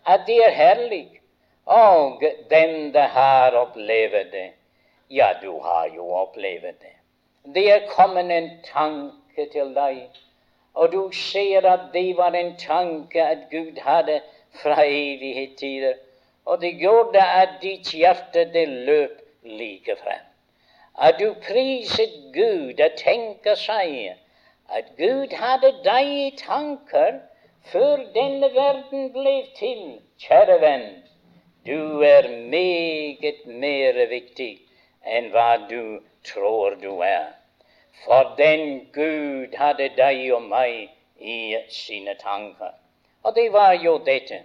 at 0.06 0.20
det 0.26 0.36
er 0.44 0.50
herlig. 0.50 1.20
Og 1.66 2.22
den 2.50 2.94
det 2.94 3.02
har 3.02 3.50
opplevd 3.50 4.30
det, 4.32 4.50
ja, 5.10 5.32
du 5.42 5.60
har 5.60 5.88
jo 5.96 6.12
opplevd 6.12 6.62
det. 6.82 6.94
Det 7.54 7.72
er 7.72 7.86
kommet 7.88 8.30
en 8.30 8.50
tanke 8.64 9.46
til 9.52 9.74
deg, 9.74 10.08
og 10.74 10.92
du 10.92 11.10
ser 11.12 11.66
at 11.66 11.80
det 11.92 12.16
var 12.16 12.34
en 12.34 12.56
tanke 12.56 13.22
at 13.22 13.38
Gud 13.50 13.80
hadde 13.82 14.20
fra 14.62 14.82
evighetstider. 14.86 15.94
Og 16.44 16.60
det 16.60 16.72
gjorde 16.78 17.22
at 17.22 17.48
ditt 17.62 17.92
hjerte 17.94 18.44
det 18.52 18.68
løp 18.68 19.22
like 19.42 19.96
frem. 20.02 20.26
At 20.98 21.14
du 21.20 21.34
priset 21.46 22.14
Gud 22.34 22.80
og 22.80 22.96
tenker 22.96 23.54
seg 23.54 24.16
at 24.68 24.84
Gud 24.98 25.34
hadde 25.36 25.72
deg 25.84 26.06
i 26.06 26.30
tanker 26.38 27.20
før 27.72 28.04
denne 28.14 28.48
verden 28.54 29.12
ble 29.12 29.34
til, 29.58 29.82
kjære 30.18 30.60
venn. 30.60 30.86
Du 31.66 32.00
er 32.02 32.28
meget 32.50 33.46
mer 33.46 33.98
viktig 34.08 34.52
enn 35.04 35.28
hva 35.34 35.50
du 35.70 36.00
tror 36.24 36.78
du 36.80 37.00
er. 37.04 37.26
For 38.04 38.34
den 38.38 38.86
Gud 38.94 39.56
hadde 39.60 39.90
deg 39.96 40.22
og 40.32 40.46
meg 40.48 40.88
i 41.20 41.56
sine 41.68 42.14
tanker. 42.20 42.72
Og 43.22 43.34
det 43.36 43.52
var 43.52 43.72
jo 43.72 43.98
dette 44.06 44.40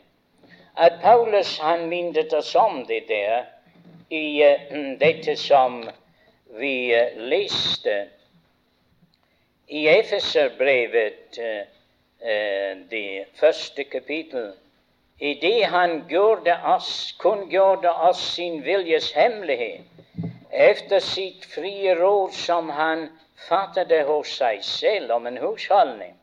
at 0.76 1.00
Paulus 1.02 1.58
han 1.64 1.88
minnet 1.90 2.34
oss 2.34 2.56
om 2.56 2.84
det 2.88 3.06
der 3.08 3.46
i 4.10 4.44
uh, 4.44 5.00
dette 5.00 5.38
som 5.40 5.80
vi 6.60 6.92
uh, 6.92 7.16
leste 7.32 7.96
i 9.68 9.88
Efeserbrevet, 9.88 11.40
uh, 11.40 11.64
det 12.90 13.26
første 13.40 13.84
kapittel 13.84 14.54
idet 15.20 15.66
han 15.66 16.04
gjorde 16.10 16.56
oss, 16.66 17.16
kunngjorde 17.20 17.92
oss 17.92 18.22
sin 18.36 18.64
viljes 18.66 19.12
hemmelighet, 19.16 19.86
efter 20.52 21.00
sitt 21.00 21.46
frie 21.46 21.96
råd 21.96 22.34
som 22.34 22.70
han 22.70 23.10
fattade 23.48 24.02
hos 24.08 24.32
seg 24.40 24.64
selv 24.64 25.12
om 25.12 25.28
en 25.28 25.38
husholdning, 25.38 26.16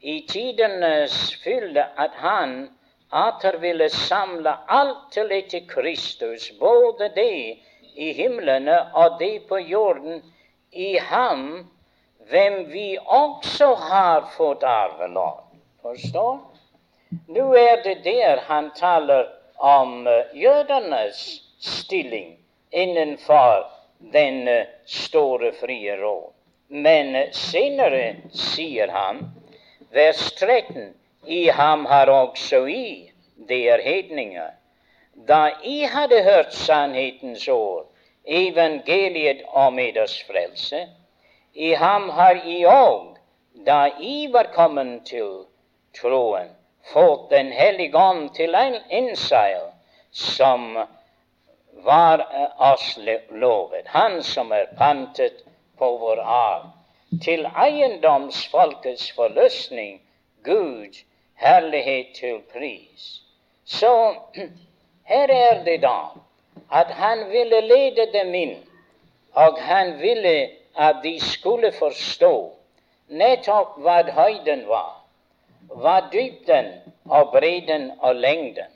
i 0.00 0.20
tidenes 0.28 1.14
fylde 1.44 1.84
at 1.96 2.18
han 2.22 2.68
atter 3.12 3.56
ville 3.58 3.88
samle 3.88 4.52
alt 4.68 5.08
til 5.12 5.32
etter 5.32 5.64
Kristus, 5.68 6.50
både 6.60 7.08
det 7.14 7.58
i 7.96 8.12
himlene 8.12 8.78
og 8.94 9.18
det 9.20 9.46
på 9.48 9.58
jorden, 9.58 10.22
i 10.72 10.96
ham 11.00 11.68
hvem 12.30 12.68
vi 12.70 12.98
også 13.04 13.74
har 13.74 14.28
fått 14.36 14.62
arvelov. 14.62 15.40
Forstår? 15.82 16.38
Nå 17.26 17.44
er 17.56 17.82
det 17.84 18.02
der 18.04 18.42
han 18.46 18.70
taler 18.76 19.28
om 19.56 20.06
uh, 20.06 20.12
jødenes 20.36 21.42
stilling 21.58 22.36
innenfor 22.70 23.66
den 23.98 24.48
uh, 24.48 24.66
store 24.84 25.52
frie 25.52 25.96
råd. 25.96 26.32
Men 26.68 27.16
uh, 27.16 27.30
senere 27.32 28.16
sier 28.32 28.92
han, 28.92 29.24
vers 29.90 30.20
13, 30.36 30.92
i 31.24 31.48
ham 31.48 31.86
har 31.86 32.12
også 32.12 32.66
i, 32.68 33.10
det 33.48 33.62
er 33.72 33.82
hedninger, 33.82 34.52
da 35.28 35.48
I 35.64 35.80
hadde 35.88 36.22
hørt 36.22 36.52
sannhetens 36.54 37.48
ord, 37.48 37.88
evangeliet 38.24 39.42
om 39.56 39.78
eders 39.78 40.20
frelse, 40.28 40.84
i 41.58 41.74
ham 41.74 42.08
har 42.10 42.36
I 42.46 42.58
òg, 42.70 43.16
da 43.66 43.78
I 43.98 44.28
var 44.32 44.52
kommet 44.54 45.06
til 45.10 45.30
troen, 45.98 46.52
fått 46.92 47.30
Den 47.30 47.50
hellige 47.52 47.98
ånd 47.98 48.28
til 48.36 48.54
en 48.54 48.76
innseil 48.90 49.64
som 50.12 50.78
var 51.88 52.22
oss 52.72 52.98
lovet, 53.30 53.86
Han 53.86 54.22
som 54.22 54.52
er 54.52 54.70
pantet 54.78 55.42
på 55.78 55.88
vår 55.98 56.22
arv, 56.22 56.70
til 57.24 57.46
eiendomsfolkets 57.46 59.10
forløsning, 59.16 60.00
Gud, 60.44 61.02
herlighet 61.34 62.14
til 62.14 62.40
pris. 62.52 63.22
Så 63.64 64.14
her 65.10 65.28
er 65.28 65.64
det 65.64 65.80
da 65.82 65.98
at 66.70 66.90
han 67.00 67.26
ville 67.30 67.60
lede 67.60 68.06
dem 68.12 68.34
inn, 68.34 68.56
og 69.34 69.58
han 69.58 69.98
ville 69.98 70.36
at 70.78 71.02
de 71.02 71.18
skulle 71.20 71.72
forstå 71.72 72.34
nettopp 73.08 73.78
hva 73.82 74.02
høyden 74.14 74.66
var 74.68 74.98
hva 75.68 76.00
dybden 76.12 76.72
og 77.04 77.32
bredden 77.32 77.92
og 78.00 78.14
lengden. 78.16 78.72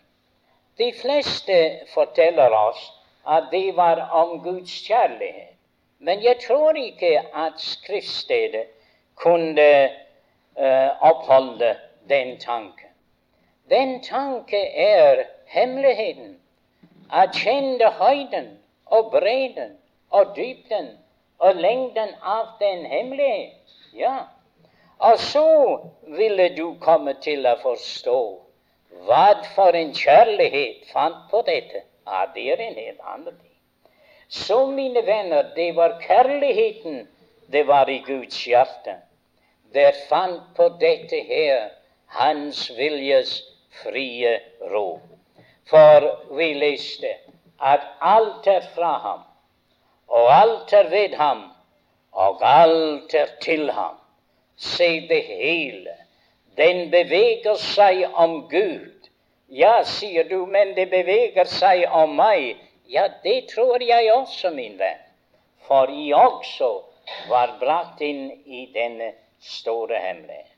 De 0.78 0.92
fleste 1.00 1.56
forteller 1.94 2.54
oss 2.56 2.92
at 3.28 3.48
det 3.52 3.76
var 3.76 4.00
om 4.10 4.40
Guds 4.42 4.72
kjærlighet. 4.86 5.56
Men 5.98 6.22
jeg 6.24 6.36
tror 6.46 6.74
ikke 6.76 7.20
at 7.34 7.52
skriftstedet 7.56 8.66
kunne 9.14 9.90
uh, 10.58 10.90
oppholde 11.00 11.76
den 12.08 12.38
tanken. 12.40 12.88
Den 13.70 14.02
tanke 14.02 14.58
er 14.74 15.24
hemmeligheten. 15.46 16.38
At 17.12 17.36
kjenne 17.36 17.90
høyden 18.00 18.58
og 18.86 19.10
bredden 19.10 19.78
og 20.10 20.36
dybden 20.36 20.88
og 21.42 21.58
lengden 21.58 22.14
av 22.22 22.54
den 22.60 22.84
hemmelighet. 22.86 23.74
Ja. 23.98 24.16
Og 25.02 25.18
så 25.18 25.46
ville 26.16 26.48
du 26.56 26.76
komme 26.80 27.14
til 27.24 27.46
å 27.50 27.56
forstå 27.62 28.18
hva 29.06 29.24
for 29.56 29.74
en 29.74 29.90
kjærlighet 29.96 30.86
fant 30.92 31.24
på 31.30 31.42
dette. 31.48 31.82
Ja, 32.06 32.26
det 32.34 32.44
er 32.54 32.62
en 32.62 32.78
helt 32.78 33.00
annen 33.02 33.34
ting. 33.34 33.56
Så, 34.28 34.66
mine 34.70 35.02
venner, 35.06 35.50
det 35.56 35.72
var 35.76 35.98
kjærligheten 36.06 37.02
det 37.52 37.66
var 37.66 37.90
i 37.90 37.98
Guds 38.06 38.38
hjerte. 38.46 38.96
Det 39.74 39.90
fant 40.08 40.54
på 40.56 40.68
dette 40.80 41.24
her 41.28 41.70
Hans 42.12 42.70
viljes 42.76 43.40
frie 43.82 44.38
ro. 44.70 45.00
For 45.70 46.06
vi 46.36 46.52
leste 46.54 47.12
at 47.60 47.84
alt 48.00 48.46
er 48.46 48.64
fra 48.74 48.92
ham, 49.04 49.22
og 50.08 50.40
alt 50.40 50.72
er 50.72 50.88
ved 50.90 51.16
ham, 51.16 51.42
og 52.12 52.40
alt 52.42 53.14
er 53.14 53.26
til 53.40 53.70
ham. 53.70 53.94
Se 54.56 55.08
det 55.08 55.22
hele. 55.24 55.96
Den 56.56 56.90
beveger 56.90 57.54
seg 57.56 58.04
om 58.14 58.48
Gud. 58.50 59.08
Ja, 59.48 59.82
sier 59.84 60.28
du, 60.28 60.46
men 60.46 60.76
det 60.76 60.90
beveger 60.90 61.48
seg 61.48 61.86
om 61.90 62.14
meg. 62.16 62.56
Ja, 62.88 63.08
det 63.24 63.48
tror 63.54 63.82
jeg 63.82 64.12
også, 64.12 64.50
min 64.50 64.78
venn. 64.78 65.00
For 65.66 65.90
jeg 65.90 66.14
også 66.16 66.70
var 67.28 67.56
brakt 67.60 68.00
inn 68.00 68.30
i 68.46 68.66
denne 68.74 69.12
store 69.40 69.98
hemmelighet. 69.98 70.48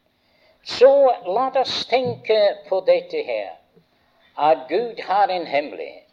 Så 0.64 0.90
la 1.26 1.50
oss 1.60 1.84
tenke 1.86 2.38
på 2.68 2.80
dette 2.86 3.20
her, 3.22 3.52
at 4.38 4.64
Gud 4.68 5.02
har 5.04 5.28
en 5.28 5.46
hemmelighet, 5.46 6.03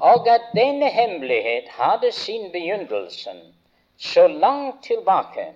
og 0.00 0.28
at 0.28 0.40
denne 0.54 0.88
hemmelighet 0.90 1.68
hadde 1.68 2.12
sin 2.12 2.52
begynnelse 2.52 3.30
så 3.98 4.26
langt 4.26 4.84
tilbake, 4.84 5.46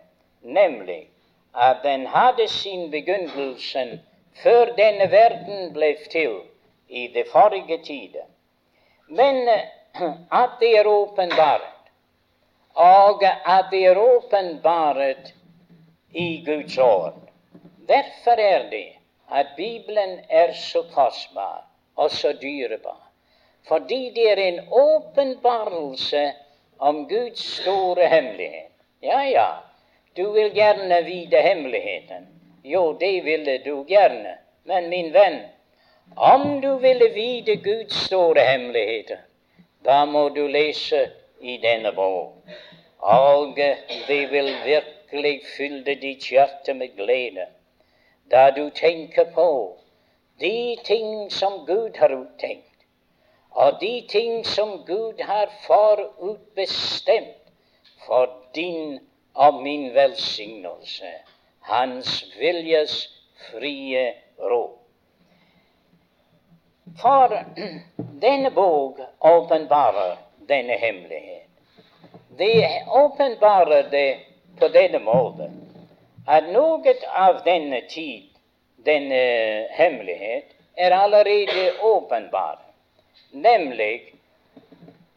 nemlig 0.42 1.08
at 1.54 1.76
den 1.82 2.06
hadde 2.06 2.48
sin 2.48 2.90
begynnelse 2.90 4.00
før 4.42 4.64
denne 4.64 5.10
verden 5.10 5.72
ble 5.72 5.96
til 6.10 6.40
i 6.88 7.06
det 7.14 7.26
forrige 7.32 7.78
tider. 7.84 8.26
Men 9.08 9.48
at 10.42 10.50
det 10.60 10.78
er 10.78 10.86
åpenbart, 10.86 11.90
og 12.74 13.24
at 13.24 13.64
det 13.70 13.86
er 13.86 13.96
åpenbart 13.96 15.34
i 16.10 16.44
Guds 16.46 16.78
ord. 16.78 17.14
Derfor 17.88 18.30
er 18.30 18.70
det 18.70 18.88
at 19.32 19.46
Bibelen 19.56 20.20
er 20.30 20.52
så 20.52 20.82
kostbar 20.94 21.64
og 21.96 22.10
så 22.10 22.32
dyrebar. 22.42 23.01
Fordi 23.68 24.10
det 24.14 24.30
er 24.30 24.36
en 24.36 24.60
åpenbarelse 24.70 26.32
om 26.78 27.08
Guds 27.08 27.60
store 27.60 28.08
hemmelighet. 28.08 28.72
Ja, 29.02 29.20
ja, 29.20 29.48
du 30.16 30.32
vil 30.32 30.50
gjerne 30.54 31.02
vite 31.04 31.36
hemmeligheten. 31.36 32.28
Jo, 32.64 32.92
det 33.00 33.24
ville 33.24 33.58
du 33.58 33.84
gjerne. 33.88 34.36
Men 34.64 34.88
min 34.88 35.12
venn, 35.12 35.40
om 36.16 36.60
du 36.60 36.76
ville 36.78 37.08
vite 37.14 37.56
Guds 37.56 37.94
store 38.06 38.40
hemmeligheter, 38.40 39.18
da 39.84 40.04
må 40.04 40.28
du 40.28 40.46
lese 40.46 41.08
i 41.40 41.56
denne 41.62 41.92
bok. 41.92 42.34
Og 42.98 43.56
det 44.08 44.30
vil 44.30 44.52
virkelig 44.64 45.40
fylle 45.56 45.94
ditt 45.94 46.30
hjerte 46.30 46.74
med 46.74 46.94
glede 46.96 47.46
da 48.32 48.50
du 48.50 48.70
tenker 48.70 49.24
på 49.34 49.78
de 50.40 50.76
ting 50.84 51.30
som 51.30 51.66
Gud 51.66 51.98
har 51.98 52.14
uttenkt, 52.16 52.71
og 53.54 53.80
de 53.80 54.06
ting 54.08 54.46
som 54.46 54.84
Gud 54.86 55.20
har 55.20 55.50
forutbestemt 55.66 57.52
for 58.06 58.30
din 58.54 59.00
og 59.34 59.62
min 59.62 59.94
velsignelse, 59.94 61.12
Hans 61.60 62.24
viljes 62.38 63.08
frie 63.50 64.12
råd. 64.38 64.78
For 67.00 67.44
denne 68.22 68.50
bok 68.50 68.98
åpenbarer 69.20 70.16
denne 70.48 70.72
hemmelighet. 70.72 71.48
Det 72.38 72.66
åpenbarer 72.90 73.90
det 73.90 74.18
på 74.58 74.68
denne 74.68 74.98
måten 74.98 75.58
at 76.26 76.50
noe 76.54 76.94
av 77.18 77.42
denne 77.44 77.80
tid, 77.90 78.28
denne 78.86 79.22
hemmelighet, 79.74 80.52
er 80.76 80.94
allerede 80.94 81.72
åpenbar. 81.82 82.61
Nemlig 83.32 84.14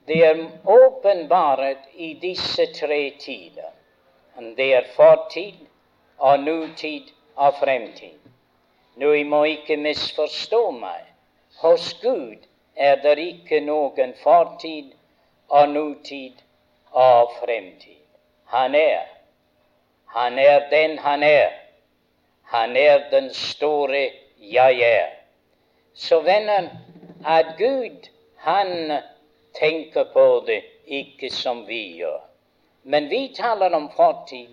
det 0.05 0.26
er 0.26 0.49
åpenbaret 0.63 1.78
i 1.93 2.13
disse 2.13 2.66
tre 2.74 3.13
tider. 3.20 3.72
Det 4.57 4.74
er 4.74 4.86
fortid 4.95 5.53
og 6.18 6.39
nutid 6.39 7.11
og 7.36 7.53
fremtid. 7.59 8.20
Nå, 8.95 9.11
jeg 9.11 9.26
må 9.26 9.43
ikke 9.43 9.78
misforstå 9.78 10.61
meg. 10.72 11.01
Hos 11.59 11.93
Gud 12.03 12.47
er 12.76 12.95
det 13.03 13.18
ikke 13.20 13.59
noen 13.66 14.13
fortid 14.24 14.93
og 15.49 15.70
nutid 15.70 16.39
og 16.91 17.36
fremtid. 17.41 17.99
Han 18.45 18.76
er. 18.76 19.03
Han 20.16 20.39
er 20.39 20.70
den 20.70 20.97
han 20.99 21.24
er. 21.24 21.51
Han 22.43 22.78
er 22.78 23.09
den 23.11 23.34
store 23.34 24.09
jeg 24.39 24.80
er. 24.82 25.07
Så 25.93 26.20
venner, 26.20 26.70
at 27.26 27.58
Gud, 27.58 28.10
han 28.38 29.02
tenker 29.60 30.04
på 30.04 30.44
det 30.48 30.62
ikke 30.86 31.30
som 31.34 31.66
vi 31.68 31.98
gjør. 31.98 32.22
Men 32.84 33.10
vi 33.10 33.34
taler 33.38 33.74
om 33.74 33.90
fortid 33.96 34.52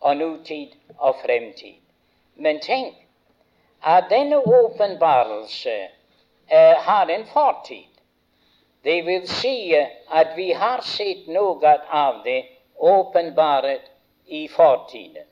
og 0.00 0.16
nutid 0.16 0.72
og 0.98 1.16
fremtid. 1.20 1.76
Men 2.36 2.60
tenk 2.60 2.94
at 3.84 4.08
denne 4.10 4.38
åpenbarelse 4.40 5.76
eh, 6.48 6.76
har 6.86 7.12
en 7.12 7.26
fortid. 7.26 7.90
Det 8.84 9.04
vil 9.06 9.28
si 9.28 9.74
at 10.10 10.32
vi 10.36 10.52
har 10.52 10.80
sett 10.80 11.28
noe 11.28 11.76
av 11.88 12.22
det 12.24 12.40
åpenbaret 12.76 13.84
i 14.26 14.46
fortiden. 14.48 15.28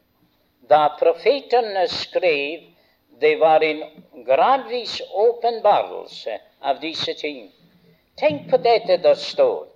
Da 0.69 0.89
profetene 1.01 1.89
skrev, 1.89 2.69
det 3.21 3.37
var 3.41 3.65
en 3.65 3.83
gradvis 4.27 5.01
åpenbarelse 5.13 6.39
av 6.63 6.81
disse 6.81 7.15
ting. 7.15 7.53
Tenk 8.17 8.51
på 8.51 8.57
dette 8.57 8.97
der 9.03 9.15
står, 9.15 9.67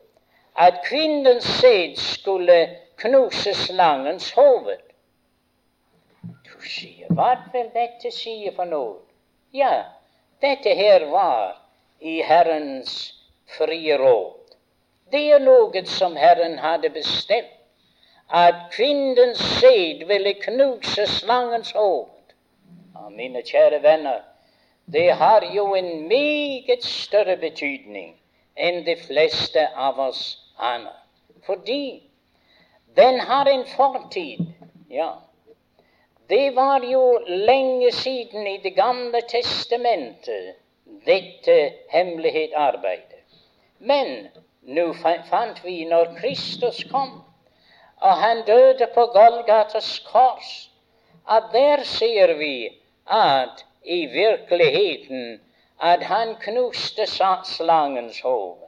at 0.56 0.82
kvinnens 0.88 1.44
sæd 1.60 1.96
skulle 1.96 2.58
knuse 2.96 3.54
slangens 3.54 4.30
hoved. 4.32 4.82
Du 6.22 6.68
sier, 6.68 7.08
hva 7.10 7.34
vil 7.52 7.68
dette 7.74 8.10
si 8.14 8.38
for 8.56 8.68
noe? 8.68 8.98
Ja, 9.52 9.84
dette 10.42 10.74
her 10.74 11.06
var 11.10 11.56
i 12.00 12.20
Herrens 12.22 13.14
frie 13.56 13.96
råd. 13.98 14.56
Det 15.12 15.22
er 15.32 15.42
noe 15.44 15.84
som 15.86 16.16
Herren 16.16 16.58
hadde 16.58 16.90
bestemt, 16.90 17.52
at 18.28 18.66
kvinnens 18.72 19.38
sæd 19.60 20.02
ville 20.08 20.34
knuse 20.42 21.06
slangens 21.06 21.70
hoved. 21.72 22.34
Ja, 22.94 23.08
mine 23.08 23.42
kjære 23.46 23.82
venner, 23.82 24.24
det 24.92 25.10
har 25.10 25.44
jo 25.54 25.74
en 25.74 26.08
meget 26.08 26.84
større 26.84 27.36
betydning 27.36 28.14
enn 28.56 28.84
de 28.86 28.96
fleste 28.96 29.68
av 29.74 29.98
oss 30.00 30.38
aner. 30.58 30.94
Fordi 31.46 32.02
den 32.96 33.20
har 33.20 33.46
en 33.50 33.64
fortid. 33.76 34.46
Ja, 34.90 35.10
det 36.30 36.54
var 36.56 36.84
jo 36.84 37.18
lenge 37.26 37.92
siden 37.92 38.46
i 38.46 38.56
Det 38.62 38.74
gamle 38.74 39.20
testamentet 39.28 40.54
dette 41.06 41.72
hemmelighetsarbeidet. 41.90 43.22
Men 43.78 44.28
nå 44.62 44.92
fant 45.30 45.64
vi, 45.64 45.84
når 45.84 46.16
Kristus 46.20 46.84
kom, 46.90 47.22
og 47.96 48.12
han 48.12 48.42
døde 48.46 48.88
på 48.94 49.06
Golgatas 49.06 49.98
kors, 49.98 50.70
at 51.30 51.42
der 51.52 51.82
ser 51.84 52.34
vi 52.38 52.78
at 53.06 53.65
i 53.86 54.06
virkeligheten 54.06 55.40
at 55.82 56.02
han 56.02 56.34
knuste 56.40 57.06
slangens 57.44 58.20
hode, 58.20 58.66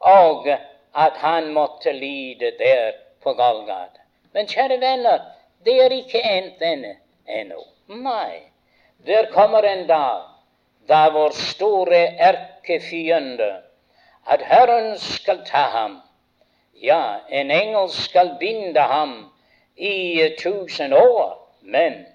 og 0.00 0.48
at 0.96 1.12
han 1.16 1.52
måtte 1.52 1.92
lide 1.92 2.52
der 2.58 2.92
på 3.22 3.32
Golgata. 3.32 4.00
Men 4.32 4.46
kjære 4.46 4.80
venner, 4.80 5.18
det 5.64 5.76
er 5.84 5.90
ikke 5.90 6.22
endt 6.22 6.62
ennå. 7.28 7.62
Nei. 7.88 8.40
Der 9.06 9.26
kommer 9.32 9.62
en 9.62 9.86
dag 9.86 10.22
da 10.88 11.08
vår 11.10 11.30
store 11.30 12.06
erkefiende, 12.18 13.62
at 14.26 14.42
Herren 14.42 14.98
skal 14.98 15.44
ta 15.46 15.64
ham. 15.74 16.00
Ja, 16.82 17.16
en 17.28 17.50
engel 17.50 17.90
skal 17.90 18.36
binde 18.40 18.80
ham 18.80 19.32
i 19.76 20.20
tusen 20.38 20.92
år. 20.92 21.52
Men 21.62 22.06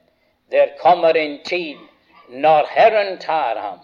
der 0.52 0.68
kommer 0.80 1.10
en 1.10 1.44
tid 1.44 1.78
når 2.32 2.68
Herren 2.70 3.18
tar 3.20 3.60
ham, 3.60 3.80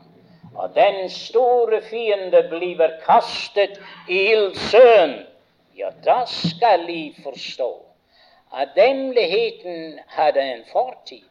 og 0.56 0.76
den 0.76 1.10
store 1.10 1.82
fiende 1.82 2.48
blir 2.50 2.94
kastet 3.06 3.82
i 4.10 4.22
ildsøen, 4.32 5.20
ja, 5.78 5.90
da 6.06 6.24
skal 6.26 6.88
de 6.88 7.14
forstå 7.24 7.72
at 8.56 8.70
hemmeligheten 8.76 10.00
hadde 10.08 10.42
en 10.42 10.64
fortid. 10.72 11.28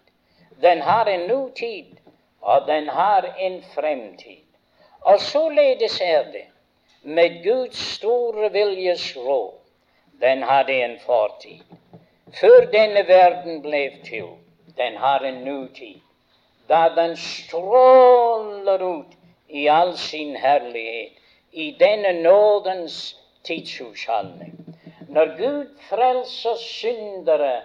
Den 0.62 0.80
har 0.80 1.04
en 1.04 1.20
nutid, 1.20 1.84
og 2.40 2.66
den 2.66 2.88
har 2.88 3.34
en 3.38 3.62
fremtid. 3.74 4.44
Og 5.00 5.20
således 5.20 6.00
er 6.00 6.22
det 6.22 6.46
med 7.02 7.44
Guds 7.44 7.78
store 7.78 8.52
viljes 8.52 9.16
råd. 9.16 9.54
Den 10.20 10.42
hadde 10.42 10.72
en 10.72 10.98
fortid. 11.06 11.60
Før 12.40 12.70
denne 12.72 13.08
verden 13.08 13.62
ble 13.62 13.90
til. 14.04 14.28
Den 14.76 14.96
har 14.96 15.18
en 15.18 15.34
nutid. 15.34 16.05
Da 16.68 16.88
den 16.88 17.16
stråler 17.16 18.82
ut 18.82 19.12
i 19.48 19.68
all 19.68 19.96
sin 19.96 20.36
herlighet 20.36 21.12
i 21.52 21.70
denne 21.80 22.12
nådens 22.22 23.16
tidshusholdning. 23.44 24.56
Når 25.08 25.36
Gud 25.38 25.78
frelser 25.88 26.56
syndere 26.56 27.60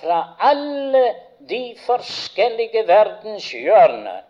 fra 0.00 0.36
alle 0.40 1.14
de 1.48 1.74
forskjellige 1.86 2.84
verdens 2.88 3.50
hjørner, 3.52 4.20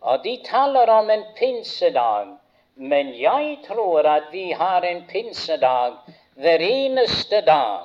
og 0.00 0.24
de 0.24 0.38
taler 0.44 0.90
om 0.90 1.10
en 1.10 1.24
pinsedag, 1.38 2.26
men 2.76 3.12
jeg 3.20 3.58
tror 3.66 4.08
at 4.08 4.32
vi 4.32 4.50
har 4.50 4.80
en 4.80 5.04
pinsedag 5.08 5.92
hver 6.34 6.58
eneste 6.60 7.40
dag, 7.40 7.78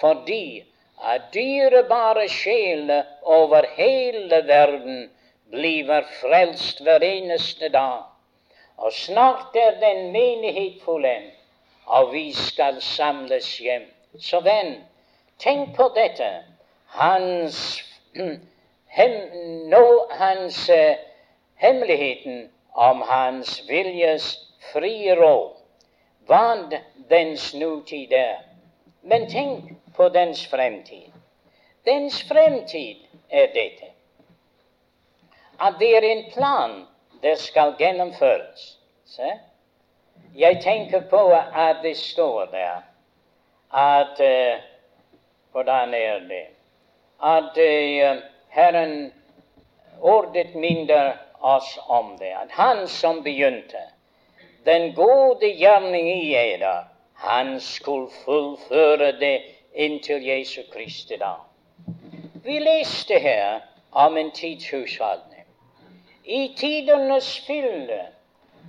fordi 0.00 0.64
at 1.04 1.22
dyrebare 1.34 2.28
sjeler 2.28 3.02
over 3.22 3.62
hele 3.76 4.42
verden 4.46 5.10
blir 5.50 6.04
frelst 6.20 6.80
hver 6.80 7.02
eneste 7.02 7.68
dag. 7.68 8.02
Og 8.76 8.92
snart 8.92 9.56
er 9.56 9.80
den 9.80 10.12
menighet 10.12 10.82
fullendt, 10.84 11.34
og 11.86 12.12
vi 12.12 12.32
skal 12.32 12.82
samles 12.82 13.58
hjem. 13.58 13.88
Så 14.20 14.40
venn, 14.40 14.74
tenk 15.38 15.74
på 15.76 15.88
dette. 15.96 16.28
Hans, 16.86 17.82
hem, 18.98 19.16
nå 19.72 19.84
hans 20.10 20.68
eh, 20.68 20.96
hemmeligheten 21.54 22.50
om 22.74 23.02
hans 23.02 23.62
viljes 23.68 24.30
frie 24.72 25.14
råd. 25.14 25.56
Hva 26.28 26.44
dens 27.10 27.54
nutid 27.54 28.12
er. 28.12 28.44
Men 29.02 29.28
tenk 29.30 29.72
på 29.96 30.08
dens 30.08 30.46
fremtid. 30.46 31.12
Dens 31.84 32.22
fremtid 32.28 32.96
er 33.30 33.48
dette. 33.54 33.87
At 35.60 35.74
det 35.78 35.96
er 35.96 36.02
en 36.02 36.24
plan 36.32 36.86
det 37.22 37.38
skal 37.38 37.74
gjennomføres. 37.78 38.78
Se? 39.06 39.32
Jeg 40.34 40.60
tenker 40.62 41.00
på 41.10 41.28
at 41.54 41.76
det 41.82 41.96
står 41.96 42.44
der 42.44 42.82
at 43.74 44.20
uh, 44.20 44.60
Hvordan 45.52 45.94
er 45.94 46.18
det? 46.18 46.46
At 47.22 47.56
uh, 47.56 48.22
Herren 48.48 49.12
ordet 50.00 50.54
minner 50.54 51.12
oss 51.40 51.78
om 51.88 52.18
det. 52.18 52.32
At 52.42 52.50
Han 52.50 52.88
som 52.88 53.22
begynte 53.22 53.82
den 54.64 54.94
gode 54.94 55.46
gjerning 55.56 56.08
i 56.08 56.34
eder, 56.34 56.84
han 57.14 57.60
skulle 57.60 58.10
fullføre 58.24 59.12
det 59.20 59.42
inntil 59.74 60.26
Jesu 60.26 60.60
Kristi 60.72 61.16
dag. 61.16 61.40
Vi 62.44 62.58
leste 62.58 63.18
her 63.18 63.60
om 63.92 64.16
en 64.16 64.30
tidshusholdning. 64.30 65.37
I 66.28 66.54
tidenes 66.56 67.28
fylde, 67.46 68.00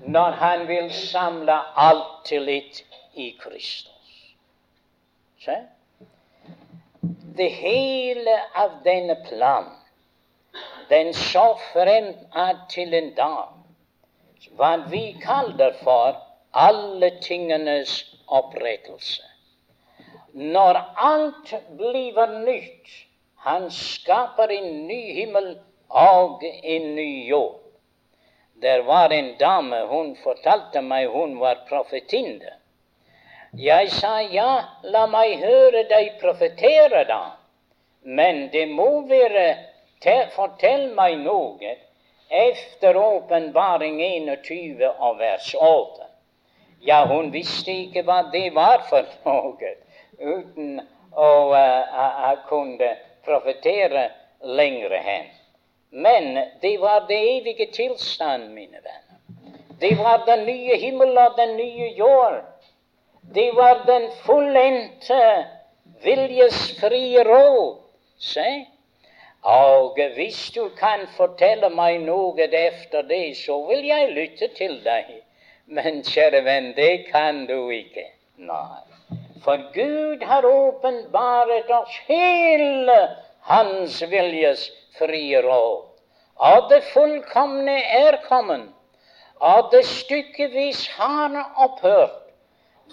når 0.07 0.31
han 0.31 0.67
vil 0.67 0.91
samle 0.93 1.57
alt 1.75 2.25
til 2.25 2.45
litt 2.47 2.83
i 3.19 3.33
Kristus. 3.41 4.13
Se? 5.43 5.57
Det 7.39 7.49
hele 7.51 8.37
av 8.55 8.79
denne 8.85 9.17
planen, 9.27 9.75
den 10.89 11.11
så 11.13 11.51
frem 11.73 12.13
til 12.71 12.95
en 12.95 13.11
dag 13.17 13.55
hva 14.57 14.71
vi 14.89 15.03
kaller 15.21 15.75
for 15.83 16.15
alle 16.55 17.11
tingenes 17.21 17.99
opprettelse. 18.27 19.23
Når 20.33 20.79
alt 20.95 21.53
blir 21.77 22.35
nytt, 22.45 22.87
han 23.45 23.69
skaper 23.71 24.51
en 24.55 24.87
ny 24.87 25.01
himmel 25.19 25.57
og 25.89 26.43
en 26.43 26.95
ny 26.95 27.27
jord. 27.29 27.59
Der 28.61 28.81
var 28.81 29.09
en 29.09 29.35
dame, 29.39 29.85
hun 29.87 30.15
fortalte 30.23 30.81
meg 30.81 31.07
hun 31.07 31.39
var 31.39 31.65
profetinne. 31.69 32.55
Jeg 33.57 33.89
sa 33.91 34.19
ja, 34.21 34.49
la 34.83 35.07
meg 35.09 35.39
høre 35.41 35.85
deg 35.89 36.19
profetere, 36.21 37.05
da. 37.09 37.23
Men 38.03 38.49
det 38.53 38.67
må 38.69 39.01
være 39.09 39.47
Fortell 40.31 40.93
meg 40.95 41.17
noe 41.19 41.73
efter 42.29 42.95
åpenbaring 42.95 43.97
21 43.99 44.85
av 44.87 45.17
vers 45.17 45.55
8. 45.59 46.05
Ja, 46.87 47.01
hun 47.05 47.33
visste 47.33 47.73
ikke 47.73 48.05
hva 48.07 48.21
det 48.31 48.45
var 48.55 48.85
for 48.87 49.03
noe, 49.25 49.73
uten 50.19 50.79
å 51.11 51.31
uh, 51.51 52.31
kunne 52.47 52.93
profetere 53.27 54.07
lenger 54.39 54.95
hen. 55.03 55.27
Men 55.91 56.35
det 56.61 56.77
var 56.81 57.05
det 57.07 57.19
evige 57.37 57.71
tilstand, 57.71 58.49
mine 58.53 58.77
venner. 58.77 59.19
Det 59.81 59.97
var 59.97 60.25
den 60.25 60.45
nye 60.45 60.77
himmel 60.77 61.17
og 61.17 61.37
den 61.37 61.55
nye 61.57 61.89
jord. 61.97 62.43
Det 63.35 63.55
var 63.55 63.83
den 63.87 64.09
fullendte 64.25 65.45
viljesfrie 66.03 67.23
råd. 67.23 67.77
Se, 68.19 68.65
og 69.41 69.97
hvis 70.13 70.51
du 70.55 70.69
kan 70.79 71.07
fortelle 71.17 71.69
meg 71.69 72.01
noe 72.03 72.47
efter 72.51 73.01
det, 73.07 73.37
så 73.37 73.55
vil 73.67 73.85
jeg 73.87 74.11
lytte 74.11 74.49
til 74.57 74.79
deg. 74.83 75.13
Men 75.65 76.03
kjære 76.03 76.43
venn, 76.43 76.73
det 76.75 77.05
kan 77.11 77.45
du 77.47 77.69
ikke. 77.69 78.03
Nei. 78.37 78.83
For 79.43 79.61
Gud 79.73 80.25
har 80.25 80.45
åpenbart 80.45 81.71
oss 81.71 81.95
hele 82.07 82.97
Hans 83.47 84.01
viljes 84.11 84.67
frie 84.97 85.41
råd. 85.41 85.85
At 86.39 86.69
det 86.71 86.83
fullkomne 86.93 87.77
er 87.83 88.21
kommet. 88.27 88.69
at 89.41 89.65
det 89.71 89.85
stykkevis 89.85 90.87
har 90.87 91.53
opphørt. 91.55 92.15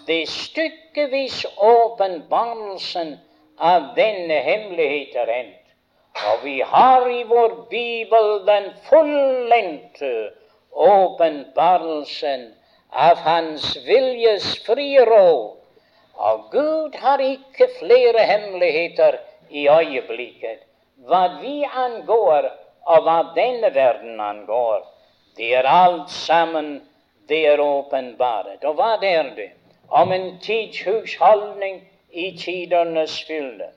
Det 0.07 0.29
stykkevis 0.29 1.47
åpenbarelsen 1.59 3.17
av 3.59 3.95
denne 3.97 4.37
hemmelighet 4.47 5.17
er 5.17 5.33
endt. 5.41 5.63
Og 6.27 6.45
vi 6.45 6.61
har 6.61 7.09
i 7.11 7.23
vår 7.29 7.57
bibel 7.71 8.31
den 8.47 8.71
fullendte 8.89 10.13
åpenbarelsen 10.73 12.47
av 12.93 13.19
Hans 13.25 13.77
viljes 13.89 14.47
frie 14.67 15.05
råd. 15.05 15.57
Og 16.17 16.47
Gud 16.53 16.97
har 17.01 17.21
ikke 17.21 17.69
flere 17.81 18.23
hemmeligheter 18.31 19.19
i 19.51 19.67
øyeblikket. 19.69 20.66
Hva 21.05 21.41
vi 21.41 21.65
angår, 21.65 22.51
og 22.87 23.03
hva 23.03 23.17
denne 23.37 23.75
verden 23.75 24.21
angår, 24.21 24.85
det 25.37 25.53
er 25.55 25.69
alt 25.69 26.11
sammen 26.11 26.81
det 27.29 27.43
er 27.47 27.61
åpenbart. 27.61 28.65
Og 28.65 28.79
hva 28.79 28.97
er 29.03 29.35
det? 29.37 29.51
Om 29.89 30.13
en 30.13 30.39
tidshusholdning 30.43 31.83
i 32.11 32.31
tidernes 32.39 33.21
fylde 33.27 33.73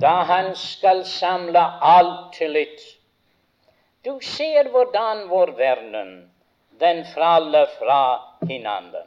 da 0.00 0.08
han 0.08 0.54
skal 0.56 1.04
samle 1.04 1.60
alt 1.80 2.34
til 2.34 2.56
ett. 2.56 2.82
Du 4.04 4.18
ser 4.20 4.68
hvordan 4.68 5.28
vår 5.28 5.52
verden 5.56 6.10
den 6.80 7.04
faller 7.14 7.66
fra 7.78 8.00
hverandre. 8.40 9.06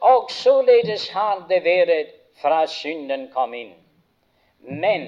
Og 0.00 0.30
således 0.30 1.10
har 1.10 1.44
det 1.48 1.60
vært 1.64 2.14
fra 2.40 2.64
synden 2.66 3.28
kom 3.34 3.54
inn. 3.54 3.74
Men 4.60 5.06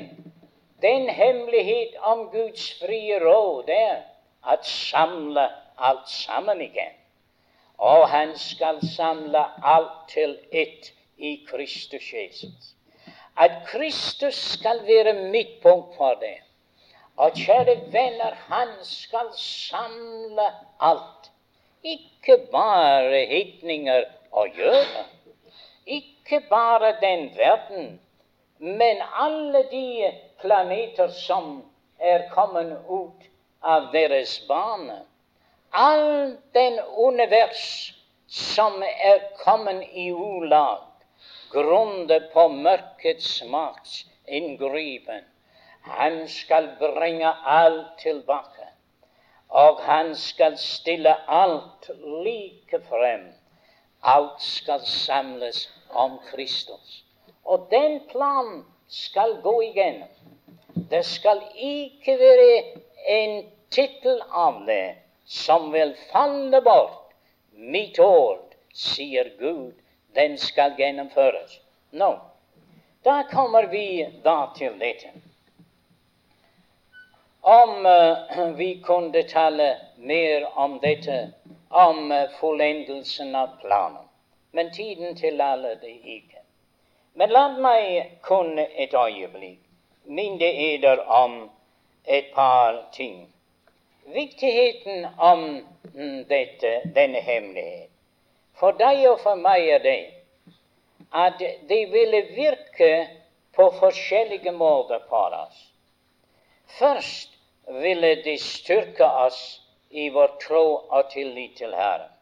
den 0.83 1.09
hemmelighet 1.09 1.97
om 2.03 2.29
Guds 2.31 2.79
frie 2.79 3.19
råd 3.25 3.69
er 3.69 3.97
at 4.53 4.67
samle 4.67 5.49
alt 5.79 6.09
sammen 6.09 6.61
igjen. 6.61 6.97
Og 7.79 8.09
han 8.09 8.39
skal 8.39 8.81
samle 8.97 9.45
alt 9.63 10.09
til 10.09 10.39
ett 10.53 10.93
i 11.19 11.47
Kristus 11.51 12.13
Jesus 12.13 12.75
at 13.39 13.51
Kristus 13.67 14.35
skal 14.35 14.81
være 14.87 15.13
midtpunkt 15.31 15.97
for 15.97 16.15
det. 16.21 16.39
Og 17.17 17.35
kjære 17.35 17.77
venner, 17.93 18.35
han 18.51 18.69
skal 18.83 19.31
samle 19.39 20.47
alt. 20.81 21.31
Ikke 21.83 22.39
bare 22.53 23.27
hitninger 23.27 24.05
og 24.33 24.49
jøder. 24.59 25.07
Ikke 25.87 26.41
bare 26.51 26.97
den 27.01 27.31
verden, 27.37 28.01
men 28.59 28.97
alle 29.21 29.63
de 29.71 30.13
planeter 30.41 31.09
som 31.09 31.63
er 31.99 32.29
kommet 32.31 32.73
ut 32.89 33.29
av 33.61 33.91
deres 33.93 34.39
bane. 34.49 35.01
All 35.71 36.37
den 36.57 36.79
univers 36.97 37.95
som 38.27 38.83
er 38.83 39.25
kommet 39.43 39.89
i 39.93 40.11
ulag, 40.13 40.85
grunnet 41.53 42.31
på 42.33 42.49
mørkets 42.49 43.43
makts 43.51 44.05
inngripen, 44.27 45.25
han 45.89 46.29
skal 46.29 46.71
bringe 46.79 47.33
alt 47.45 47.99
tilbake. 47.99 48.69
Og 49.49 49.81
han 49.81 50.15
skal 50.17 50.59
stille 50.61 51.15
alt 51.29 51.91
like 52.25 52.81
frem. 52.89 53.31
Alt 54.03 54.43
skal 54.43 54.85
samles 54.87 55.69
om 55.91 56.19
Kristus. 56.31 57.05
Og 57.45 57.69
den 57.71 58.01
planen 58.11 58.67
skal 58.89 59.41
gå 59.43 59.63
igjennom. 59.63 60.09
Det 60.91 61.05
skal 61.05 61.43
ikke 61.55 62.17
være 62.19 62.63
en 63.09 63.45
tittel 63.71 64.23
av 64.31 64.65
det 64.67 64.95
som 65.25 65.73
vil 65.73 65.95
falle 66.13 66.61
bort. 66.63 67.13
Mitt 67.53 67.99
ord, 67.99 68.55
sier 68.73 69.33
Gud, 69.39 69.75
den 70.15 70.39
skal 70.39 70.77
gjennomføres. 70.79 71.59
Nå, 71.91 72.13
da 73.05 73.23
kommer 73.31 73.67
vi 73.67 74.07
da 74.25 74.39
til 74.57 74.79
dette. 74.79 75.11
Om 77.41 77.87
uh, 77.87 78.57
vi 78.57 78.75
kunne 78.85 79.23
tale 79.29 79.69
mer 79.97 80.49
om 80.55 80.79
dette, 80.83 81.33
om 81.69 82.13
uh, 82.13 82.29
fullendelsen 82.41 83.35
av 83.35 83.59
planen. 83.61 84.05
Men 84.53 84.73
tiden 84.73 85.17
tillater 85.17 85.77
det 85.83 85.97
ikke. 86.05 86.38
Men 87.19 87.33
la 87.35 87.49
meg 87.59 88.11
kun 88.23 88.59
et 88.63 88.93
øyeblikk 88.95 89.59
minne 90.19 90.49
eder 90.65 91.01
om 91.21 91.33
et 92.17 92.29
par 92.35 92.77
ting. 92.95 93.17
Viktigheten 94.15 95.07
om 95.19 95.43
dette, 96.31 96.71
denne 96.95 97.23
hemmelighet. 97.29 97.91
For 98.61 98.77
deg 98.79 99.03
og 99.11 99.19
for 99.25 99.41
meg 99.41 99.67
er 99.75 99.83
det 99.83 99.99
at 101.25 101.43
det 101.73 101.81
ville 101.93 102.23
virke 102.37 102.93
på 103.57 103.67
forskjellige 103.81 104.53
måter 104.53 105.03
på 105.11 105.25
oss. 105.41 105.59
Først 106.79 107.35
ville 107.83 108.15
det 108.29 108.39
styrke 108.45 109.11
oss 109.27 109.43
i 109.91 110.07
vår 110.15 110.39
tro 110.47 110.65
og 110.87 111.11
tillit 111.11 111.59
til 111.59 111.75
Herren 111.75 112.15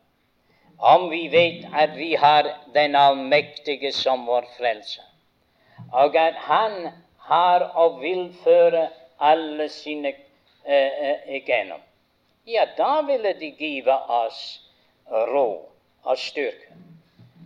om 0.78 1.08
vi 1.10 1.28
vet 1.28 1.64
at 1.72 1.96
vi 1.96 2.16
har 2.16 2.50
den 2.72 2.94
allmektige 2.94 3.92
som 3.92 4.26
vår 4.26 4.44
frelse, 4.58 5.02
og 5.92 6.16
at 6.16 6.34
Han 6.34 6.88
har 7.18 7.70
og 7.74 8.00
vil 8.00 8.32
føre 8.44 8.88
alle 9.20 9.68
sine 9.68 10.12
eh, 10.64 11.08
eh, 11.08 11.36
igjennom, 11.40 11.80
ja, 12.44 12.66
da 12.76 13.02
ville 13.02 13.32
de 13.32 13.50
give 13.50 13.92
oss 13.92 14.60
ro 15.10 15.68
og 16.02 16.18
styrke. 16.18 16.76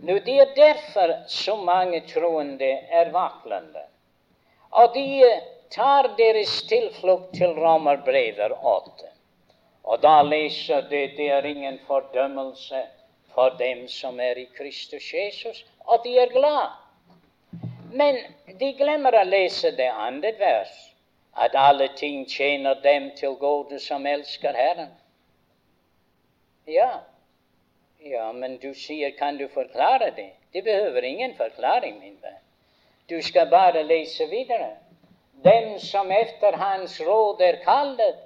Nå, 0.03 0.19
Det 0.19 0.41
er 0.41 0.55
derfor 0.57 1.15
så 1.29 1.57
mange 1.57 2.01
troende 2.01 2.71
er 2.91 3.11
vaklende. 3.13 3.83
Og 4.71 4.95
de 4.95 5.41
tar 5.71 6.09
deres 6.19 6.63
tilflukt 6.63 7.35
til 7.35 7.53
Romerbrevet 7.55 8.53
8. 8.53 9.11
Og 9.85 10.03
da 10.03 10.23
leser 10.23 10.81
de 10.91 11.03
det 11.17 11.29
er 11.31 11.45
ingen 11.45 11.79
fordømmelse 11.87 12.83
for 13.35 13.57
dem 13.59 13.89
som 13.89 14.21
er 14.21 14.39
i 14.39 14.49
Kristus 14.57 15.13
Jesus, 15.15 15.65
og 15.81 16.05
de 16.05 16.19
er 16.19 16.33
glad. 16.33 16.71
Men 17.93 18.19
de 18.61 18.73
glemmer 18.79 19.17
å 19.19 19.27
lese 19.27 19.73
det 19.77 19.91
andre 19.91 20.33
vers, 20.39 20.75
at 21.35 21.55
alle 21.55 21.89
ting 21.97 22.27
tjener 22.29 22.79
dem 22.83 23.11
til 23.19 23.37
gode 23.41 23.79
som 23.83 24.07
elsker 24.07 24.55
Herren. 24.55 24.93
Ja, 26.67 27.01
ja, 28.01 28.33
men 28.33 28.59
du 28.59 28.75
sier, 28.75 29.11
kan 29.19 29.37
du 29.37 29.49
forklare 29.49 30.11
det? 30.17 30.31
Det 30.53 30.63
behøver 30.65 31.03
ingen 31.03 31.35
forklaring, 31.37 31.99
min 32.01 32.19
venn. 32.23 32.39
Du 33.11 33.23
skal 33.23 33.51
bare 33.51 33.83
lese 33.83 34.27
videre. 34.31 34.77
Dem 35.45 35.79
som 35.79 36.11
etter 36.11 36.57
Hans 36.57 37.01
råd 37.01 37.41
er 37.41 37.59
kallet, 37.65 38.19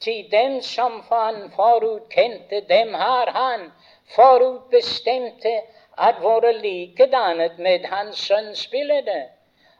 til 0.00 0.28
dem 0.30 0.60
som 0.62 1.00
han 1.10 1.50
forut 1.56 2.06
kjente, 2.10 2.60
dem 2.68 2.94
har 2.94 3.30
Han 3.34 3.72
forutbestemte 4.14 5.54
at 5.98 6.22
våre 6.22 6.52
likedannet 6.52 7.58
med 7.58 7.86
Hans 7.90 8.18
Sønns 8.28 8.66
bilde. 8.70 9.18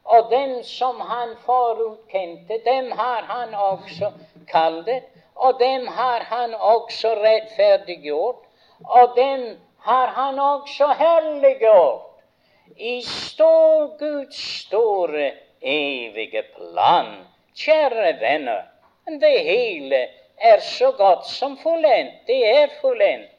Og 0.04 0.30
dem 0.30 0.62
som 0.64 1.00
han 1.00 1.36
forutkjente, 1.44 2.58
dem 2.64 2.90
har 2.92 3.22
han 3.28 3.54
også 3.54 4.12
kallet, 4.50 5.04
og 5.34 5.58
dem 5.60 5.86
har 5.86 6.24
han 6.30 6.54
også 6.54 7.14
rettferdiggjort, 7.14 8.40
og 8.88 9.16
dem 9.16 9.58
har 9.78 10.06
han 10.06 10.38
også 10.38 10.86
helliggjort. 10.86 12.04
I 12.76 13.02
stor 13.02 13.98
Guds 13.98 14.40
store, 14.66 15.32
evige 15.62 16.42
plan. 16.56 17.06
Kjære 17.56 18.20
venner, 18.20 18.62
det 19.20 19.40
hele 19.40 20.06
er 20.40 20.60
så 20.60 20.92
godt 20.92 21.26
som 21.26 21.58
fullendt. 21.58 22.14
Det 22.26 22.38
er 22.46 22.68
fullendt. 22.80 23.30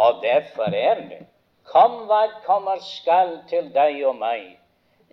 Og 0.00 0.22
derfor 0.22 0.72
er 0.74 0.94
det 1.10 1.26
Kom 1.70 1.92
hva 2.08 2.24
kommer 2.46 2.80
skal 2.82 3.36
til 3.50 3.68
deg 3.74 4.00
og 4.08 4.16
meg. 4.18 4.56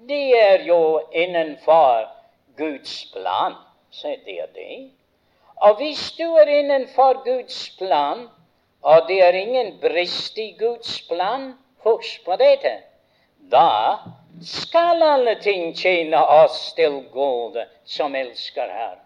Det 0.09 0.23
er 0.37 0.63
jo 0.65 0.99
innenfor 1.13 2.07
Guds 2.57 2.93
plan. 3.13 3.53
Så 3.91 4.15
det 4.25 4.39
er 4.41 4.49
det. 4.55 4.89
Og 5.61 5.75
hvis 5.77 6.11
du 6.17 6.25
er 6.41 6.49
innenfor 6.59 7.21
Guds 7.25 7.69
plan, 7.77 8.27
og 8.81 9.07
det 9.07 9.21
er 9.23 9.37
ingen 9.37 9.79
brist 9.81 10.37
i 10.37 10.51
Guds 10.59 11.01
plan, 11.09 11.51
husk 11.85 12.25
på 12.25 12.35
dette, 12.41 12.73
da 13.51 13.97
skal 14.41 15.03
alle 15.03 15.35
ting 15.41 15.75
tjene 15.77 16.19
oss 16.41 16.73
til 16.77 17.03
gode 17.13 17.65
som 17.85 18.15
elsker 18.15 18.69
her. 18.79 18.97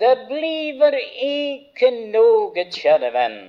Det 0.00 0.16
blir 0.28 0.96
ikke 0.96 1.90
noe, 2.14 2.64
kjære 2.72 3.12
venn, 3.14 3.40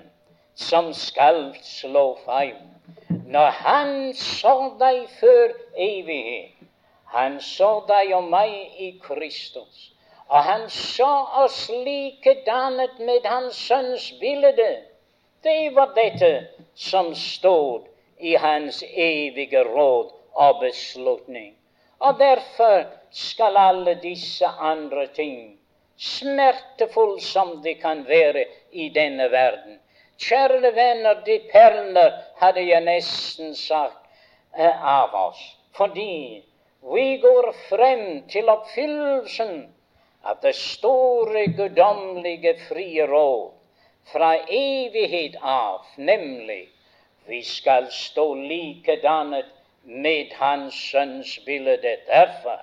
som 0.56 0.94
skal 0.94 1.56
slå 1.62 2.18
feil. 2.26 2.56
Når 3.28 3.50
Han 3.64 4.14
så 4.14 4.56
deg 4.80 5.08
før 5.20 5.54
evighet, 5.78 6.58
Han 7.12 7.40
så 7.44 7.72
deg 7.88 8.14
og 8.16 8.30
meg 8.32 8.54
i 8.80 8.92
Kristus, 9.04 9.92
og 10.28 10.44
Han 10.44 10.70
så 10.70 11.10
oss 11.44 11.70
likedannet 11.70 13.00
med 13.00 13.28
Hans 13.28 13.56
Sønns 13.56 14.12
bilde. 14.20 14.70
Det 15.44 15.76
var 15.76 15.92
dette 15.96 16.48
som 16.76 17.16
stod 17.16 17.88
i 18.20 18.36
Hans 18.36 18.84
evige 18.84 19.64
råd 19.64 20.12
og 20.34 20.60
beslutning. 20.62 21.56
Og 22.00 22.20
derfor 22.20 22.86
skal 23.12 23.58
alle 23.58 24.00
disse 24.04 24.46
andre 24.46 25.08
ting, 25.08 25.60
smertefulle 25.98 27.22
som 27.22 27.60
de 27.64 27.76
kan 27.76 28.08
være 28.08 28.46
i 28.72 28.90
denne 28.90 29.32
verden, 29.32 29.81
Kjære 30.22 30.72
venner, 30.76 31.24
de 31.26 31.40
perler 31.52 32.18
hadde 32.42 32.64
jeg 32.68 32.86
nesten 32.86 33.56
sagt 33.56 34.06
eh, 34.58 34.86
av 34.96 35.16
oss. 35.18 35.42
Fordi 35.78 36.44
vi 36.94 37.06
går 37.24 37.52
frem 37.70 38.04
til 38.30 38.50
oppfyllelsen 38.50 39.56
av 40.24 40.42
det 40.44 40.54
store, 40.56 41.48
guddommelige 41.58 42.54
frie 42.68 43.06
råd 43.10 43.50
fra 44.12 44.36
evighet 44.50 45.38
av, 45.42 45.86
nemlig 45.98 46.64
vi 47.30 47.42
skal 47.46 47.90
stå 47.94 48.34
likedannet 48.36 49.50
med 49.84 50.34
Hans 50.38 50.78
Sønns 50.92 51.40
bilde. 51.46 51.98
Derfor 52.08 52.62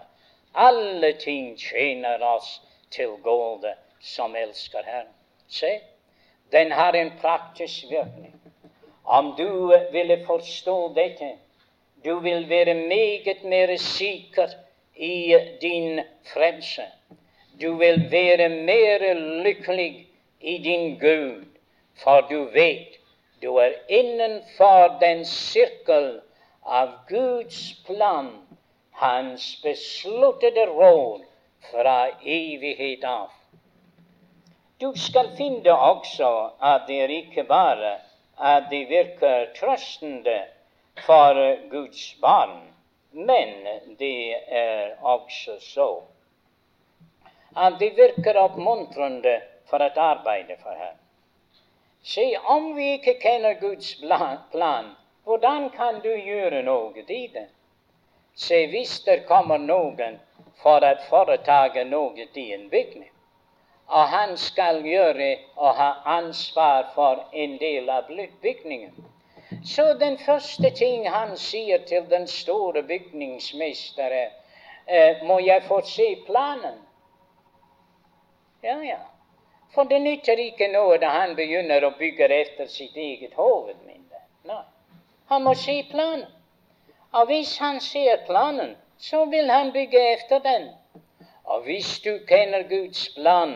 alle 0.54 1.12
ting 1.12 1.56
tjener 1.58 2.22
oss 2.22 2.60
til 2.90 3.16
gode 3.22 3.74
som 4.00 4.36
elsker 4.36 4.82
Herren. 4.86 5.14
Se, 5.48 5.78
den 6.52 6.72
har 6.72 6.92
en 6.92 7.12
praktisk 7.20 7.84
virkning. 7.90 8.34
Om 9.04 9.34
du 9.38 9.72
ville 9.92 10.24
forstå 10.26 10.94
dette, 10.94 11.32
du 12.04 12.18
vil 12.20 12.48
være 12.48 12.74
meget 12.74 13.44
mer 13.44 13.76
sikker 13.76 14.48
i 14.96 15.34
din 15.60 16.00
frelse. 16.32 16.82
Du 17.60 17.76
vil 17.76 18.10
være 18.10 18.48
mer 18.48 19.14
lykkelig 19.44 20.06
i 20.40 20.58
din 20.58 20.98
Gud, 20.98 21.44
for 22.02 22.20
du 22.20 22.44
vet 22.44 22.98
du 23.42 23.56
er 23.56 23.72
innenfor 23.88 24.98
den 25.00 25.24
sirkel 25.24 26.20
av 26.64 26.88
Guds 27.08 27.74
plan, 27.86 28.30
Hans 28.98 29.60
besluttede 29.62 30.66
råd 30.66 31.22
fra 31.70 32.08
evighet 32.26 33.04
av. 33.04 33.30
Du 34.80 34.92
skal 34.94 35.30
finne 35.36 35.72
også 35.74 36.50
at 36.62 36.84
det 36.86 37.00
er 37.02 37.08
ikke 37.08 37.44
bare 37.44 37.96
at 38.38 38.68
det 38.70 38.84
virker 38.88 39.48
trøstende 39.56 40.36
for 41.06 41.34
Guds 41.70 42.14
barn, 42.20 42.60
men 43.12 43.66
det 43.98 44.34
er 44.48 44.94
også 45.02 45.56
så 45.60 45.88
at 47.56 47.80
det 47.80 47.96
virker 47.96 48.38
oppmuntrende 48.38 49.40
for 49.70 49.82
et 49.82 49.98
arbeide 49.98 50.56
for 50.62 50.70
Herren. 50.70 51.00
Se, 52.02 52.36
om 52.44 52.76
vi 52.76 52.92
ikke 52.92 53.18
kjenner 53.20 53.58
Guds 53.60 53.94
plan, 54.52 54.94
hvordan 55.24 55.70
kan 55.70 56.00
du 56.04 56.12
gjøre 56.14 56.62
noe 56.62 57.02
i 57.02 57.26
det? 57.34 57.48
Se, 58.34 58.66
hvis 58.70 59.00
det 59.00 59.24
kommer 59.26 59.58
noen 59.58 60.20
for 60.62 60.84
å 60.86 60.94
foreta 61.08 61.66
noe 61.84 62.28
i 62.34 62.52
en 62.54 62.68
bygning, 62.70 63.10
og 63.88 64.08
han 64.08 64.36
skal 64.36 64.82
gjøre 64.84 65.36
og 65.56 65.74
ha 65.74 65.92
ansvar 66.18 66.90
for 66.94 67.24
en 67.32 67.58
del 67.58 67.90
av 67.90 68.10
bygningen, 68.42 68.92
så 69.64 69.94
den 70.00 70.18
første 70.18 70.70
ting 70.70 71.08
han 71.08 71.36
sier 71.36 71.84
til 71.88 72.10
den 72.10 72.26
store 72.26 72.82
bygningsmestere, 72.82 74.24
eh, 74.86 75.22
må 75.24 75.38
jeg 75.38 75.62
få 75.68 75.80
se 75.80 76.08
planen? 76.26 76.76
Ja, 78.62 78.76
ja. 78.82 78.98
For 79.74 79.84
det 79.84 80.00
nytter 80.02 80.40
ikke 80.40 80.68
noe 80.72 80.98
da 80.98 81.12
han 81.14 81.36
begynner 81.36 81.84
å 81.84 81.94
bygge 81.98 82.28
etter 82.34 82.66
sitt 82.66 82.96
eget 82.96 83.34
hovedminne. 83.36 84.20
Nei. 84.48 84.62
Han 85.28 85.44
må 85.44 85.54
se 85.54 85.82
planen. 85.90 86.26
Og 87.12 87.26
hvis 87.26 87.56
han 87.58 87.80
ser 87.80 88.24
planen, 88.26 88.76
så 88.98 89.24
vil 89.24 89.50
han 89.50 89.72
bygge 89.72 90.00
etter 90.12 90.38
den. 90.44 90.68
Og 91.44 91.62
hvis 91.64 91.98
du 92.04 92.18
kjenner 92.28 92.62
Guds 92.68 93.08
plan, 93.14 93.54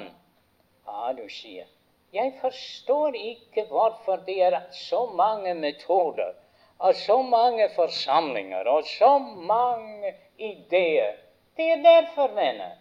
ja, 0.86 1.12
du 1.12 1.28
sier 1.28 1.66
jeg 2.12 2.32
forstår 2.40 3.14
ikke 3.16 3.64
hvorfor 3.68 4.16
det 4.26 4.42
er 4.42 4.60
så 4.72 5.06
mange 5.16 5.54
metoder 5.54 6.34
og 6.78 6.94
så 6.94 7.22
mange 7.22 7.68
forsamlinger 7.76 8.68
og 8.68 8.84
så 8.84 9.18
mange 9.18 10.14
ideer. 10.38 11.12
Det 11.56 11.70
er 11.70 11.82
derfor, 11.82 12.28
venner. 12.34 12.74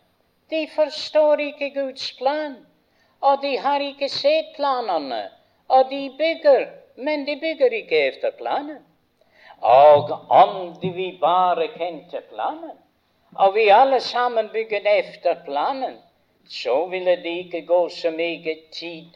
De 0.50 0.68
forstår 0.76 1.36
ikke 1.36 1.70
Guds 1.70 2.12
plan. 2.18 2.56
Og 3.22 3.42
de 3.42 3.58
har 3.58 3.80
ikke 3.80 4.10
sett 4.10 4.56
planene. 4.56 5.30
Og 5.68 5.86
de 5.90 6.16
bygger, 6.18 6.66
men 6.96 7.28
de 7.28 7.40
bygger 7.42 7.70
ikke 7.70 8.08
efter 8.08 8.32
planen. 8.32 8.86
Og 9.62 10.12
om 10.30 10.82
vi 10.82 11.18
bare 11.22 11.68
kjente 11.68 12.22
planen, 12.34 12.78
og 13.36 13.56
vi 13.56 13.70
alle 13.70 14.00
sammen 14.00 14.50
bygger 14.50 14.90
efter 14.90 15.36
planen, 15.46 15.98
så 16.52 16.86
ville 16.86 17.16
det 17.24 17.32
ikke 17.46 17.62
gå 17.66 17.80
så 17.90 18.10
mye 18.12 18.56
tid 18.76 19.14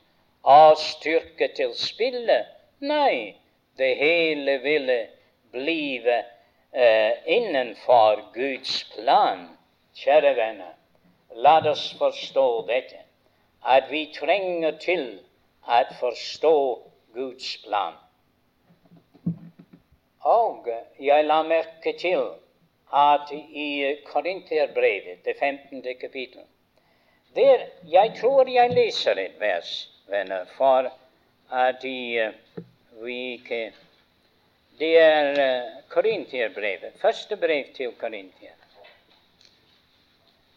av 0.47 0.77
styrke 0.79 1.49
til 1.57 1.73
spillet. 1.75 2.47
Nei, 2.79 3.35
det 3.77 3.89
hele 3.99 4.55
ville 4.63 4.95
blive 5.51 6.15
eh, 6.15 7.11
innenfor 7.37 8.23
Guds 8.37 8.77
plan. 8.93 9.49
Kjære 9.99 10.31
venner, 10.39 10.71
la 11.35 11.57
oss 11.71 11.89
forstå 11.99 12.47
dette, 12.71 13.03
at 13.63 13.91
vi 13.91 14.05
trenger 14.15 14.79
til 14.79 15.05
å 15.67 15.83
forstå 15.99 16.55
Guds 17.19 17.51
plan. 17.67 17.99
Og 20.23 20.67
jeg 21.03 21.27
la 21.27 21.43
merke 21.43 21.97
til 21.99 22.27
at 22.95 23.31
i 23.35 23.95
Korinterbrevet, 24.07 25.25
det 25.25 25.35
15. 25.39 25.83
kapittel, 25.99 26.43
der 27.35 27.65
jeg 27.91 28.13
tror 28.19 28.49
jeg 28.49 28.71
leser 28.71 29.19
et 29.19 29.39
vers 29.39 29.89
venner, 30.07 30.45
for 30.57 30.91
at 31.51 31.81
de, 31.81 32.33
vi 33.01 33.31
ikke 33.31 33.73
Det 34.79 34.97
er 34.99 35.31
uh, 35.31 35.83
Korintierbrevet, 35.89 36.93
første 37.01 37.37
brev 37.37 37.65
til 37.75 37.93
Korintier. 37.95 38.51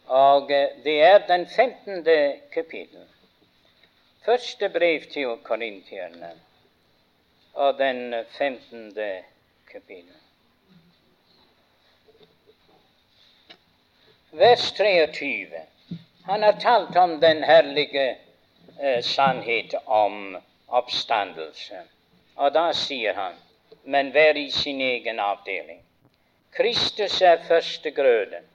Og 0.05 0.43
uh, 0.43 0.83
det 0.83 1.01
er 1.01 1.17
den 1.27 1.47
15. 1.47 2.05
kapittel. 2.53 3.07
Første 4.25 4.69
brev 4.69 5.01
til 5.13 5.37
korintierne 5.43 6.31
og 7.53 7.77
den 7.77 8.25
15. 8.37 8.93
kapittel. 9.71 10.13
Vers 14.31 14.71
23. 14.71 15.47
Han 16.29 16.43
har 16.43 16.51
talt 16.51 16.95
om 16.95 17.19
den 17.19 17.43
herlige 17.43 18.17
eh, 18.79 19.01
sannhet 19.01 19.73
om 19.85 20.37
oppstandelse. 20.67 21.79
Og 22.35 22.53
da 22.53 22.67
sier 22.77 23.15
han, 23.17 23.33
men 23.89 24.11
vær 24.13 24.37
i 24.37 24.51
sin 24.53 24.77
egen 24.81 25.17
avdeling. 25.19 25.79
Kristus 26.53 27.15
er 27.25 27.41
førstegrøden. 27.47 28.45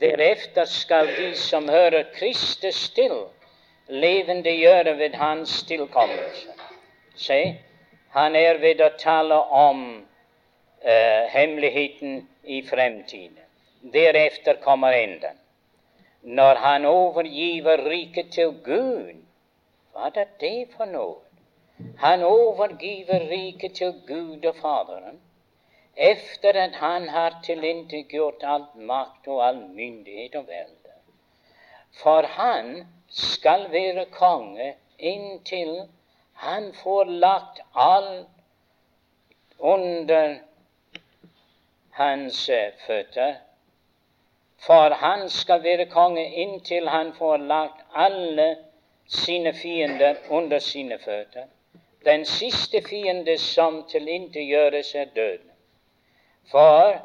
Deretter 0.00 0.66
skal 0.66 1.12
de 1.16 1.28
som 1.38 1.68
hører 1.68 2.10
Kristus 2.16 2.82
til, 2.98 3.14
levende 3.86 4.56
gjøre 4.58 4.96
ved 4.98 5.14
hans 5.14 5.62
tilkommelse. 5.70 6.50
Se, 7.14 7.40
han 8.18 8.34
er 8.42 8.58
ved 8.58 8.82
å 8.82 8.90
tale 8.98 9.38
om 9.62 9.86
eh, 10.82 11.30
hemmeligheten 11.30 12.26
i 12.42 12.60
fremtiden. 12.66 13.38
Deretter 13.94 14.58
kommer 14.66 14.98
enden. 14.98 15.43
Når 16.24 16.54
han 16.54 16.84
overgiver 16.84 17.84
riket 17.90 18.32
til 18.32 18.52
Gud, 18.64 19.14
hva 19.92 20.08
er 20.14 20.30
det 20.40 20.70
for 20.76 20.88
noe? 20.88 21.20
Han 22.00 22.22
overgiver 22.24 23.26
riket 23.30 23.74
til 23.80 23.92
Gud 24.08 24.46
og 24.48 24.56
Faderen 24.56 25.20
efter 25.96 26.56
at 26.62 26.74
han 26.80 27.08
har 27.08 27.36
tilintetgjort 27.44 28.42
all 28.42 28.64
makt 28.74 29.28
og 29.28 29.42
all 29.46 29.60
myndighet 29.76 30.34
og 30.34 30.46
velde. 30.48 30.94
For 32.02 32.22
han 32.22 32.86
skal 33.08 33.68
være 33.70 34.06
konge 34.10 34.74
inntil 34.98 35.76
han 36.34 36.72
får 36.82 37.04
lagt 37.04 37.60
alt 37.74 38.26
under 39.58 40.38
hans 41.90 42.50
føtter. 42.86 43.34
For 44.66 44.90
han 44.90 45.28
skal 45.30 45.62
være 45.62 45.86
konge 45.86 46.24
inntil 46.42 46.88
han 46.88 47.12
får 47.12 47.36
lagt 47.36 47.80
alle 47.94 48.56
sine 49.06 49.52
fiender 49.52 50.14
under 50.30 50.58
sine 50.58 50.98
føtter. 50.98 51.44
Den 52.04 52.24
siste 52.24 52.82
fiende 52.88 53.38
som 53.38 53.82
tilintetgjøres, 53.88 54.94
er 54.94 55.04
døden. 55.04 55.50
For 56.50 57.00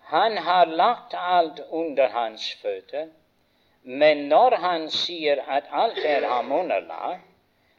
han 0.00 0.36
har 0.36 0.64
lagt 0.64 1.14
alt 1.18 1.60
under 1.70 2.08
hans 2.08 2.54
føtter. 2.62 3.06
Men 3.82 4.28
når 4.28 4.56
han 4.56 4.90
sier 4.90 5.42
at 5.48 5.64
alt 5.72 5.98
er 6.04 6.28
ham 6.28 6.52
underlagt, 6.52 7.22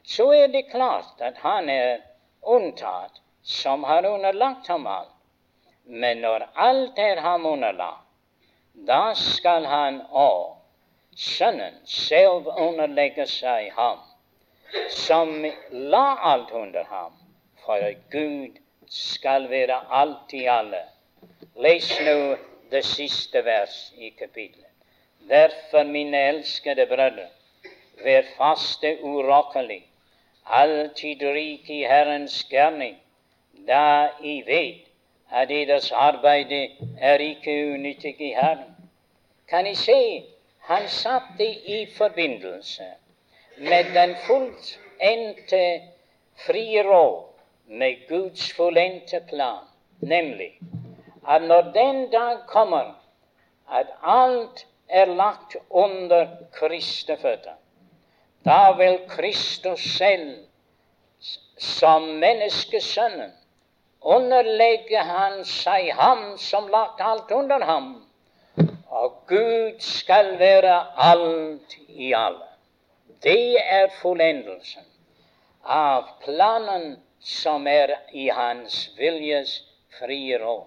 så 0.04 0.30
er 0.32 0.46
det 0.46 0.70
klart 0.70 1.20
at 1.20 1.38
han 1.42 1.68
er 1.68 1.96
unntatt 2.42 3.20
som 3.42 3.84
har 3.84 4.06
underlagt 4.06 4.68
ham 4.68 4.86
alt. 4.86 5.14
Men 5.84 6.16
når 6.18 6.48
alt 6.54 6.98
er 6.98 7.20
ham 7.20 7.46
underlagt, 7.46 8.05
da 8.84 9.14
skal 9.14 9.64
han 9.64 10.02
òg 10.10 10.56
Sønnen 11.16 11.76
selv 11.88 12.48
underlegge 12.60 13.24
seg 13.24 13.70
ham, 13.72 14.00
som 14.92 15.30
la 15.72 16.04
alt 16.30 16.50
under 16.52 16.84
ham, 16.90 17.14
for 17.64 17.80
Gud 18.12 18.58
skal 18.92 19.48
være 19.48 19.78
alt 20.00 20.34
i 20.36 20.42
alle. 20.44 20.82
Les 21.56 21.88
nå 22.04 22.36
det 22.70 22.84
siste 22.84 23.40
vers 23.46 23.78
i 23.96 24.10
kapitlet. 24.18 24.68
Derfor, 25.30 25.88
mine 25.88 26.20
elskede 26.28 26.86
brødre, 26.86 27.30
vær 28.04 28.28
faste 28.36 28.92
urokkelig, 29.02 29.80
alltid 30.44 31.24
rik 31.38 31.70
i 31.70 31.80
Herrens 31.88 32.42
gjerning, 32.50 33.00
da 33.66 34.10
I 34.20 34.42
vet 34.46 34.85
at 35.30 35.48
deres 35.48 35.92
arbeid 35.92 36.52
er 37.00 37.18
ikke 37.18 37.72
unyttig 37.74 38.20
i 38.20 38.32
Herren. 38.34 38.76
Kan 39.48 39.66
I 39.66 39.74
se 39.74 40.24
han 40.58 40.88
satte 40.88 41.46
i 41.46 41.86
forbindelse 41.96 42.84
med 43.58 43.84
den 43.94 44.16
fullendte 44.26 45.82
frie 46.46 46.82
råd 46.82 47.24
med 47.66 48.08
Guds 48.08 48.52
fullendte 48.52 49.20
plan, 49.28 49.64
nemlig 50.00 50.58
at 51.28 51.42
når 51.42 51.60
den 51.60 52.10
dag 52.10 52.36
kommer 52.46 53.02
at 53.72 53.86
alt 54.02 54.66
er 54.88 55.04
lagt 55.04 55.56
under 55.70 56.26
Kristi 56.52 57.16
føtter, 57.16 57.54
da 58.44 58.72
vil 58.76 58.98
Kristus 59.08 59.80
selv 59.80 60.36
som 61.58 62.02
menneskesønnen 62.02 63.32
underlegge 64.06 65.02
han 65.10 65.40
seg 65.44 65.90
ham 65.98 66.28
som 66.38 66.68
lagt 66.70 67.02
alt 67.02 67.32
under 67.34 67.64
ham 67.66 67.94
og 68.96 69.22
Gud 69.26 69.74
skal 69.78 70.38
være 70.38 70.76
alt 70.96 71.76
i 71.88 72.12
alle. 72.12 72.46
Det 73.22 73.56
er 73.60 73.88
fullendelsen 74.00 74.86
av 75.62 76.06
planen 76.24 76.96
som 77.20 77.66
er 77.66 77.92
i 78.12 78.28
Hans 78.28 78.78
viljes 78.98 79.58
frie 79.98 80.38
råd. 80.40 80.64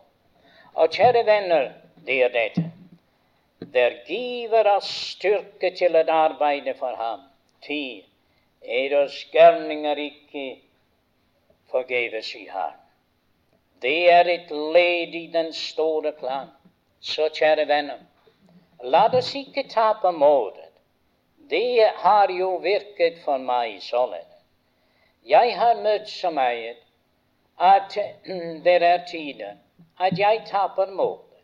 Og 0.75 0.91
kjære 0.93 1.23
venner, 1.25 1.71
det 2.05 2.19
er 2.23 2.35
dette. 2.35 2.65
Der 3.73 3.95
giver 4.07 4.69
oss 4.75 4.89
styrke 5.13 5.71
til 5.77 5.95
å 5.95 6.03
arbeide 6.13 6.73
for 6.79 6.95
ham. 6.95 7.25
Ti 7.65 8.05
eders 8.61 9.17
gjerninger 9.33 9.99
ikke 10.05 10.45
forgives 11.71 12.35
i 12.35 12.45
Herren. 12.49 12.88
Det 13.82 14.11
er 14.11 14.27
et 14.27 14.51
led 14.51 15.13
i 15.15 15.27
den 15.34 15.53
store 15.53 16.11
plan. 16.11 16.47
Så 17.01 17.30
kjære 17.34 17.67
venner, 17.67 17.99
la 18.84 19.05
oss 19.17 19.36
ikke 19.36 19.63
tape 19.69 20.11
motet. 20.11 20.73
Det 21.49 21.88
har 21.95 22.32
jo 22.32 22.55
virket 22.63 23.21
for 23.23 23.38
meg 23.38 23.80
således. 23.82 24.25
Jeg 25.25 25.55
har 25.57 25.80
møtt 25.84 26.09
så 26.09 26.30
mye 26.30 26.75
at 27.59 27.95
det 28.65 28.75
er 28.84 29.05
tider 29.07 29.55
at 29.99 30.19
jeg 30.19 30.43
taper 30.45 30.91
motet. 30.91 31.39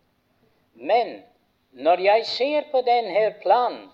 Men 0.73 1.23
når 1.71 1.99
jeg 1.99 2.25
ser 2.25 2.61
på 2.71 2.81
denne 2.81 3.33
planen, 3.41 3.89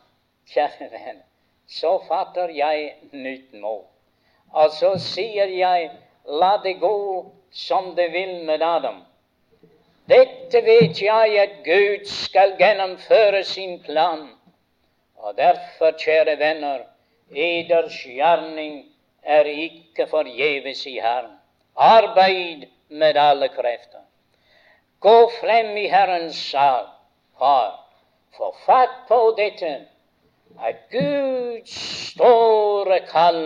kjære 0.54 0.90
venn, 0.92 1.22
så 1.68 1.98
fatter 2.08 2.50
jeg 2.50 2.96
nytt 3.12 3.54
mot. 3.54 3.88
Og 4.52 4.74
så 4.76 4.96
sier 5.00 5.50
jeg 5.56 5.92
la 6.26 6.58
det 6.64 6.76
gå 6.82 6.98
som 7.52 7.96
det 7.96 8.10
vil 8.12 8.44
med 8.46 8.62
Adam. 8.62 9.02
Dette 10.10 10.62
vet 10.66 11.02
jeg 11.02 11.40
at 11.40 11.58
Gud 11.64 12.06
skal 12.10 12.56
gjennomføre 12.60 13.44
sin 13.44 13.80
plan. 13.84 14.30
Og 15.16 15.38
derfor, 15.38 15.94
kjære 16.00 16.40
venner, 16.40 16.80
eders 17.32 18.00
gjerning 18.04 18.86
er 19.24 19.46
ikke 19.46 20.08
forgjeves 20.08 20.86
i 20.86 20.98
Herren. 21.00 21.38
Arbeid 21.76 22.66
med 22.90 23.18
alle 23.18 23.48
krefter. 23.48 24.04
Gå 25.00 25.32
frem 25.40 25.78
i 25.78 25.88
Herrens 25.88 26.36
sal, 26.52 26.90
far. 27.40 27.78
Få 28.38 28.52
fatt 28.66 29.08
på 29.08 29.20
dette, 29.38 29.72
at 30.62 30.84
Guds 30.92 31.74
store 32.12 33.00
kall 33.08 33.46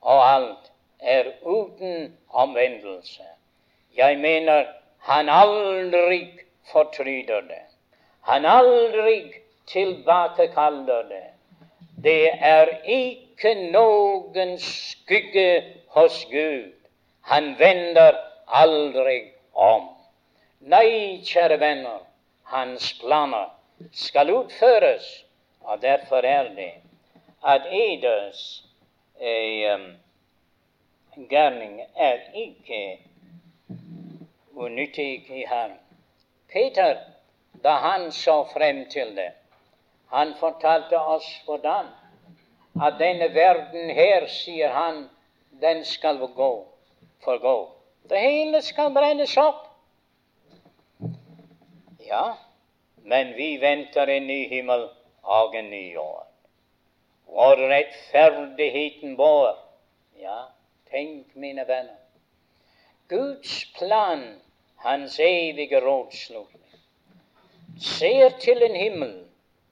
og 0.00 0.22
alt 0.32 0.67
er 1.00 1.32
uten 1.42 2.18
omvendelse. 2.28 3.22
Jeg 3.96 4.18
mener 4.18 4.64
han 4.98 5.28
aldri 5.28 6.20
fortryder 6.72 7.40
det. 7.40 7.64
Han 8.20 8.44
aldri 8.44 9.32
tilbakekaller 9.66 11.02
det. 11.02 11.26
Det 12.04 12.30
er 12.40 12.68
ikke 12.84 13.54
noen 13.72 14.58
skygge 14.58 15.64
hos 15.96 16.24
Gud. 16.30 16.74
Han 17.20 17.54
vender 17.58 18.18
aldri 18.46 19.20
om. 19.52 19.88
Nei, 20.60 21.20
kjære 21.24 21.58
venner, 21.60 22.02
hans 22.50 22.92
planer 23.00 23.50
skal 23.92 24.30
utføres, 24.34 25.06
og 25.60 25.82
derfor 25.82 26.24
er 26.26 26.48
det 26.56 26.72
at 27.46 27.66
eders 27.70 28.64
eh, 29.20 29.78
gjerning 31.26 31.80
er 31.96 32.20
ikke 32.34 32.98
unyttig 34.54 35.30
i 35.30 35.44
Herren. 35.46 35.78
Peter, 36.52 36.98
da 37.62 37.74
han 37.82 38.12
så 38.12 38.44
frem 38.52 38.84
til 38.90 39.16
det, 39.16 39.32
han 40.08 40.34
fortalte 40.40 40.98
oss 40.98 41.26
hvordan 41.44 41.90
at 42.82 42.98
denne 42.98 43.28
verden 43.34 43.90
her, 43.90 44.26
sier 44.30 44.72
han, 44.72 45.08
den 45.60 45.84
skal 45.84 46.18
gå, 46.18 46.52
forgå. 47.24 47.56
Det 48.08 48.20
hele 48.22 48.62
skal 48.62 48.92
brennes 48.94 49.34
opp. 49.36 49.64
Ja, 52.06 52.38
men 53.04 53.34
vi 53.36 53.56
venter 53.60 54.08
en 54.08 54.26
ny 54.26 54.46
himmel 54.48 54.86
og 55.22 55.56
en 55.58 55.70
ny 55.70 55.82
jord. 55.94 56.28
Hvor 57.28 57.60
rettferdigheten 57.70 59.16
bor. 59.16 59.58
Ja, 60.16 60.46
Tenk, 60.90 61.36
mine 61.36 61.64
venner. 61.68 61.98
Guds 63.08 63.64
plan, 63.78 64.40
hans 64.76 65.18
evige 65.20 65.80
rådslutning, 65.80 66.80
ser 67.80 68.28
til 68.40 68.62
en 68.62 68.76
himmel 68.76 69.24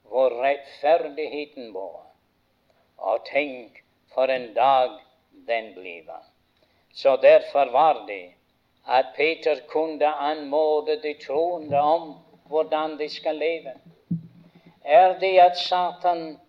hvor 0.03 0.43
rettferdigheten 0.43 1.73
bor. 1.73 2.05
Og 2.97 3.25
tenk 3.25 3.83
for 4.13 4.23
en 4.23 4.53
dag 4.53 4.89
den 5.47 5.73
bliver. 5.73 6.23
Så 6.93 7.15
derfor 7.15 7.71
var 7.71 8.05
det 8.07 8.33
at 8.87 9.05
Peter 9.15 9.55
kunne 9.67 10.07
anmode 10.07 11.01
de 11.03 11.15
troende 11.25 11.77
om 11.77 12.15
hvordan 12.45 12.99
de 12.99 13.09
skal 13.09 13.35
leve. 13.35 13.73
Er 14.83 15.19
det 15.19 15.39
at 15.39 15.57
Satan 15.57 16.39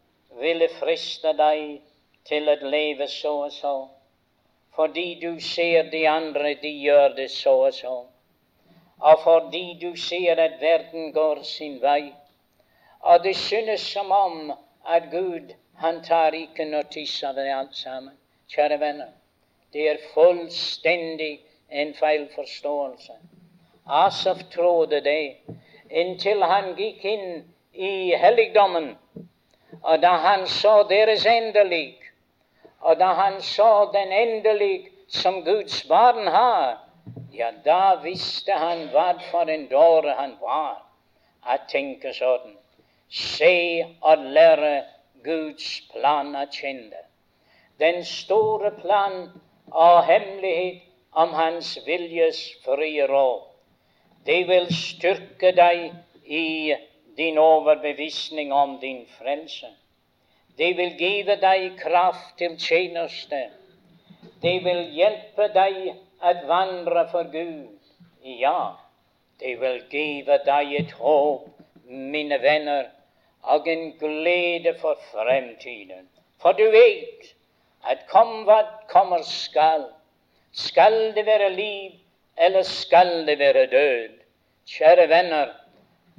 ville 0.41 0.69
friste 0.81 1.33
deg 1.33 1.81
til 2.25 2.49
å 2.49 2.55
leve 2.63 3.09
så 3.09 3.33
og 3.49 3.53
så? 3.53 3.75
Fordi 4.79 5.19
du 5.23 5.41
ser 5.41 5.91
de 5.91 6.09
andre, 6.09 6.55
de 6.63 6.71
gjør 6.71 7.09
det 7.17 7.31
så 7.31 7.51
og 7.51 7.75
så. 7.75 7.95
Og 9.01 9.21
fordi 9.25 9.79
du 9.83 9.97
ser 9.97 10.39
at 10.39 10.61
verden 10.61 11.13
går 11.13 11.43
sin 11.43 11.83
vei. 11.83 12.15
Og 13.01 13.25
det 13.25 13.37
synes 13.37 13.81
som 13.81 14.13
om 14.13 14.53
at 14.89 15.03
Gud, 15.11 15.55
han 15.77 16.05
tar 16.05 16.31
ikke 16.31 16.65
notis 16.65 17.23
av 17.23 17.35
det 17.35 17.51
alt 17.55 17.75
sammen. 17.77 18.15
Kjære 18.55 18.81
venner, 18.81 19.11
det 19.73 19.91
er 19.91 20.05
fullstendig 20.15 21.41
en 21.71 21.95
feilforståelse. 21.95 23.13
Asaf 23.87 24.47
trodde 24.55 25.01
det 25.01 25.37
inntil 25.91 26.43
han 26.43 26.75
gikk 26.79 27.05
inn 27.05 27.45
i 27.75 28.15
helligdommen. 28.15 28.93
Og 29.83 30.03
da 30.03 30.15
han 30.23 30.47
så 30.47 30.83
deres 30.91 31.27
endelik, 31.27 32.08
og 32.81 32.99
da 32.99 33.13
han 33.19 33.41
så 33.43 33.91
den 33.93 34.13
endelig 34.13 34.89
som 35.09 35.43
Guds 35.45 35.83
barn 35.89 36.27
har, 36.27 36.79
ja, 37.33 37.51
da 37.65 37.95
visste 38.03 38.53
han 38.53 38.89
hva 38.93 39.13
for 39.31 39.51
en 39.51 39.67
dåre 39.71 40.15
han 40.19 40.37
var. 40.41 40.81
Jeg 41.47 41.61
tenker 41.71 42.13
sånn. 42.13 42.57
Se 43.09 43.85
og 44.05 44.25
lære 44.37 44.73
Guds 45.25 45.69
plan 45.93 46.35
å 46.37 46.45
kjenne. 46.53 47.05
Den 47.81 48.03
store 48.05 48.73
plan 48.83 49.21
og 49.71 50.03
hemmelighet 50.09 50.85
om 51.13 51.33
Hans 51.33 51.77
viljes 51.87 52.41
frie 52.65 53.07
råd. 53.09 53.47
Det 54.27 54.43
vil 54.49 54.67
styrke 54.75 55.55
deg 55.57 55.89
i 56.25 56.75
din 57.17 57.39
overbevisning 57.39 58.53
om 58.53 58.77
din 58.83 59.07
frelse. 59.19 59.71
Det 60.59 60.77
vil 60.77 60.97
give 60.99 61.37
deg 61.39 61.79
kraft 61.79 62.39
til 62.39 62.57
tjeneste. 62.59 63.45
De 64.43 64.55
vil 64.65 64.81
hjelpe 64.95 65.47
deg 65.55 65.77
å 66.19 66.33
vandre 66.49 67.05
for 67.13 67.31
Gud. 67.31 67.79
Ja, 68.27 68.75
de 69.39 69.55
vil 69.61 69.79
give 69.91 70.39
deg 70.47 70.73
et 70.81 70.95
håp, 70.99 71.47
mine 71.87 72.41
venner, 72.43 72.91
og 73.43 73.69
en 73.71 73.93
glede 74.01 74.75
for 74.83 74.99
fremtiden. 75.13 76.09
For 76.43 76.59
du 76.59 76.67
vet 76.75 77.31
at 77.87 78.07
kom 78.11 78.43
hva 78.49 78.59
kommer 78.91 79.23
skal, 79.23 79.87
skal 80.53 81.15
det 81.15 81.27
være 81.27 81.55
liv, 81.55 81.95
eller 82.37 82.67
skal 82.67 83.27
det 83.27 83.39
være 83.39 83.67
død? 83.71 84.19
Kjære 84.69 85.09
venner, 85.09 85.55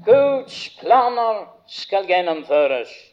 Guds 0.05 0.69
planer 0.79 1.43
skal 1.67 2.07
gjennomføres. 2.07 3.08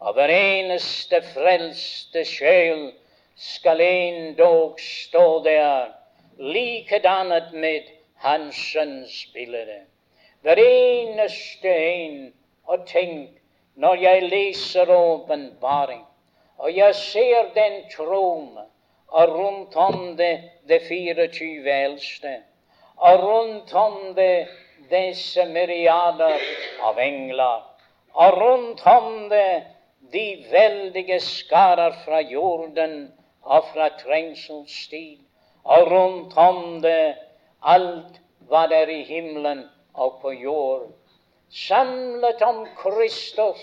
Av 0.00 0.14
hver 0.16 0.30
eneste 0.34 1.20
frelste 1.32 2.24
sjel 2.28 2.92
skal 3.36 3.80
en 3.80 4.34
dog 4.36 4.80
stå 4.80 5.42
der, 5.44 5.92
likedannet 6.38 7.52
med 7.52 7.90
Hansens 8.24 9.26
bilde. 9.34 9.84
Hver 10.42 10.60
eneste 10.60 11.68
en. 11.68 12.32
Og 12.64 12.86
tenk, 12.88 13.28
når 13.76 13.94
jeg 14.00 14.22
leser 14.22 14.88
åpenbaring, 14.88 16.04
og 16.56 16.76
jeg 16.76 16.94
ser 16.94 17.50
den 17.54 17.82
trone, 17.92 18.64
og 19.08 19.28
rundt 19.28 19.76
om 19.76 20.16
det 20.16 20.40
de 20.68 20.78
24 20.88 21.74
eldste, 21.84 22.32
og 22.96 23.22
rundt 23.22 23.74
om 23.74 24.14
det 24.16 24.46
disse 24.90 25.44
myriader 25.44 26.40
av 26.88 26.98
engler, 26.98 27.60
og 28.14 28.40
rundt 28.40 28.86
om 28.86 29.28
det 29.28 29.73
de 30.14 30.44
veldige 30.50 31.20
skarer 31.20 31.92
fra 32.04 32.20
jorden 32.20 33.12
og 33.42 33.64
fra 33.72 33.88
trengselstid, 34.00 35.18
og 35.64 35.90
rundt 35.90 36.36
om 36.38 36.82
det 36.82 37.14
alt 37.62 38.20
hva 38.48 38.66
det 38.70 38.82
er 38.84 38.92
i 38.92 39.02
himmelen 39.08 39.64
og 39.94 40.18
på 40.22 40.32
jord, 40.32 40.88
samlet 41.50 42.42
om 42.42 42.64
Kristus, 42.76 43.62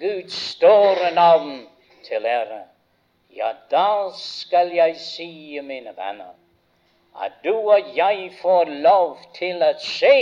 Guds 0.00 0.34
store 0.52 1.14
navn, 1.14 1.66
til 2.04 2.26
ære. 2.26 2.62
Ja, 3.36 3.52
da 3.70 4.10
skal 4.16 4.72
jeg 4.74 4.96
si, 4.96 5.60
mine 5.62 5.92
venner, 5.96 6.34
at 7.22 7.32
du 7.44 7.54
og 7.54 7.96
jeg 7.96 8.32
får 8.42 8.64
lov 8.64 9.18
til 9.34 9.62
å 9.62 9.72
se 9.78 10.16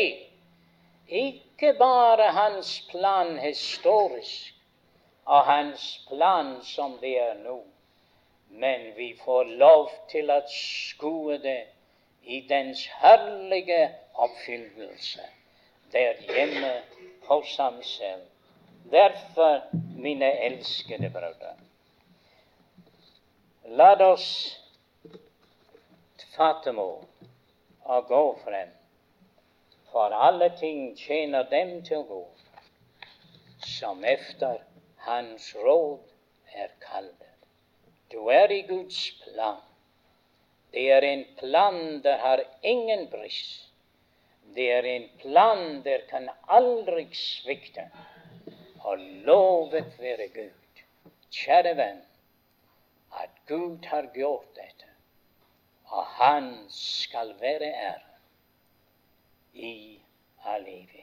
ikke 1.09 1.73
bare 1.79 2.33
hans 2.37 2.73
plan 2.91 3.39
historisk, 3.39 4.58
av 5.29 5.45
hans 5.45 5.89
plan 6.09 6.55
som 6.65 6.97
det 7.01 7.17
er 7.21 7.35
nå. 7.45 7.59
men 8.51 8.95
vi 8.95 9.15
får 9.25 9.45
lov 9.45 9.91
til 10.09 10.31
å 10.33 10.39
skue 10.49 11.37
det 11.39 11.67
i 12.25 12.41
dens 12.49 12.87
herlige 13.01 13.81
oppfyllelse 14.15 15.27
der 15.93 16.17
hjemme 16.29 16.73
hos 17.29 17.57
ham 17.61 17.77
selv. 17.85 18.25
Derfor, 18.91 19.61
mine 20.01 20.31
elskede 20.49 21.11
brødre, 21.13 21.53
la 23.77 23.91
oss 24.07 24.31
fatte 26.37 26.73
mål 26.73 27.05
og 27.85 28.09
gå 28.09 28.23
frem, 28.45 28.73
for 29.93 30.15
alle 30.15 30.49
ting 30.61 30.97
tjener 30.97 31.49
dem 31.53 31.83
til 31.85 32.05
gå 32.09 32.23
som 33.67 34.05
efter 34.05 34.63
Hans 35.09 35.55
råd 35.57 36.05
er 36.53 36.69
kaldet. 36.85 37.49
Du 38.13 38.29
er 38.29 38.53
i 38.53 38.61
Guds 38.69 39.01
plan. 39.23 39.63
Det 40.73 40.91
er 40.93 41.05
en 41.05 41.25
plan 41.39 42.03
der 42.05 42.19
har 42.19 42.45
ingen 42.63 43.09
brist. 43.11 43.73
Det 44.55 44.71
er 44.73 44.83
en 44.83 45.09
plan 45.21 45.83
der 45.85 46.05
kan 46.11 46.29
aldri 46.49 47.09
svikte. 47.15 47.89
Og 48.85 48.99
lovet 48.99 49.97
være 50.01 50.29
Gud, 50.29 50.85
kjære 51.35 51.75
venn, 51.77 51.99
at 53.21 53.31
Gud 53.49 53.85
har 53.85 54.09
gjort 54.15 54.47
dette, 54.57 54.87
og 55.85 56.05
Han 56.05 56.67
skal 56.71 57.35
være 57.41 57.73
æren 57.73 58.09
i 59.53 60.01
all 60.45 60.63
evighet. 60.63 60.98